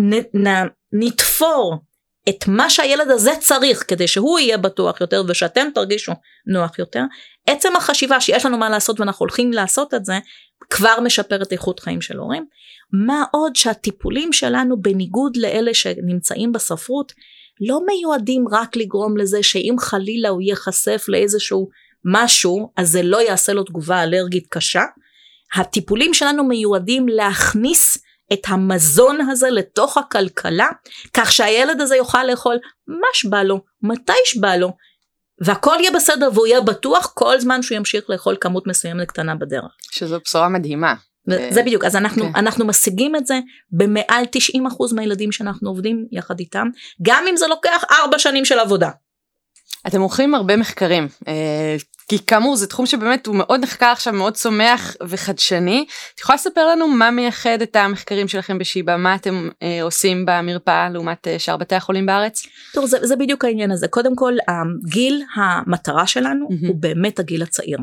נ... 0.00 0.14
נ... 0.46 0.66
נתפור 0.92 1.76
את 2.28 2.44
מה 2.48 2.70
שהילד 2.70 3.10
הזה 3.10 3.30
צריך 3.40 3.84
כדי 3.88 4.08
שהוא 4.08 4.38
יהיה 4.38 4.58
בטוח 4.58 5.00
יותר 5.00 5.22
ושאתם 5.28 5.68
תרגישו 5.74 6.12
נוח 6.46 6.78
יותר 6.78 7.02
עצם 7.46 7.76
החשיבה 7.76 8.20
שיש 8.20 8.46
לנו 8.46 8.58
מה 8.58 8.68
לעשות 8.68 9.00
ואנחנו 9.00 9.24
הולכים 9.24 9.52
לעשות 9.52 9.94
את 9.94 10.04
זה 10.04 10.18
כבר 10.70 11.00
משפר 11.02 11.42
את 11.42 11.52
איכות 11.52 11.80
חיים 11.80 12.00
של 12.00 12.16
הורים. 12.16 12.46
מה 12.92 13.24
עוד 13.32 13.56
שהטיפולים 13.56 14.32
שלנו 14.32 14.82
בניגוד 14.82 15.36
לאלה 15.36 15.74
שנמצאים 15.74 16.52
בספרות 16.52 17.12
לא 17.60 17.80
מיועדים 17.86 18.44
רק 18.52 18.76
לגרום 18.76 19.16
לזה 19.16 19.42
שאם 19.42 19.76
חלילה 19.78 20.28
הוא 20.28 20.40
ייחשף 20.42 21.04
לאיזשהו 21.08 21.68
משהו 22.04 22.72
אז 22.76 22.90
זה 22.90 23.02
לא 23.02 23.22
יעשה 23.22 23.52
לו 23.52 23.64
תגובה 23.64 24.02
אלרגית 24.02 24.46
קשה. 24.50 24.82
הטיפולים 25.54 26.14
שלנו 26.14 26.44
מיועדים 26.44 27.08
להכניס 27.08 27.98
את 28.32 28.40
המזון 28.48 29.20
הזה 29.20 29.50
לתוך 29.50 29.98
הכלכלה 29.98 30.68
כך 31.14 31.32
שהילד 31.32 31.80
הזה 31.80 31.96
יוכל 31.96 32.24
לאכול 32.24 32.58
מה 32.86 33.08
שבא 33.12 33.42
לו 33.42 33.60
מתי 33.82 34.12
שבא 34.24 34.56
לו 34.56 34.72
והכל 35.40 35.76
יהיה 35.80 35.90
בסדר 35.90 36.30
והוא 36.34 36.46
יהיה 36.46 36.60
בטוח 36.60 37.12
כל 37.14 37.40
זמן 37.40 37.62
שהוא 37.62 37.76
ימשיך 37.76 38.10
לאכול 38.10 38.36
כמות 38.40 38.66
מסוימת 38.66 39.08
קטנה 39.08 39.34
בדרך. 39.34 39.76
שזו 39.90 40.18
בשורה 40.24 40.48
מדהימה. 40.48 40.94
זה 41.50 41.62
בדיוק 41.62 41.84
אז 41.84 41.96
אנחנו 41.96 42.24
כן. 42.24 42.32
אנחנו 42.36 42.66
משיגים 42.66 43.16
את 43.16 43.26
זה 43.26 43.40
במעל 43.70 44.24
90% 44.56 44.94
מהילדים 44.94 45.32
שאנחנו 45.32 45.70
עובדים 45.70 46.06
יחד 46.12 46.40
איתם 46.40 46.68
גם 47.02 47.24
אם 47.30 47.36
זה 47.36 47.46
לוקח 47.46 47.84
4 48.04 48.18
שנים 48.18 48.44
של 48.44 48.58
עבודה. 48.58 48.90
אתם 49.86 50.00
עורכים 50.00 50.34
הרבה 50.34 50.56
מחקרים 50.56 51.08
אה, 51.28 51.76
כי 52.08 52.18
כאמור 52.26 52.56
זה 52.56 52.66
תחום 52.66 52.86
שבאמת 52.86 53.26
הוא 53.26 53.36
מאוד 53.36 53.60
נחקר 53.60 53.86
עכשיו 53.86 54.12
מאוד 54.12 54.34
צומח 54.34 54.96
וחדשני. 55.08 55.86
את 56.14 56.20
יכולה 56.20 56.36
לספר 56.36 56.66
לנו 56.66 56.88
מה 56.88 57.10
מייחד 57.10 57.62
את 57.62 57.76
המחקרים 57.76 58.28
שלכם 58.28 58.58
בשיבא 58.58 58.96
מה 58.96 59.14
אתם 59.14 59.48
אה, 59.62 59.82
עושים 59.82 60.26
במרפאה 60.26 60.88
לעומת 60.88 61.28
אה, 61.28 61.38
שאר 61.38 61.56
בתי 61.56 61.74
החולים 61.74 62.06
בארץ? 62.06 62.42
טוב 62.74 62.86
זה, 62.86 62.98
זה 63.02 63.16
בדיוק 63.16 63.44
העניין 63.44 63.70
הזה 63.70 63.88
קודם 63.88 64.16
כל 64.16 64.34
גיל 64.88 65.22
המטרה 65.34 66.06
שלנו 66.06 66.48
mm-hmm. 66.48 66.68
הוא 66.68 66.76
באמת 66.76 67.18
הגיל 67.18 67.42
הצעיר. 67.42 67.78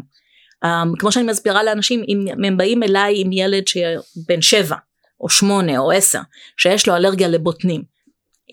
Um, 0.66 1.00
כמו 1.00 1.12
שאני 1.12 1.26
מסבירה 1.26 1.64
לאנשים 1.64 2.04
אם 2.08 2.46
הם 2.46 2.58
באים 2.58 2.84
אליי 2.84 3.22
עם 3.22 3.32
ילד 3.32 3.64
שבן 3.68 4.42
שבע 4.42 4.76
או 5.22 5.30
שמונה 5.30 5.78
או 5.78 5.92
עשר 5.92 6.20
שיש 6.58 6.88
לו 6.88 6.96
אלרגיה 6.96 7.28
לבוטנים. 7.28 7.82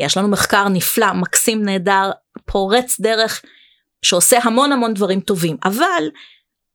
יש 0.00 0.16
לנו 0.16 0.28
מחקר 0.28 0.68
נפלא 0.68 1.12
מקסים 1.12 1.64
נהדר 1.64 2.10
פורץ 2.46 3.00
דרך 3.00 3.42
שעושה 4.02 4.38
המון 4.42 4.72
המון 4.72 4.94
דברים 4.94 5.20
טובים 5.20 5.56
אבל 5.64 6.04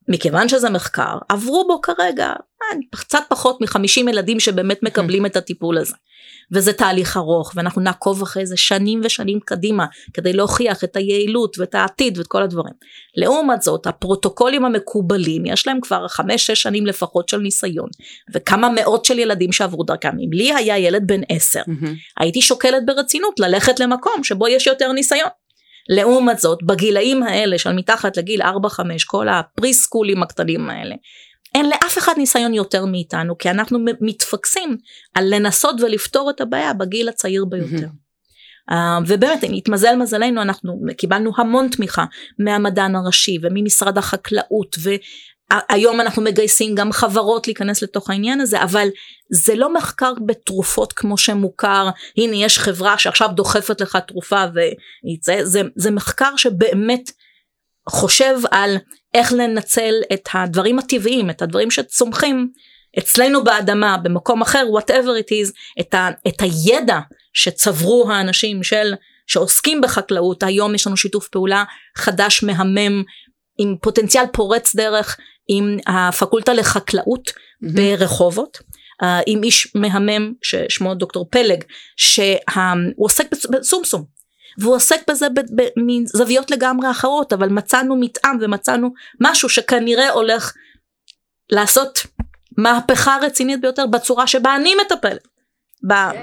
מכיוון 0.07 0.49
שזה 0.49 0.69
מחקר 0.69 1.17
עברו 1.29 1.67
בו 1.67 1.81
כרגע 1.81 2.27
אה, 2.27 2.77
קצת 2.95 3.23
פחות 3.29 3.61
מחמישים 3.61 4.07
ילדים 4.07 4.39
שבאמת 4.39 4.83
מקבלים 4.83 5.25
את 5.25 5.35
הטיפול 5.35 5.77
הזה. 5.77 5.95
וזה 6.51 6.73
תהליך 6.73 7.17
ארוך 7.17 7.51
ואנחנו 7.55 7.81
נעקוב 7.81 8.21
אחרי 8.21 8.45
זה 8.45 8.57
שנים 8.57 9.01
ושנים 9.03 9.39
קדימה 9.39 9.85
כדי 10.13 10.33
להוכיח 10.33 10.83
את 10.83 10.95
היעילות 10.95 11.59
ואת 11.59 11.75
העתיד 11.75 12.17
ואת 12.17 12.27
כל 12.27 12.43
הדברים. 12.43 12.73
לעומת 13.17 13.61
זאת 13.61 13.87
הפרוטוקולים 13.87 14.65
המקובלים 14.65 15.45
יש 15.45 15.67
להם 15.67 15.81
כבר 15.81 16.07
חמש 16.07 16.45
שש 16.45 16.61
שנים 16.61 16.85
לפחות 16.85 17.29
של 17.29 17.37
ניסיון 17.37 17.89
וכמה 18.33 18.69
מאות 18.69 19.05
של 19.05 19.19
ילדים 19.19 19.51
שעברו 19.51 19.83
דרכם 19.83 20.17
אם 20.19 20.33
לי 20.33 20.53
היה 20.53 20.77
ילד 20.77 21.03
בן 21.05 21.21
עשר 21.29 21.61
mm-hmm. 21.61 21.87
הייתי 22.19 22.41
שוקלת 22.41 22.85
ברצינות 22.85 23.39
ללכת 23.39 23.79
למקום 23.79 24.23
שבו 24.23 24.47
יש 24.47 24.67
יותר 24.67 24.91
ניסיון. 24.91 25.29
לעומת 25.89 26.39
זאת 26.39 26.63
בגילאים 26.63 27.23
האלה 27.23 27.57
של 27.57 27.73
מתחת 27.73 28.17
לגיל 28.17 28.41
4-5 28.41 28.45
כל 29.07 29.29
הפרי 29.29 29.73
סקולים 29.73 30.23
הקטנים 30.23 30.69
האלה 30.69 30.95
אין 31.55 31.69
לאף 31.69 31.97
אחד 31.97 32.13
ניסיון 32.17 32.53
יותר 32.53 32.85
מאיתנו 32.85 33.37
כי 33.37 33.49
אנחנו 33.49 33.79
מתפקסים 34.01 34.77
על 35.13 35.35
לנסות 35.35 35.75
ולפתור 35.81 36.29
את 36.29 36.41
הבעיה 36.41 36.73
בגיל 36.73 37.09
הצעיר 37.09 37.45
ביותר. 37.45 37.87
Uh, 38.71 38.73
ובאמת 39.07 39.43
אם 39.43 39.53
התמזל 39.53 39.95
מזלנו 39.95 40.41
אנחנו 40.41 40.81
קיבלנו 40.97 41.31
המון 41.37 41.69
תמיכה 41.69 42.05
מהמדען 42.39 42.95
הראשי 42.95 43.37
וממשרד 43.41 43.97
החקלאות 43.97 44.75
והיום 45.53 46.01
אנחנו 46.01 46.21
מגייסים 46.21 46.75
גם 46.75 46.91
חברות 46.91 47.47
להיכנס 47.47 47.83
לתוך 47.83 48.09
העניין 48.09 48.41
הזה 48.41 48.63
אבל 48.63 48.87
זה 49.29 49.55
לא 49.55 49.73
מחקר 49.73 50.13
בתרופות 50.25 50.93
כמו 50.93 51.17
שמוכר. 51.17 51.89
הנה 52.17 52.35
יש 52.35 52.59
חברה 52.59 52.97
שעכשיו 52.97 53.29
דוחפת 53.33 53.81
לך 53.81 53.97
תרופה 54.07 54.43
וזה 54.49 55.45
זה, 55.45 55.61
זה 55.75 55.91
מחקר 55.91 56.35
שבאמת 56.35 57.11
חושב 57.89 58.39
על 58.51 58.77
איך 59.13 59.33
לנצל 59.33 59.93
את 60.13 60.29
הדברים 60.33 60.79
הטבעיים, 60.79 61.29
את 61.29 61.41
הדברים 61.41 61.71
שצומחים 61.71 62.51
אצלנו 62.99 63.43
באדמה, 63.43 63.97
במקום 63.97 64.41
אחר, 64.41 64.65
whatever 64.77 65.23
it 65.23 65.29
is, 65.29 65.51
את, 65.79 65.93
ה, 65.93 66.09
את 66.27 66.41
הידע 66.41 66.99
שצברו 67.33 68.11
האנשים 68.11 68.63
של, 68.63 68.93
שעוסקים 69.27 69.81
בחקלאות, 69.81 70.43
היום 70.43 70.75
יש 70.75 70.87
לנו 70.87 70.97
שיתוף 70.97 71.27
פעולה 71.27 71.63
חדש 71.95 72.43
מהמם 72.43 73.03
עם 73.57 73.75
פוטנציאל 73.81 74.25
פורץ 74.33 74.75
דרך 74.75 75.17
עם 75.47 75.77
הפקולטה 75.87 76.53
לחקלאות 76.53 77.29
mm-hmm. 77.29 77.67
ברחובות. 77.73 78.57
Uh, 79.03 79.05
עם 79.25 79.43
איש 79.43 79.75
מהמם 79.75 80.33
ששמו 80.41 80.95
דוקטור 80.95 81.27
פלג 81.29 81.63
שהוא 81.97 83.05
עוסק 83.05 83.25
בסומסום 83.49 84.03
והוא 84.57 84.75
עוסק 84.75 85.09
בזה 85.09 85.27
מזוויות 85.77 86.51
לגמרי 86.51 86.91
אחרות 86.91 87.33
אבל 87.33 87.49
מצאנו 87.49 87.95
מתאם 87.95 88.37
ומצאנו 88.41 88.89
משהו 89.21 89.49
שכנראה 89.49 90.09
הולך 90.09 90.53
לעשות 91.49 91.99
מהפכה 92.57 93.17
רצינית 93.21 93.61
ביותר 93.61 93.85
בצורה 93.85 94.27
שבה 94.27 94.55
אני 94.55 94.73
מטפלת 94.85 95.27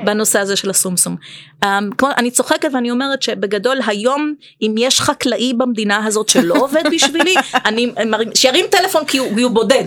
בנושא 0.05 0.39
הזה 0.39 0.57
של 0.57 0.71
הסומסום. 0.71 1.17
Um, 1.65 1.67
כמו, 1.99 2.09
אני 2.17 2.31
צוחקת 2.31 2.69
ואני 2.75 2.91
אומרת 2.91 3.23
שבגדול 3.23 3.79
היום 3.87 4.35
אם 4.63 4.75
יש 4.79 5.01
חקלאי 5.01 5.53
במדינה 5.55 6.07
הזאת 6.07 6.29
שלא 6.29 6.55
עובד 6.55 6.83
בשבילי 6.95 7.35
אני 7.65 7.93
שירים 8.35 8.67
טלפון 8.71 9.05
כי 9.05 9.19
הוא, 9.19 9.41
הוא 9.43 9.51
בודד 9.51 9.85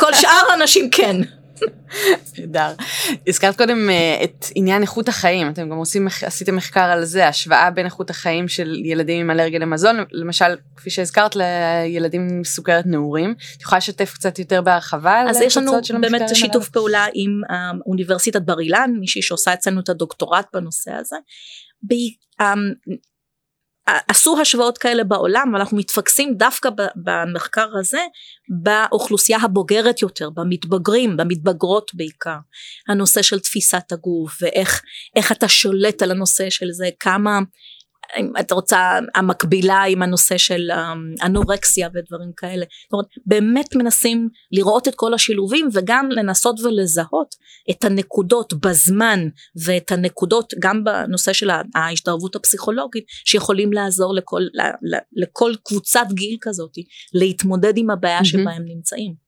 כל 0.00 0.14
שאר 0.14 0.50
האנשים 0.50 0.90
כן. 0.90 1.16
נהדר. 2.38 2.72
הזכרת 3.28 3.56
קודם 3.56 3.88
uh, 3.88 4.24
את 4.24 4.46
עניין 4.54 4.82
איכות 4.82 5.08
החיים, 5.08 5.48
אתם 5.48 5.70
גם 5.70 5.76
עושים, 5.76 6.08
עשיתם 6.22 6.56
מחקר 6.56 6.80
על 6.80 7.04
זה, 7.04 7.28
השוואה 7.28 7.70
בין 7.70 7.86
איכות 7.86 8.10
החיים 8.10 8.48
של 8.48 8.80
ילדים 8.84 9.20
עם 9.20 9.30
אלרגיה 9.30 9.58
למזון, 9.58 9.96
למשל, 10.12 10.56
כפי 10.76 10.90
שהזכרת, 10.90 11.36
לילדים 11.36 12.28
עם 12.30 12.44
סוכרת 12.44 12.86
נעורים. 12.86 13.34
את 13.56 13.62
יכולה 13.62 13.78
לשתף 13.78 14.12
קצת 14.14 14.38
יותר 14.38 14.62
בהרחבה 14.62 15.20
על 15.20 15.28
התוצאות 15.28 15.44
של 15.44 15.56
המחקרים 15.56 15.74
אז 15.74 15.84
יש 15.84 15.92
לנו 15.92 16.00
באמת 16.00 16.36
שיתוף 16.36 16.68
פעולה 16.68 17.06
עם 17.14 17.40
uh, 17.50 17.54
אוניברסיטת 17.86 18.42
בר 18.42 18.60
אילן, 18.60 18.90
מישהי 19.00 19.22
שעושה 19.22 19.54
אצלנו 19.54 19.80
את 19.80 19.88
הדוקטורט 19.88 20.46
בנושא 20.54 20.92
הזה. 20.92 21.16
עשו 23.86 24.40
השוואות 24.40 24.78
כאלה 24.78 25.04
בעולם 25.04 25.50
ואנחנו 25.52 25.76
מתפקסים 25.76 26.34
דווקא 26.34 26.68
במחקר 26.96 27.68
הזה 27.80 28.00
באוכלוסייה 28.62 29.38
הבוגרת 29.42 30.02
יותר 30.02 30.30
במתבגרים 30.30 31.16
במתבגרות 31.16 31.90
בעיקר. 31.94 32.36
הנושא 32.88 33.22
של 33.22 33.40
תפיסת 33.40 33.92
הגוף 33.92 34.38
ואיך 34.42 35.32
אתה 35.32 35.48
שולט 35.48 36.02
על 36.02 36.10
הנושא 36.10 36.50
של 36.50 36.66
זה 36.70 36.88
כמה 37.00 37.38
אם 38.18 38.32
את 38.40 38.52
רוצה 38.52 38.98
המקבילה 39.14 39.82
עם 39.82 40.02
הנושא 40.02 40.38
של 40.38 40.70
um, 40.70 41.26
אנורקסיה 41.26 41.88
ודברים 41.94 42.32
כאלה 42.36 42.64
זאת 42.84 42.92
אומרת 42.92 43.06
באמת 43.26 43.74
מנסים 43.74 44.28
לראות 44.52 44.88
את 44.88 44.94
כל 44.94 45.14
השילובים 45.14 45.68
וגם 45.72 46.08
לנסות 46.10 46.60
ולזהות 46.60 47.34
את 47.70 47.84
הנקודות 47.84 48.52
בזמן 48.52 49.28
ואת 49.64 49.92
הנקודות 49.92 50.54
גם 50.58 50.84
בנושא 50.84 51.32
של 51.32 51.50
ההשתרבות 51.74 52.36
הפסיכולוגית 52.36 53.04
שיכולים 53.24 53.72
לעזור 53.72 54.14
לכל, 54.14 54.42
לכל 55.12 55.52
קבוצת 55.64 56.06
גיל 56.12 56.36
כזאת 56.40 56.74
להתמודד 57.14 57.72
עם 57.76 57.90
הבעיה 57.90 58.20
mm-hmm. 58.20 58.24
שבה 58.24 58.50
הם 58.50 58.64
נמצאים 58.64 59.21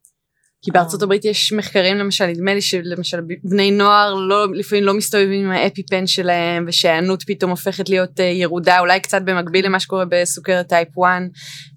כי 0.65 0.71
בארצות 0.71 1.03
הברית 1.03 1.25
יש 1.25 1.53
מחקרים 1.53 1.97
למשל 1.97 2.27
נדמה 2.27 2.55
לי 2.55 2.63
שלמשל 2.63 3.19
בני 3.45 3.71
נוער 3.71 4.15
לא 4.15 4.47
לפעמים 4.55 4.85
לא 4.85 4.95
מסתובבים 4.95 5.45
עם 5.45 5.51
האפיפן 5.51 6.07
שלהם 6.07 6.65
ושהיענות 6.69 7.23
פתאום 7.27 7.51
הופכת 7.51 7.89
להיות 7.89 8.21
אה, 8.21 8.25
ירודה 8.25 8.81
אולי 8.81 9.01
קצת 9.01 9.23
במקביל 9.23 9.67
למה 9.67 9.81
שקורה 9.81 10.05
בסוכרת 10.11 10.69
טייפ 10.69 10.89
1. 10.99 11.09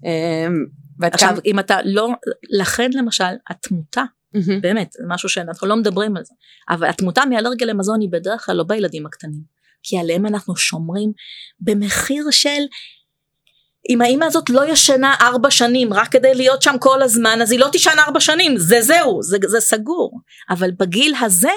אמ, 0.06 0.66
עכשיו 1.02 1.30
כאן... 1.30 1.38
אם 1.46 1.60
אתה 1.60 1.78
לא 1.86 2.10
לכן 2.60 2.90
למשל 2.94 3.24
התמותה 3.50 4.04
mm-hmm. 4.36 4.62
באמת 4.62 4.92
זה 4.92 5.04
משהו 5.08 5.30
שאנחנו 5.30 5.68
לא 5.68 5.76
מדברים 5.76 6.18
על 6.18 6.24
זה 6.26 6.34
אבל 6.70 6.90
התמותה 6.90 7.22
מאלרגיה 7.30 7.68
למזון 7.68 8.02
היא 8.02 8.10
בדרך 8.12 8.46
כלל 8.46 8.56
לא 8.56 8.64
בילדים 8.64 9.06
הקטנים 9.06 9.58
כי 9.84 9.98
עליהם 9.98 10.26
אנחנו 10.26 10.56
שומרים 10.56 11.12
במחיר 11.60 12.26
של 12.32 12.62
אם 13.90 14.02
האימא 14.02 14.26
הזאת 14.26 14.50
לא 14.50 14.72
ישנה 14.72 15.16
ארבע 15.22 15.52
שנים 15.52 15.94
רק 15.94 16.12
כדי 16.12 16.36
להיות 16.36 16.62
שם 16.62 16.76
כל 16.80 17.02
הזמן 17.02 17.40
אז 17.42 17.52
היא 17.52 17.60
לא 17.60 17.68
תישן 17.72 17.96
ארבע 18.00 18.20
שנים 18.20 18.58
זה 18.58 18.82
זהו 18.82 19.24
זה, 19.24 19.38
זה 19.48 19.60
סגור. 19.60 20.20
אבל 20.50 20.72
בגיל 20.80 21.16
הזה 21.22 21.52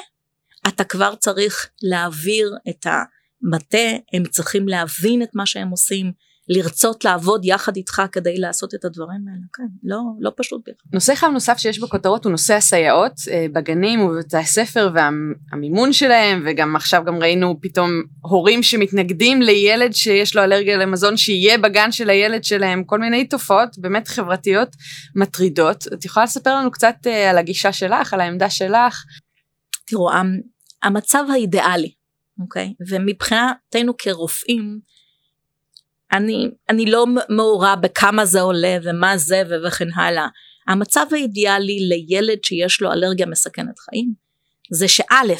אתה 0.68 0.84
כבר 0.84 1.14
צריך 1.14 1.70
להעביר 1.82 2.56
את 2.68 2.86
המטה 2.86 3.96
הם 4.12 4.24
צריכים 4.24 4.68
להבין 4.68 5.22
את 5.22 5.30
מה 5.34 5.46
שהם 5.46 5.68
עושים 5.68 6.12
לרצות 6.50 7.04
לעבוד 7.04 7.44
יחד 7.44 7.76
איתך 7.76 8.02
כדי 8.12 8.38
לעשות 8.38 8.74
את 8.74 8.84
הדברים 8.84 9.20
האלה, 9.28 9.40
כן, 9.52 9.62
לא, 9.82 10.00
לא 10.20 10.32
פשוט 10.36 10.60
בכלל. 10.60 10.90
נושא 10.92 11.14
חם 11.14 11.30
נוסף 11.32 11.58
שיש 11.58 11.78
בכותרות 11.78 12.24
הוא 12.24 12.30
נושא 12.30 12.54
הסייעות 12.54 13.12
אה, 13.30 13.46
בגנים 13.52 14.00
ובבתי 14.00 14.36
הספר 14.36 14.90
והמימון 14.94 15.92
שלהם 15.92 16.42
וגם 16.46 16.76
עכשיו 16.76 17.02
גם 17.06 17.22
ראינו 17.22 17.58
פתאום 17.60 17.90
הורים 18.20 18.62
שמתנגדים 18.62 19.42
לילד 19.42 19.92
שיש 19.92 20.36
לו 20.36 20.42
אלרגיה 20.44 20.76
למזון 20.76 21.16
שיהיה 21.16 21.58
בגן 21.58 21.92
של 21.92 22.10
הילד 22.10 22.44
שלהם, 22.44 22.84
כל 22.84 22.98
מיני 22.98 23.24
תופעות 23.24 23.78
באמת 23.78 24.08
חברתיות 24.08 24.68
מטרידות. 25.16 25.84
את 25.92 26.04
יכולה 26.04 26.24
לספר 26.24 26.54
לנו 26.54 26.70
קצת 26.70 26.94
אה, 27.06 27.30
על 27.30 27.38
הגישה 27.38 27.72
שלך, 27.72 28.14
על 28.14 28.20
העמדה 28.20 28.50
שלך? 28.50 29.04
תראו, 29.86 30.10
המצב 30.82 31.24
האידיאלי, 31.32 31.92
אוקיי? 32.40 32.74
ומבחינתנו 32.90 33.96
כרופאים, 33.98 34.89
אני, 36.12 36.50
אני 36.68 36.86
לא 36.86 37.06
מעורה 37.28 37.76
בכמה 37.76 38.24
זה 38.24 38.40
עולה 38.40 38.78
ומה 38.82 39.16
זה 39.16 39.42
וכן 39.66 39.88
הלאה. 39.94 40.26
המצב 40.68 41.06
האידיאלי 41.12 41.78
לילד 41.88 42.44
שיש 42.44 42.80
לו 42.80 42.92
אלרגיה 42.92 43.26
מסכנת 43.26 43.78
חיים 43.78 44.14
זה 44.70 44.88
שא' 44.88 45.34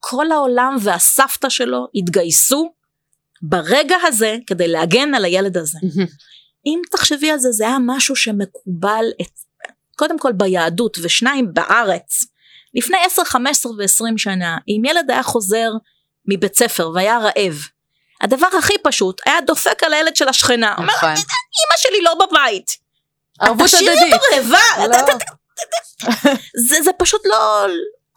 כל 0.00 0.32
העולם 0.32 0.76
והסבתא 0.82 1.48
שלו 1.48 1.86
יתגייסו 1.94 2.72
ברגע 3.42 3.96
הזה 4.06 4.36
כדי 4.46 4.68
להגן 4.68 5.14
על 5.14 5.24
הילד 5.24 5.56
הזה. 5.56 5.78
אם 6.66 6.80
תחשבי 6.90 7.30
על 7.30 7.38
זה 7.38 7.50
זה 7.50 7.66
היה 7.66 7.76
משהו 7.86 8.16
שמקובל 8.16 9.04
את, 9.20 9.30
קודם 9.96 10.18
כל 10.18 10.32
ביהדות 10.32 10.96
ושניים 11.02 11.54
בארץ 11.54 12.24
לפני 12.74 12.96
10, 13.06 13.24
15 13.24 13.72
ו-20 13.72 14.12
שנה 14.16 14.58
אם 14.68 14.82
ילד 14.84 15.10
היה 15.10 15.22
חוזר 15.22 15.70
מבית 16.28 16.54
ספר 16.54 16.90
והיה 16.94 17.18
רעב 17.18 17.54
הדבר 18.20 18.46
הכי 18.58 18.74
פשוט 18.82 19.20
היה 19.26 19.40
דופק 19.40 19.82
על 19.82 19.94
הילד 19.94 20.16
של 20.16 20.28
השכנה. 20.28 20.72
נכון. 20.72 21.08
אומר, 21.08 21.12
אמא 21.12 21.76
שלי 21.76 22.02
לא 22.02 22.14
בבית. 22.14 22.70
ערבות 23.40 23.66
הדדית. 23.74 23.88
תשאירי 23.88 24.12
אותו 24.12 24.24
רעבה. 24.36 24.86
לא. 24.88 25.14
זה 26.82 26.90
פשוט 26.98 27.20
לא... 27.24 27.66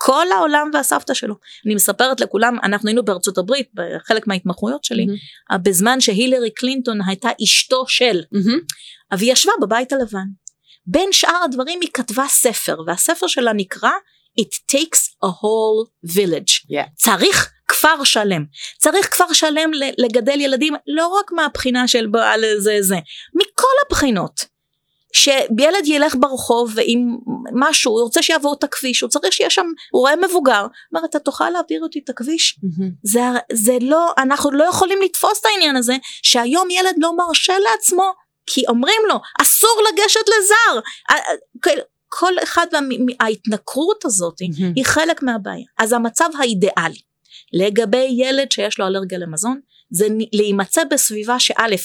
כל 0.06 0.32
העולם 0.32 0.70
והסבתא 0.74 1.14
שלו. 1.14 1.36
אני 1.66 1.76
מספרת 1.76 2.22
לכולם, 2.22 2.58
אנחנו 2.64 2.88
היינו 2.90 3.06
בארצות 3.06 3.38
הברית, 3.38 3.70
בחלק 3.74 4.28
מההתמחויות 4.28 4.84
שלי, 4.84 5.06
mm-hmm. 5.06 5.58
בזמן 5.58 6.02
שהילרי 6.02 6.52
קלינטון 6.52 7.00
הייתה 7.08 7.30
אשתו 7.44 7.86
של, 7.88 8.22
mm-hmm. 8.36 9.18
והיא 9.18 9.32
ישבה 9.32 9.52
בבית 9.62 9.94
הלבן. 9.94 10.26
בין 10.86 11.10
שאר 11.12 11.44
הדברים 11.44 11.80
היא 11.82 11.90
כתבה 11.94 12.26
ספר, 12.28 12.78
והספר 12.88 13.28
שלה 13.28 13.54
נקרא 13.54 13.92
It 14.40 14.76
takes 14.76 15.02
a 15.24 15.30
whole 15.30 15.90
village. 16.06 16.66
Yeah. 16.72 16.90
צריך 16.96 17.52
כפר 17.74 18.04
שלם. 18.04 18.46
צריך 18.78 19.12
כפר 19.12 19.34
שלם 19.34 19.72
לגדל 19.98 20.40
ילדים 20.40 20.74
לא 20.88 21.08
רק 21.08 21.32
מהבחינה 21.32 21.88
של 21.88 22.08
בעל 22.08 22.44
זה 22.58 22.78
זה, 22.82 22.98
מכל 23.36 23.76
הבחינות. 23.88 24.46
שילד 25.14 25.86
ילך 25.86 26.16
ברחוב 26.20 26.72
ועם 26.76 27.18
משהו, 27.54 27.92
הוא 27.92 28.02
רוצה 28.02 28.22
שיעבור 28.22 28.56
את 28.60 28.64
הכביש, 28.64 29.02
הוא 29.02 29.10
צריך 29.10 29.34
שיהיה 29.34 29.50
שם, 29.50 29.66
הוא 29.92 30.00
רואה 30.00 30.16
מבוגר, 30.16 30.68
אומר 30.94 31.06
אתה 31.06 31.20
תוכל 31.20 31.50
להעביר 31.50 31.82
אותי 31.84 32.02
את 32.04 32.10
הכביש? 32.10 32.60
Mm-hmm. 32.60 32.84
זה, 33.04 33.20
זה 33.54 33.78
לא, 33.82 34.12
אנחנו 34.18 34.52
לא 34.52 34.64
יכולים 34.64 35.02
לתפוס 35.02 35.40
את 35.42 35.46
העניין 35.46 35.76
הזה, 35.76 35.94
שהיום 36.24 36.70
ילד 36.70 36.96
לא 36.98 37.18
מרשה 37.18 37.54
לעצמו, 37.60 38.14
כי 38.46 38.64
אומרים 38.68 39.02
לו 39.08 39.16
אסור 39.42 39.82
לגשת 39.92 40.26
לזר, 40.28 40.80
כל 42.10 42.34
אחד 42.44 42.68
מההתנכרות 43.00 44.06
הזאת 44.06 44.42
mm-hmm. 44.42 44.74
היא 44.76 44.86
חלק 44.86 45.24
מהבעיה, 45.24 45.66
אז 45.78 45.94
המצב 45.94 46.30
האידיאלי 46.40 47.13
לגבי 47.54 48.08
ילד 48.18 48.52
שיש 48.52 48.80
לו 48.80 48.88
אלרגיה 48.88 49.18
למזון 49.18 49.60
זה 49.90 50.08
להימצא 50.34 50.82
בסביבה 50.92 51.40
שא' 51.40 51.76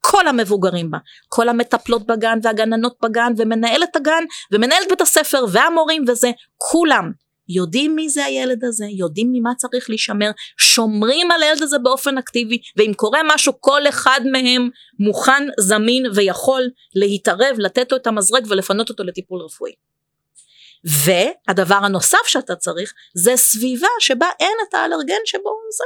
כל 0.00 0.28
המבוגרים 0.28 0.90
בה, 0.90 0.98
כל 1.28 1.48
המטפלות 1.48 2.06
בגן 2.06 2.38
והגננות 2.42 2.96
בגן 3.02 3.32
ומנהלת 3.36 3.96
הגן 3.96 4.24
ומנהלת 4.52 4.88
בית 4.88 5.00
הספר 5.00 5.44
והמורים 5.52 6.04
וזה, 6.08 6.30
כולם 6.56 7.12
יודעים 7.48 7.96
מי 7.96 8.08
זה 8.08 8.24
הילד 8.24 8.64
הזה, 8.64 8.86
יודעים 8.98 9.28
ממה 9.32 9.54
צריך 9.54 9.90
להישמר, 9.90 10.30
שומרים 10.58 11.30
על 11.30 11.42
הילד 11.42 11.62
הזה 11.62 11.78
באופן 11.78 12.18
אקטיבי 12.18 12.58
ואם 12.76 12.92
קורה 12.96 13.20
משהו 13.34 13.52
כל 13.60 13.88
אחד 13.88 14.20
מהם 14.32 14.70
מוכן, 14.98 15.48
זמין 15.60 16.06
ויכול 16.14 16.62
להתערב, 16.94 17.56
לתת 17.58 17.92
לו 17.92 17.98
את 17.98 18.06
המזרק 18.06 18.42
ולפנות 18.48 18.90
אותו 18.90 19.04
לטיפול 19.04 19.40
רפואי. 19.40 19.72
והדבר 20.84 21.74
הנוסף 21.74 22.26
שאתה 22.26 22.56
צריך 22.56 22.92
זה 23.14 23.36
סביבה 23.36 23.88
שבה 24.00 24.26
אין 24.40 24.56
את 24.68 24.74
האלרגן 24.74 25.20
שבו 25.24 25.50
זה. 25.78 25.84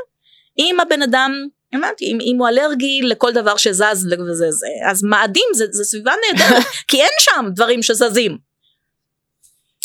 אם 0.58 0.80
הבן 0.80 1.02
אדם, 1.02 1.32
אמרתי, 1.74 2.04
אם, 2.04 2.18
אם 2.20 2.36
הוא 2.38 2.48
אלרגי 2.48 3.00
לכל 3.02 3.32
דבר 3.32 3.56
שזז 3.56 4.06
וזה 4.28 4.50
זה, 4.50 4.66
אז 4.90 5.04
מאדים 5.04 5.48
זה, 5.54 5.64
זה 5.70 5.84
סביבה 5.84 6.12
נהדרת, 6.26 6.62
כי 6.88 7.00
אין 7.00 7.10
שם 7.20 7.46
דברים 7.54 7.82
שזזים. 7.82 8.38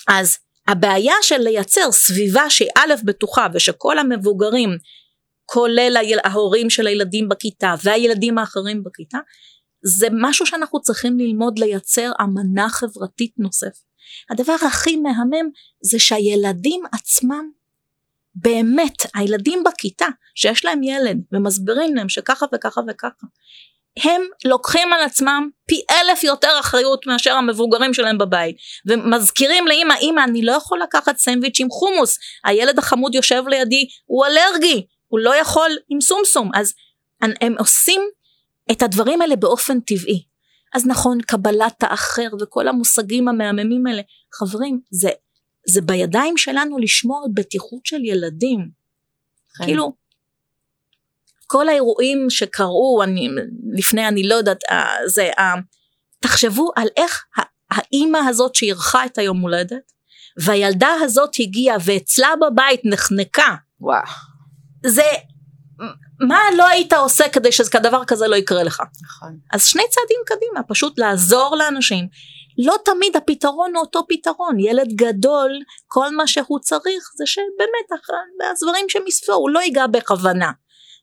אז 0.08 0.38
הבעיה 0.68 1.16
של 1.22 1.38
לייצר 1.38 1.92
סביבה 1.92 2.50
שהיא 2.50 2.70
א' 2.78 2.94
בטוחה 3.04 3.48
ושכל 3.54 4.00
המבוגרים 4.00 4.78
כולל 5.46 5.98
ההורים 6.24 6.70
של 6.70 6.88
הילדים 6.88 7.30
בכיתה 7.30 7.76
והילדים 7.84 8.38
האחרים 8.38 8.84
בכיתה 8.84 9.18
זה 9.84 10.08
משהו 10.12 10.46
שאנחנו 10.46 10.82
צריכים 10.82 11.20
ללמוד 11.20 11.60
לייצר 11.60 12.12
אמנה 12.22 12.70
חברתית 12.70 13.34
נוספת. 13.38 13.93
הדבר 14.30 14.56
הכי 14.68 14.96
מהמם 14.96 15.50
זה 15.82 16.00
שהילדים 16.00 16.84
עצמם 16.92 17.50
באמת 18.36 18.98
הילדים 19.16 19.64
בכיתה 19.64 20.08
שיש 20.36 20.66
להם 20.66 20.84
ילד 20.84 21.18
ומסבירים 21.32 21.96
להם 21.96 22.10
שככה 22.10 22.46
וככה 22.54 22.82
וככה 22.88 23.26
הם 24.04 24.22
לוקחים 24.46 24.94
על 24.94 25.02
עצמם 25.02 25.50
פי 25.68 25.82
אלף 25.92 26.24
יותר 26.24 26.60
אחריות 26.60 27.08
מאשר 27.08 27.34
המבוגרים 27.34 27.94
שלהם 27.94 28.18
בבית 28.18 28.56
ומזכירים 28.86 29.68
לאמא 29.68 29.94
אמא 30.02 30.22
אני 30.24 30.42
לא 30.42 30.52
יכול 30.52 30.80
לקחת 30.84 31.18
סנדוויץ' 31.18 31.60
עם 31.60 31.70
חומוס 31.70 32.20
הילד 32.44 32.80
החמוד 32.80 33.16
יושב 33.16 33.44
לידי 33.48 33.88
הוא 34.06 34.26
אלרגי 34.26 34.86
הוא 35.08 35.20
לא 35.20 35.36
יכול 35.36 35.70
עם 35.90 36.02
סומסום. 36.02 36.52
אז 36.54 36.74
הם 37.22 37.56
עושים 37.60 38.02
את 38.72 38.82
הדברים 38.82 39.22
האלה 39.22 39.36
באופן 39.36 39.80
טבעי 39.80 40.24
אז 40.74 40.88
נכון 40.88 41.22
קבלת 41.22 41.84
האחר 41.84 42.28
וכל 42.42 42.68
המושגים 42.68 43.28
המהממים 43.28 43.88
האלה 43.88 44.02
חברים 44.34 44.80
זה 44.92 45.10
זה 45.68 45.82
בידיים 45.82 46.38
שלנו 46.38 46.78
לשמור 46.78 47.24
על 47.26 47.32
בטיחות 47.34 47.86
של 47.86 48.06
ילדים. 48.06 48.70
כן. 49.58 49.66
כאילו, 49.66 49.94
כל 51.48 51.70
האירועים 51.70 52.30
שקרו 52.30 53.02
אני, 53.04 53.30
לפני 53.74 54.08
אני 54.08 54.28
לא 54.28 54.36
יודעת, 54.36 54.64
אה, 54.72 54.96
זה, 55.06 55.30
אה, 55.40 55.54
תחשבו 56.20 56.72
על 56.76 56.88
איך 56.98 57.26
האימא 57.72 58.18
הזאת 58.30 58.56
שאירחה 58.56 59.06
את 59.06 59.18
היום 59.18 59.40
הולדת, 59.40 59.92
והילדה 60.38 60.90
הזאת 61.02 61.30
הגיעה 61.40 61.78
ואצלה 61.86 62.30
בבית 62.42 62.82
נחנקה. 62.86 63.56
וואו. 63.80 64.04
זה, 64.86 65.04
מה 66.28 66.40
לא 66.58 66.68
היית 66.68 66.94
עושה 66.94 67.30
כדי 67.30 67.52
שדבר 67.52 68.06
כזה 68.06 68.28
לא 68.28 68.36
יקרה 68.36 68.64
לך? 68.64 68.84
נכון. 69.04 69.38
אז 69.54 69.66
שני 69.66 69.84
צעדים 69.90 70.20
קדימה, 70.26 70.64
פשוט 70.68 71.00
לעזור 71.00 71.56
לאנשים. 71.56 72.08
לא 72.58 72.76
תמיד 72.86 73.16
הפתרון 73.16 73.76
הוא 73.76 73.82
אותו 73.82 74.06
פתרון, 74.10 74.60
ילד 74.60 74.88
גדול, 74.96 75.52
כל 75.88 76.16
מה 76.16 76.28
שהוא 76.28 76.60
צריך 76.60 77.04
זה 77.18 77.26
שבאמת 77.26 78.02
הדברים 78.52 78.86
שמסביבו, 78.90 79.34
הוא 79.34 79.50
לא 79.50 79.60
ייגע 79.60 79.88
בכוונה. 79.88 80.52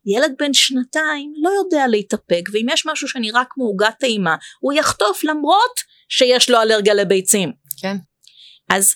ילד 0.07 0.35
בן 0.39 0.55
שנתיים 0.55 1.33
לא 1.43 1.51
יודע 1.51 1.87
להתאפק, 1.87 2.43
ואם 2.53 2.67
יש 2.71 2.87
משהו 2.87 3.09
שנראה 3.09 3.43
כמו 3.51 3.65
עוגת 3.65 3.95
טעימה, 4.01 4.37
הוא 4.61 4.73
יחטוף 4.73 5.25
למרות 5.25 5.81
שיש 6.09 6.51
לו 6.51 6.63
אלרגיה 6.63 6.95
לביצים. 6.95 7.53
כן. 7.81 7.97
אז 8.71 8.95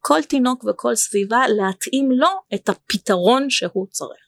כל 0.00 0.22
תינוק 0.22 0.64
וכל 0.64 0.94
סביבה 0.94 1.48
להתאים 1.48 2.10
לו 2.12 2.28
את 2.54 2.68
הפתרון 2.68 3.50
שהוא 3.50 3.86
צריך. 3.90 4.27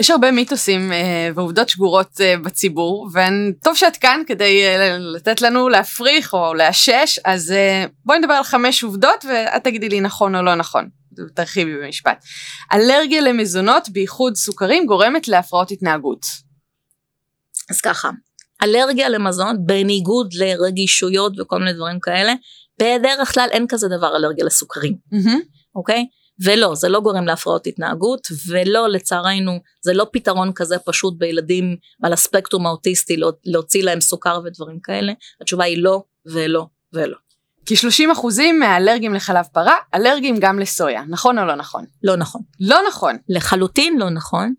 יש 0.00 0.10
הרבה 0.10 0.30
מיתוסים 0.30 0.92
אה, 0.92 1.30
ועובדות 1.34 1.68
שגורות 1.68 2.20
אה, 2.20 2.34
בציבור, 2.44 3.08
וטוב 3.12 3.76
שאת 3.76 3.96
כאן 3.96 4.20
כדי 4.26 4.62
אה, 4.64 4.98
לתת 4.98 5.42
לנו 5.42 5.68
להפריך 5.68 6.34
או 6.34 6.54
לאשש, 6.54 7.18
אז 7.24 7.54
בואי 8.04 8.18
נדבר 8.18 8.34
על 8.34 8.42
חמש 8.42 8.82
עובדות 8.82 9.24
ואת 9.28 9.64
תגידי 9.64 9.88
לי 9.88 10.00
נכון 10.00 10.36
או 10.36 10.42
לא 10.42 10.54
נכון. 10.54 10.88
תרחיבי 11.34 11.76
במשפט. 11.76 12.24
אלרגיה 12.72 13.20
למזונות, 13.20 13.88
בייחוד 13.88 14.34
סוכרים, 14.36 14.86
גורמת 14.86 15.28
להפרעות 15.28 15.70
התנהגות. 15.70 16.26
אז 17.70 17.80
ככה, 17.80 18.10
אלרגיה 18.62 19.08
למזון 19.08 19.56
בניגוד 19.66 20.32
לרגישויות 20.32 21.40
וכל 21.40 21.58
מיני 21.58 21.72
דברים 21.72 22.00
כאלה, 22.00 22.34
בדרך 22.80 23.34
כלל 23.34 23.48
אין 23.50 23.66
כזה 23.68 23.88
דבר 23.88 24.16
אלרגיה 24.16 24.44
לסוכרים, 24.44 24.94
אוקיי? 25.74 26.04
ולא, 26.44 26.74
זה 26.74 26.88
לא 26.88 27.00
גורם 27.00 27.26
להפרעות 27.26 27.66
התנהגות, 27.66 28.28
ולא, 28.48 28.88
לצערנו, 28.88 29.60
זה 29.80 29.92
לא 29.92 30.06
פתרון 30.12 30.52
כזה 30.54 30.78
פשוט 30.78 31.14
בילדים 31.18 31.76
על 32.02 32.12
הספקטרום 32.12 32.66
האוטיסטי 32.66 33.16
לא, 33.16 33.32
להוציא 33.44 33.82
להם 33.82 34.00
סוכר 34.00 34.40
ודברים 34.44 34.80
כאלה, 34.80 35.12
התשובה 35.40 35.64
היא 35.64 35.82
לא, 35.82 36.02
ולא, 36.26 36.66
ולא. 36.92 37.16
כ-30% 37.66 38.42
מהאלרגים 38.58 39.14
לחלב 39.14 39.44
פרה, 39.52 39.76
אלרגים 39.94 40.36
גם 40.40 40.58
לסויה, 40.58 41.02
נכון 41.08 41.38
או 41.38 41.44
לא 41.44 41.54
נכון? 41.54 41.84
לא 42.02 42.16
נכון. 42.16 42.40
לא 42.60 42.78
נכון. 42.88 43.16
לחלוטין 43.28 43.98
לא 43.98 44.10
נכון. 44.10 44.54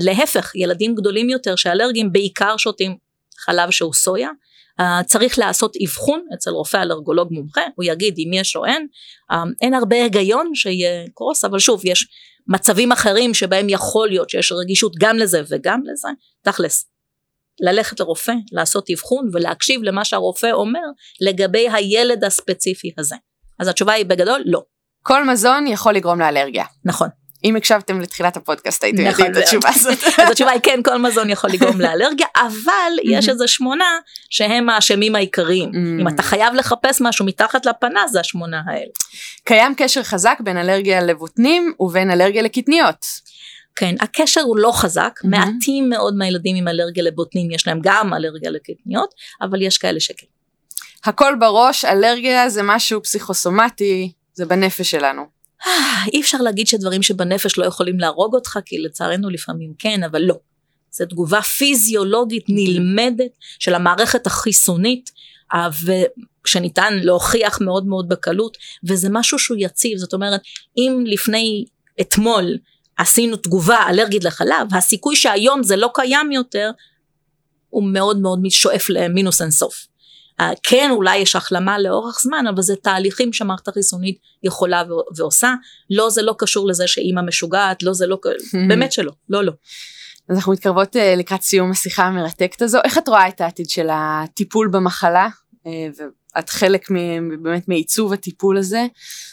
להפך, 0.00 0.52
ילדים 0.54 0.94
גדולים 0.94 1.30
יותר 1.30 1.56
שאלרגיים 1.56 2.12
בעיקר 2.12 2.56
שותים 2.56 2.96
חלב 3.38 3.70
שהוא 3.70 3.94
סויה. 3.94 4.28
Uh, 4.80 5.04
צריך 5.06 5.38
לעשות 5.38 5.72
אבחון 5.84 6.26
אצל 6.34 6.50
רופא 6.50 6.76
אלרגולוג 6.76 7.28
מומחה, 7.32 7.60
הוא 7.74 7.84
יגיד 7.84 8.14
אם 8.18 8.32
יש 8.32 8.56
או 8.56 8.64
אין. 8.64 8.86
Uh, 9.32 9.34
אין 9.60 9.74
הרבה 9.74 9.96
היגיון 9.96 10.54
שיהיה 10.54 11.04
קרוס, 11.14 11.44
אבל 11.44 11.58
שוב, 11.58 11.82
יש 11.84 12.06
מצבים 12.48 12.92
אחרים 12.92 13.34
שבהם 13.34 13.68
יכול 13.68 14.08
להיות 14.08 14.30
שיש 14.30 14.52
רגישות 14.52 14.92
גם 14.98 15.16
לזה 15.16 15.42
וגם 15.48 15.80
לזה. 15.84 16.08
תכלס, 16.42 16.86
ללכת 17.60 18.00
לרופא, 18.00 18.32
לעשות 18.52 18.90
אבחון 18.94 19.28
ולהקשיב 19.32 19.82
למה 19.82 20.04
שהרופא 20.04 20.50
אומר 20.52 20.80
לגבי 21.20 21.68
הילד 21.68 22.24
הספציפי 22.24 22.92
הזה. 22.98 23.16
אז 23.60 23.68
התשובה 23.68 23.92
היא 23.92 24.06
בגדול 24.06 24.42
לא. 24.46 24.62
כל 25.02 25.24
מזון 25.24 25.66
יכול 25.66 25.94
לגרום 25.94 26.20
לאלרגיה. 26.20 26.64
נכון. 26.84 27.08
אם 27.44 27.56
הקשבתם 27.56 28.00
לתחילת 28.00 28.36
הפודקאסט 28.36 28.84
הייתם 28.84 29.02
נכון, 29.02 29.26
יודעים 29.26 29.32
את 29.32 29.36
התשובה 29.36 29.68
הזאת. 29.74 29.98
אז 30.18 30.30
התשובה 30.30 30.50
היא 30.50 30.60
כן, 30.60 30.80
כל 30.84 30.96
מזון 30.96 31.30
יכול 31.30 31.50
לגרום 31.50 31.80
לאלרגיה, 31.80 32.26
אבל 32.36 32.92
יש 33.12 33.28
איזה 33.28 33.48
שמונה 33.48 33.98
שהם 34.30 34.68
האשמים 34.68 35.14
העיקריים. 35.14 35.70
Mm. 35.70 36.00
אם 36.00 36.08
אתה 36.08 36.22
חייב 36.22 36.54
לחפש 36.54 37.00
משהו 37.00 37.26
מתחת 37.26 37.66
לפנס, 37.66 38.10
זה 38.12 38.20
השמונה 38.20 38.62
האלה. 38.66 38.90
קיים 39.44 39.74
קשר 39.76 40.02
חזק 40.02 40.38
בין 40.40 40.56
אלרגיה 40.56 41.00
לבוטנים 41.00 41.72
ובין 41.80 42.10
אלרגיה 42.10 42.42
לקטניות. 42.42 43.06
כן, 43.76 43.94
הקשר 44.00 44.40
הוא 44.40 44.56
לא 44.56 44.72
חזק, 44.74 45.20
מהמם. 45.24 45.52
מעטים 45.54 45.88
מאוד 45.88 46.16
מהילדים 46.16 46.56
עם 46.56 46.68
אלרגיה 46.68 47.02
לבוטנים, 47.02 47.50
יש 47.50 47.66
להם 47.66 47.80
גם 47.82 48.14
אלרגיה 48.14 48.50
לקטניות, 48.50 49.14
אבל 49.42 49.62
יש 49.62 49.78
כאלה 49.78 50.00
שכן. 50.00 50.26
הכל 51.04 51.34
בראש, 51.34 51.84
אלרגיה 51.84 52.48
זה 52.48 52.62
משהו 52.62 53.02
פסיכוסומטי, 53.02 54.12
זה 54.34 54.46
בנפש 54.46 54.90
שלנו. 54.90 55.41
אי 56.12 56.20
אפשר 56.20 56.38
להגיד 56.38 56.66
שדברים 56.66 57.02
שבנפש 57.02 57.58
לא 57.58 57.64
יכולים 57.64 58.00
להרוג 58.00 58.34
אותך, 58.34 58.58
כי 58.64 58.78
לצערנו 58.78 59.30
לפעמים 59.30 59.72
כן, 59.78 60.02
אבל 60.02 60.22
לא. 60.22 60.34
זו 60.90 61.06
תגובה 61.06 61.42
פיזיולוגית 61.42 62.44
נלמדת 62.48 63.30
של 63.58 63.74
המערכת 63.74 64.26
החיסונית, 64.26 65.10
אה, 65.54 65.68
ושניתן 66.44 66.98
להוכיח 67.02 67.60
מאוד 67.60 67.86
מאוד 67.86 68.08
בקלות, 68.08 68.56
וזה 68.88 69.08
משהו 69.10 69.38
שהוא 69.38 69.56
יציב, 69.60 69.98
זאת 69.98 70.12
אומרת, 70.12 70.40
אם 70.76 71.04
לפני 71.06 71.64
אתמול 72.00 72.58
עשינו 72.96 73.36
תגובה 73.36 73.88
אלרגית 73.88 74.24
לחלב, 74.24 74.74
הסיכוי 74.74 75.16
שהיום 75.16 75.62
זה 75.62 75.76
לא 75.76 75.90
קיים 75.94 76.32
יותר, 76.32 76.70
הוא 77.70 77.84
מאוד 77.92 78.18
מאוד 78.18 78.40
שואף 78.50 78.90
למינוס 78.90 79.42
אינסוף. 79.42 79.86
Uh, 80.50 80.58
כן 80.62 80.90
אולי 80.90 81.16
יש 81.16 81.36
החלמה 81.36 81.78
לאורך 81.78 82.18
זמן 82.22 82.44
אבל 82.54 82.62
זה 82.62 82.76
תהליכים 82.76 83.32
שהמערכת 83.32 83.68
החיסונית 83.68 84.18
יכולה 84.42 84.82
ו- 84.88 85.16
ועושה 85.16 85.54
לא 85.90 86.10
זה 86.10 86.22
לא 86.22 86.34
קשור 86.38 86.68
לזה 86.68 86.86
שאימא 86.86 87.20
משוגעת 87.22 87.82
לא 87.82 87.92
זה 87.92 88.06
לא 88.06 88.18
באמת 88.68 88.92
שלא 88.92 89.12
לא 89.28 89.44
לא 89.44 89.52
אז 90.28 90.36
אנחנו 90.36 90.52
מתקרבות 90.52 90.96
אה, 90.96 91.14
לקראת 91.16 91.42
סיום 91.42 91.70
השיחה 91.70 92.04
המרתקת 92.04 92.62
הזו. 92.62 92.78
איך 92.84 92.98
את 92.98 93.08
רואה 93.08 93.28
את 93.28 93.40
העתיד 93.40 93.70
של 93.70 93.88
הטיפול 93.92 94.68
במחלה? 94.72 95.28
אה, 96.36 96.40
ואת 96.40 96.50
חלק 96.50 96.90
מ- 96.90 97.42
באמת 97.42 97.68
מעיצוב 97.68 98.12
הטיפול 98.12 98.58
הזה. 98.58 98.86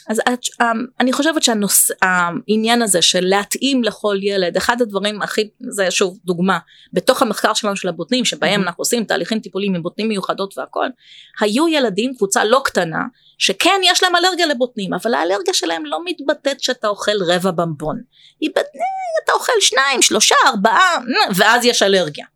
אז 0.08 0.20
את, 0.20 0.40
um, 0.62 0.64
אני 1.00 1.12
חושבת 1.12 1.42
שהעניין 1.42 2.82
הזה 2.82 3.02
של 3.02 3.20
להתאים 3.24 3.84
לכל 3.84 4.18
ילד 4.22 4.56
אחד 4.56 4.82
הדברים 4.82 5.22
הכי 5.22 5.48
זה 5.70 5.90
שוב 5.90 6.18
דוגמה 6.24 6.58
בתוך 6.92 7.22
המחקר 7.22 7.54
שלנו 7.54 7.76
של 7.76 7.88
הבוטנים 7.88 8.24
שבהם 8.24 8.60
Mhm. 8.60 8.64
אנחנו 8.64 8.82
עושים 8.82 9.04
תהליכים 9.04 9.38
טיפוליים 9.40 9.74
עם 9.74 9.82
בוטנים 9.82 10.08
מיוחדות 10.08 10.58
והכל 10.58 10.86
היו 11.40 11.68
ילדים 11.68 12.14
קבוצה 12.16 12.44
לא 12.44 12.62
קטנה 12.64 13.02
שכן 13.38 13.80
יש 13.84 14.02
להם 14.02 14.16
אלרגיה 14.16 14.46
לבוטנים 14.46 14.94
אבל 14.94 15.14
האלרגיה 15.14 15.54
שלהם 15.54 15.86
לא 15.86 15.98
מתבטאת 16.04 16.60
שאתה 16.62 16.88
אוכל 16.88 17.16
רבע 17.28 17.50
במבון 17.50 18.00
היא 18.40 18.50
בת... 18.56 18.64
אתה 19.24 19.32
אוכל 19.32 19.52
שניים 19.60 20.02
שלושה 20.02 20.34
ארבעה 20.46 20.94
אה, 20.96 21.00
ואז 21.36 21.64
יש 21.64 21.82
אלרגיה 21.82 22.26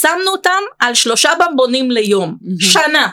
שמנו 0.00 0.30
אותם 0.30 0.50
על 0.78 0.94
שלושה 0.94 1.30
במבונים 1.40 1.90
ליום 1.90 2.36
Mhm. 2.42 2.64
שנה 2.64 3.08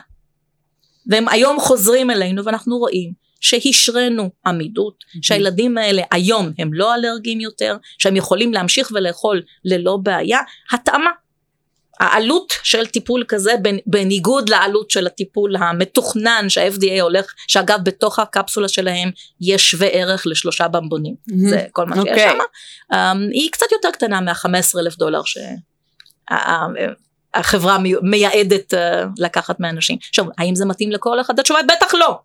והם 1.08 1.30
היום 1.30 1.60
חוזרים 1.60 2.12
אלינו 2.12 2.46
ואנחנו 2.46 2.78
רואים 2.78 3.26
שהשרינו 3.42 4.30
עמידות, 4.46 5.04
שהילדים 5.22 5.78
האלה 5.78 6.02
היום 6.12 6.52
הם 6.58 6.74
לא 6.74 6.96
אלרגיים 6.96 7.40
יותר, 7.40 7.78
שהם 7.98 8.16
יכולים 8.16 8.54
להמשיך 8.54 8.92
ולאכול 8.96 9.42
ללא 9.66 9.98
בעיה, 10.04 10.40
התאמה. 10.72 11.10
העלות 12.00 12.54
של 12.64 12.86
טיפול 12.86 13.24
כזה 13.28 13.54
בנ- 13.54 13.82
בניגוד 13.86 14.50
לעלות 14.50 14.92
של 14.92 15.08
הטיפול 15.08 15.56
המתוכנן 15.56 16.46
שה-FDA 16.50 17.02
הולך, 17.02 17.34
שאגב 17.48 17.80
בתוך 17.84 18.20
הקפסולה 18.20 18.68
שלהם 18.68 19.12
יש 19.42 19.72
שווה 19.72 19.88
ערך 19.88 20.28
לשלושה 20.28 20.68
במבונים, 20.68 21.16
זה 21.50 21.66
כל 21.72 21.86
מה 21.86 21.96
שיש 21.96 22.06
אוקיי. 22.08 22.30
שם, 22.30 22.38
um, 22.94 22.96
היא 23.32 23.52
קצת 23.52 23.72
יותר 23.72 23.92
קטנה 23.92 24.22
מה-15 24.22 24.80
אלף 24.80 24.98
דולר 24.98 25.22
שהחברה 27.36 27.78
מייעדת 28.02 28.74
uh, 28.74 28.78
לקחת 29.18 29.60
מאנשים. 29.60 29.98
עכשיו, 30.10 30.26
האם 30.38 30.56
זה 30.56 30.66
מתאים 30.66 30.92
לכל 30.92 31.22
אחד? 31.22 31.40
התשובה 31.40 31.60
היא 31.60 31.68
בטח 31.68 31.94
לא. 31.94 32.20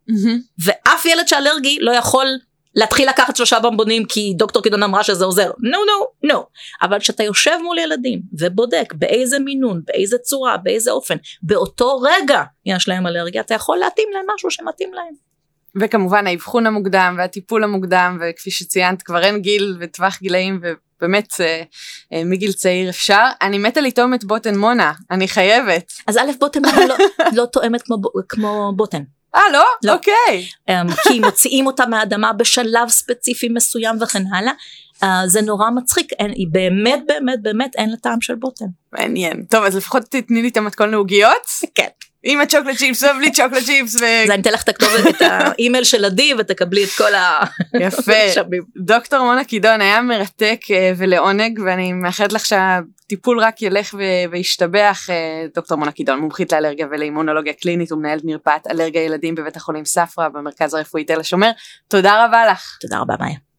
ואף 0.65 1.07
ילד 1.07 1.29
שאלרגי 1.29 1.79
לא 1.81 1.91
יכול 1.91 2.27
להתחיל 2.75 3.09
לקחת 3.09 3.37
שלושה 3.37 3.61
במבונים 3.61 4.05
כי 4.05 4.35
דוקטור 4.37 4.63
קידון 4.63 4.83
אמרה 4.83 5.05
שזה 5.05 5.25
עוזר. 5.25 5.51
נו 5.59 5.79
נו 5.79 6.29
נו. 6.33 6.45
אבל 6.83 6.99
כשאתה 6.99 7.23
יושב 7.23 7.57
מול 7.63 7.79
ילדים 7.79 8.21
ובודק 8.39 8.93
באיזה 8.95 9.39
מינון, 9.39 9.81
באיזה 9.87 10.19
צורה, 10.19 10.57
באיזה 10.57 10.91
אופן, 10.91 11.17
באותו 11.43 11.99
רגע 11.99 12.43
יש 12.67 12.89
להם 12.89 13.07
אלרגיה, 13.07 13.41
אתה 13.41 13.55
יכול 13.55 13.79
להתאים 13.79 14.09
להם 14.13 14.25
משהו 14.35 14.51
שמתאים 14.51 14.95
להם. 14.95 15.31
וכמובן 15.81 16.27
האבחון 16.27 16.67
המוקדם 16.67 17.15
והטיפול 17.19 17.65
המוקדם 17.65 18.19
וכפי 18.21 18.51
שציינת 18.51 19.03
כבר 19.03 19.23
אין 19.23 19.41
גיל 19.41 19.77
וטווח 19.81 20.19
גילאים 20.23 20.57
ובאמת 20.57 20.90
אה, 21.41 21.63
אה, 22.13 22.25
מגיל 22.25 22.53
צעיר 22.53 22.91
אפשר. 22.91 23.27
אני 23.43 23.59
מתה 23.59 23.81
לטעום 23.81 24.15
את 24.15 24.25
בוטן 24.25 24.59
מונה, 24.59 24.93
אני 25.11 25.29
חייבת. 25.29 25.93
אז 26.07 26.17
א' 26.17 26.31
בוטן 26.41 26.63
לא, 26.89 26.97
לא 27.33 27.47
תואמת 27.47 27.83
כמו, 27.83 27.97
כמו 28.29 28.73
בוטן. 28.77 29.03
אה 29.35 29.43
לא? 29.53 29.65
לא. 29.85 29.93
אוקיי. 29.93 30.47
um, 30.71 31.09
כי 31.09 31.21
מוציאים 31.21 31.67
אותה 31.67 31.87
מהאדמה 31.87 32.33
בשלב 32.33 32.89
ספציפי 32.89 33.49
מסוים 33.49 33.97
וכן 34.03 34.23
הלאה. 34.35 34.53
אה, 35.05 35.07
זה 35.27 35.43
נורא 35.43 35.71
מצחיק, 35.71 36.13
אין, 36.13 36.31
היא 36.31 36.47
באמת 36.51 37.03
באמת 37.07 37.43
באמת 37.43 37.77
אין 37.77 37.91
לה 37.91 37.97
טעם 37.97 38.21
של 38.21 38.35
בוטן. 38.35 38.65
מעניין. 38.93 39.45
טוב 39.51 39.65
אז 39.65 39.77
לפחות 39.77 40.03
תתני 40.03 40.43
לי 40.43 40.49
את 40.49 40.57
המתכון 40.57 40.91
לעוגיות. 40.91 41.47
כן. 41.75 41.89
עם 42.23 42.41
ה 42.41 42.44
chocolate 42.44 42.77
chips 42.77 43.03
ובלי 43.03 43.33
chocolate 43.33 43.63
chips. 43.63 43.95
ו... 43.95 44.05
אז 44.25 44.31
אני 44.31 44.43
אתן 44.43 44.53
לך 44.53 44.63
את 44.63 44.69
הכתובת, 44.69 45.07
את 45.09 45.23
האימייל 45.23 45.85
של 45.85 46.05
עדי 46.05 46.33
ותקבלי 46.39 46.85
את 46.85 46.89
כל 46.99 47.13
יפה. 47.81 48.13
המשאבים. 48.15 48.63
דוקטור 48.77 49.25
מונה 49.25 49.45
קידון 49.45 49.81
היה 49.81 50.03
מרתק 50.03 50.61
אה, 50.71 50.93
ולעונג 50.97 51.61
ואני 51.65 51.93
מאחלת 51.93 52.33
לך 52.33 52.47
שהטיפול 52.47 53.41
רק 53.41 53.63
ילך 53.63 53.95
ו- 53.99 54.31
וישתבח. 54.31 55.07
אה, 55.11 55.47
דוקטור 55.55 55.79
מונה 55.79 55.93
קידון 55.93 56.19
מומחית 56.19 56.53
לאלרגיה 56.53 56.87
ולאימונולוגיה 56.91 57.53
קלינית 57.53 57.93
ומנהלת 57.93 58.25
מרפאת 58.25 58.67
אלרגיה 58.71 59.05
ילדים 59.05 59.35
בבית 59.35 59.57
החולים 59.57 59.85
ספרא 59.85 60.29
במרכז 60.29 60.75
הרפואי 60.75 61.05
תל 61.05 61.21
השומר. 61.21 61.51
תודה 61.89 62.25
רבה 62.25 62.47
לך. 62.47 62.79
תודה 62.81 62.99
רבה 62.99 63.15
מאיה. 63.21 63.50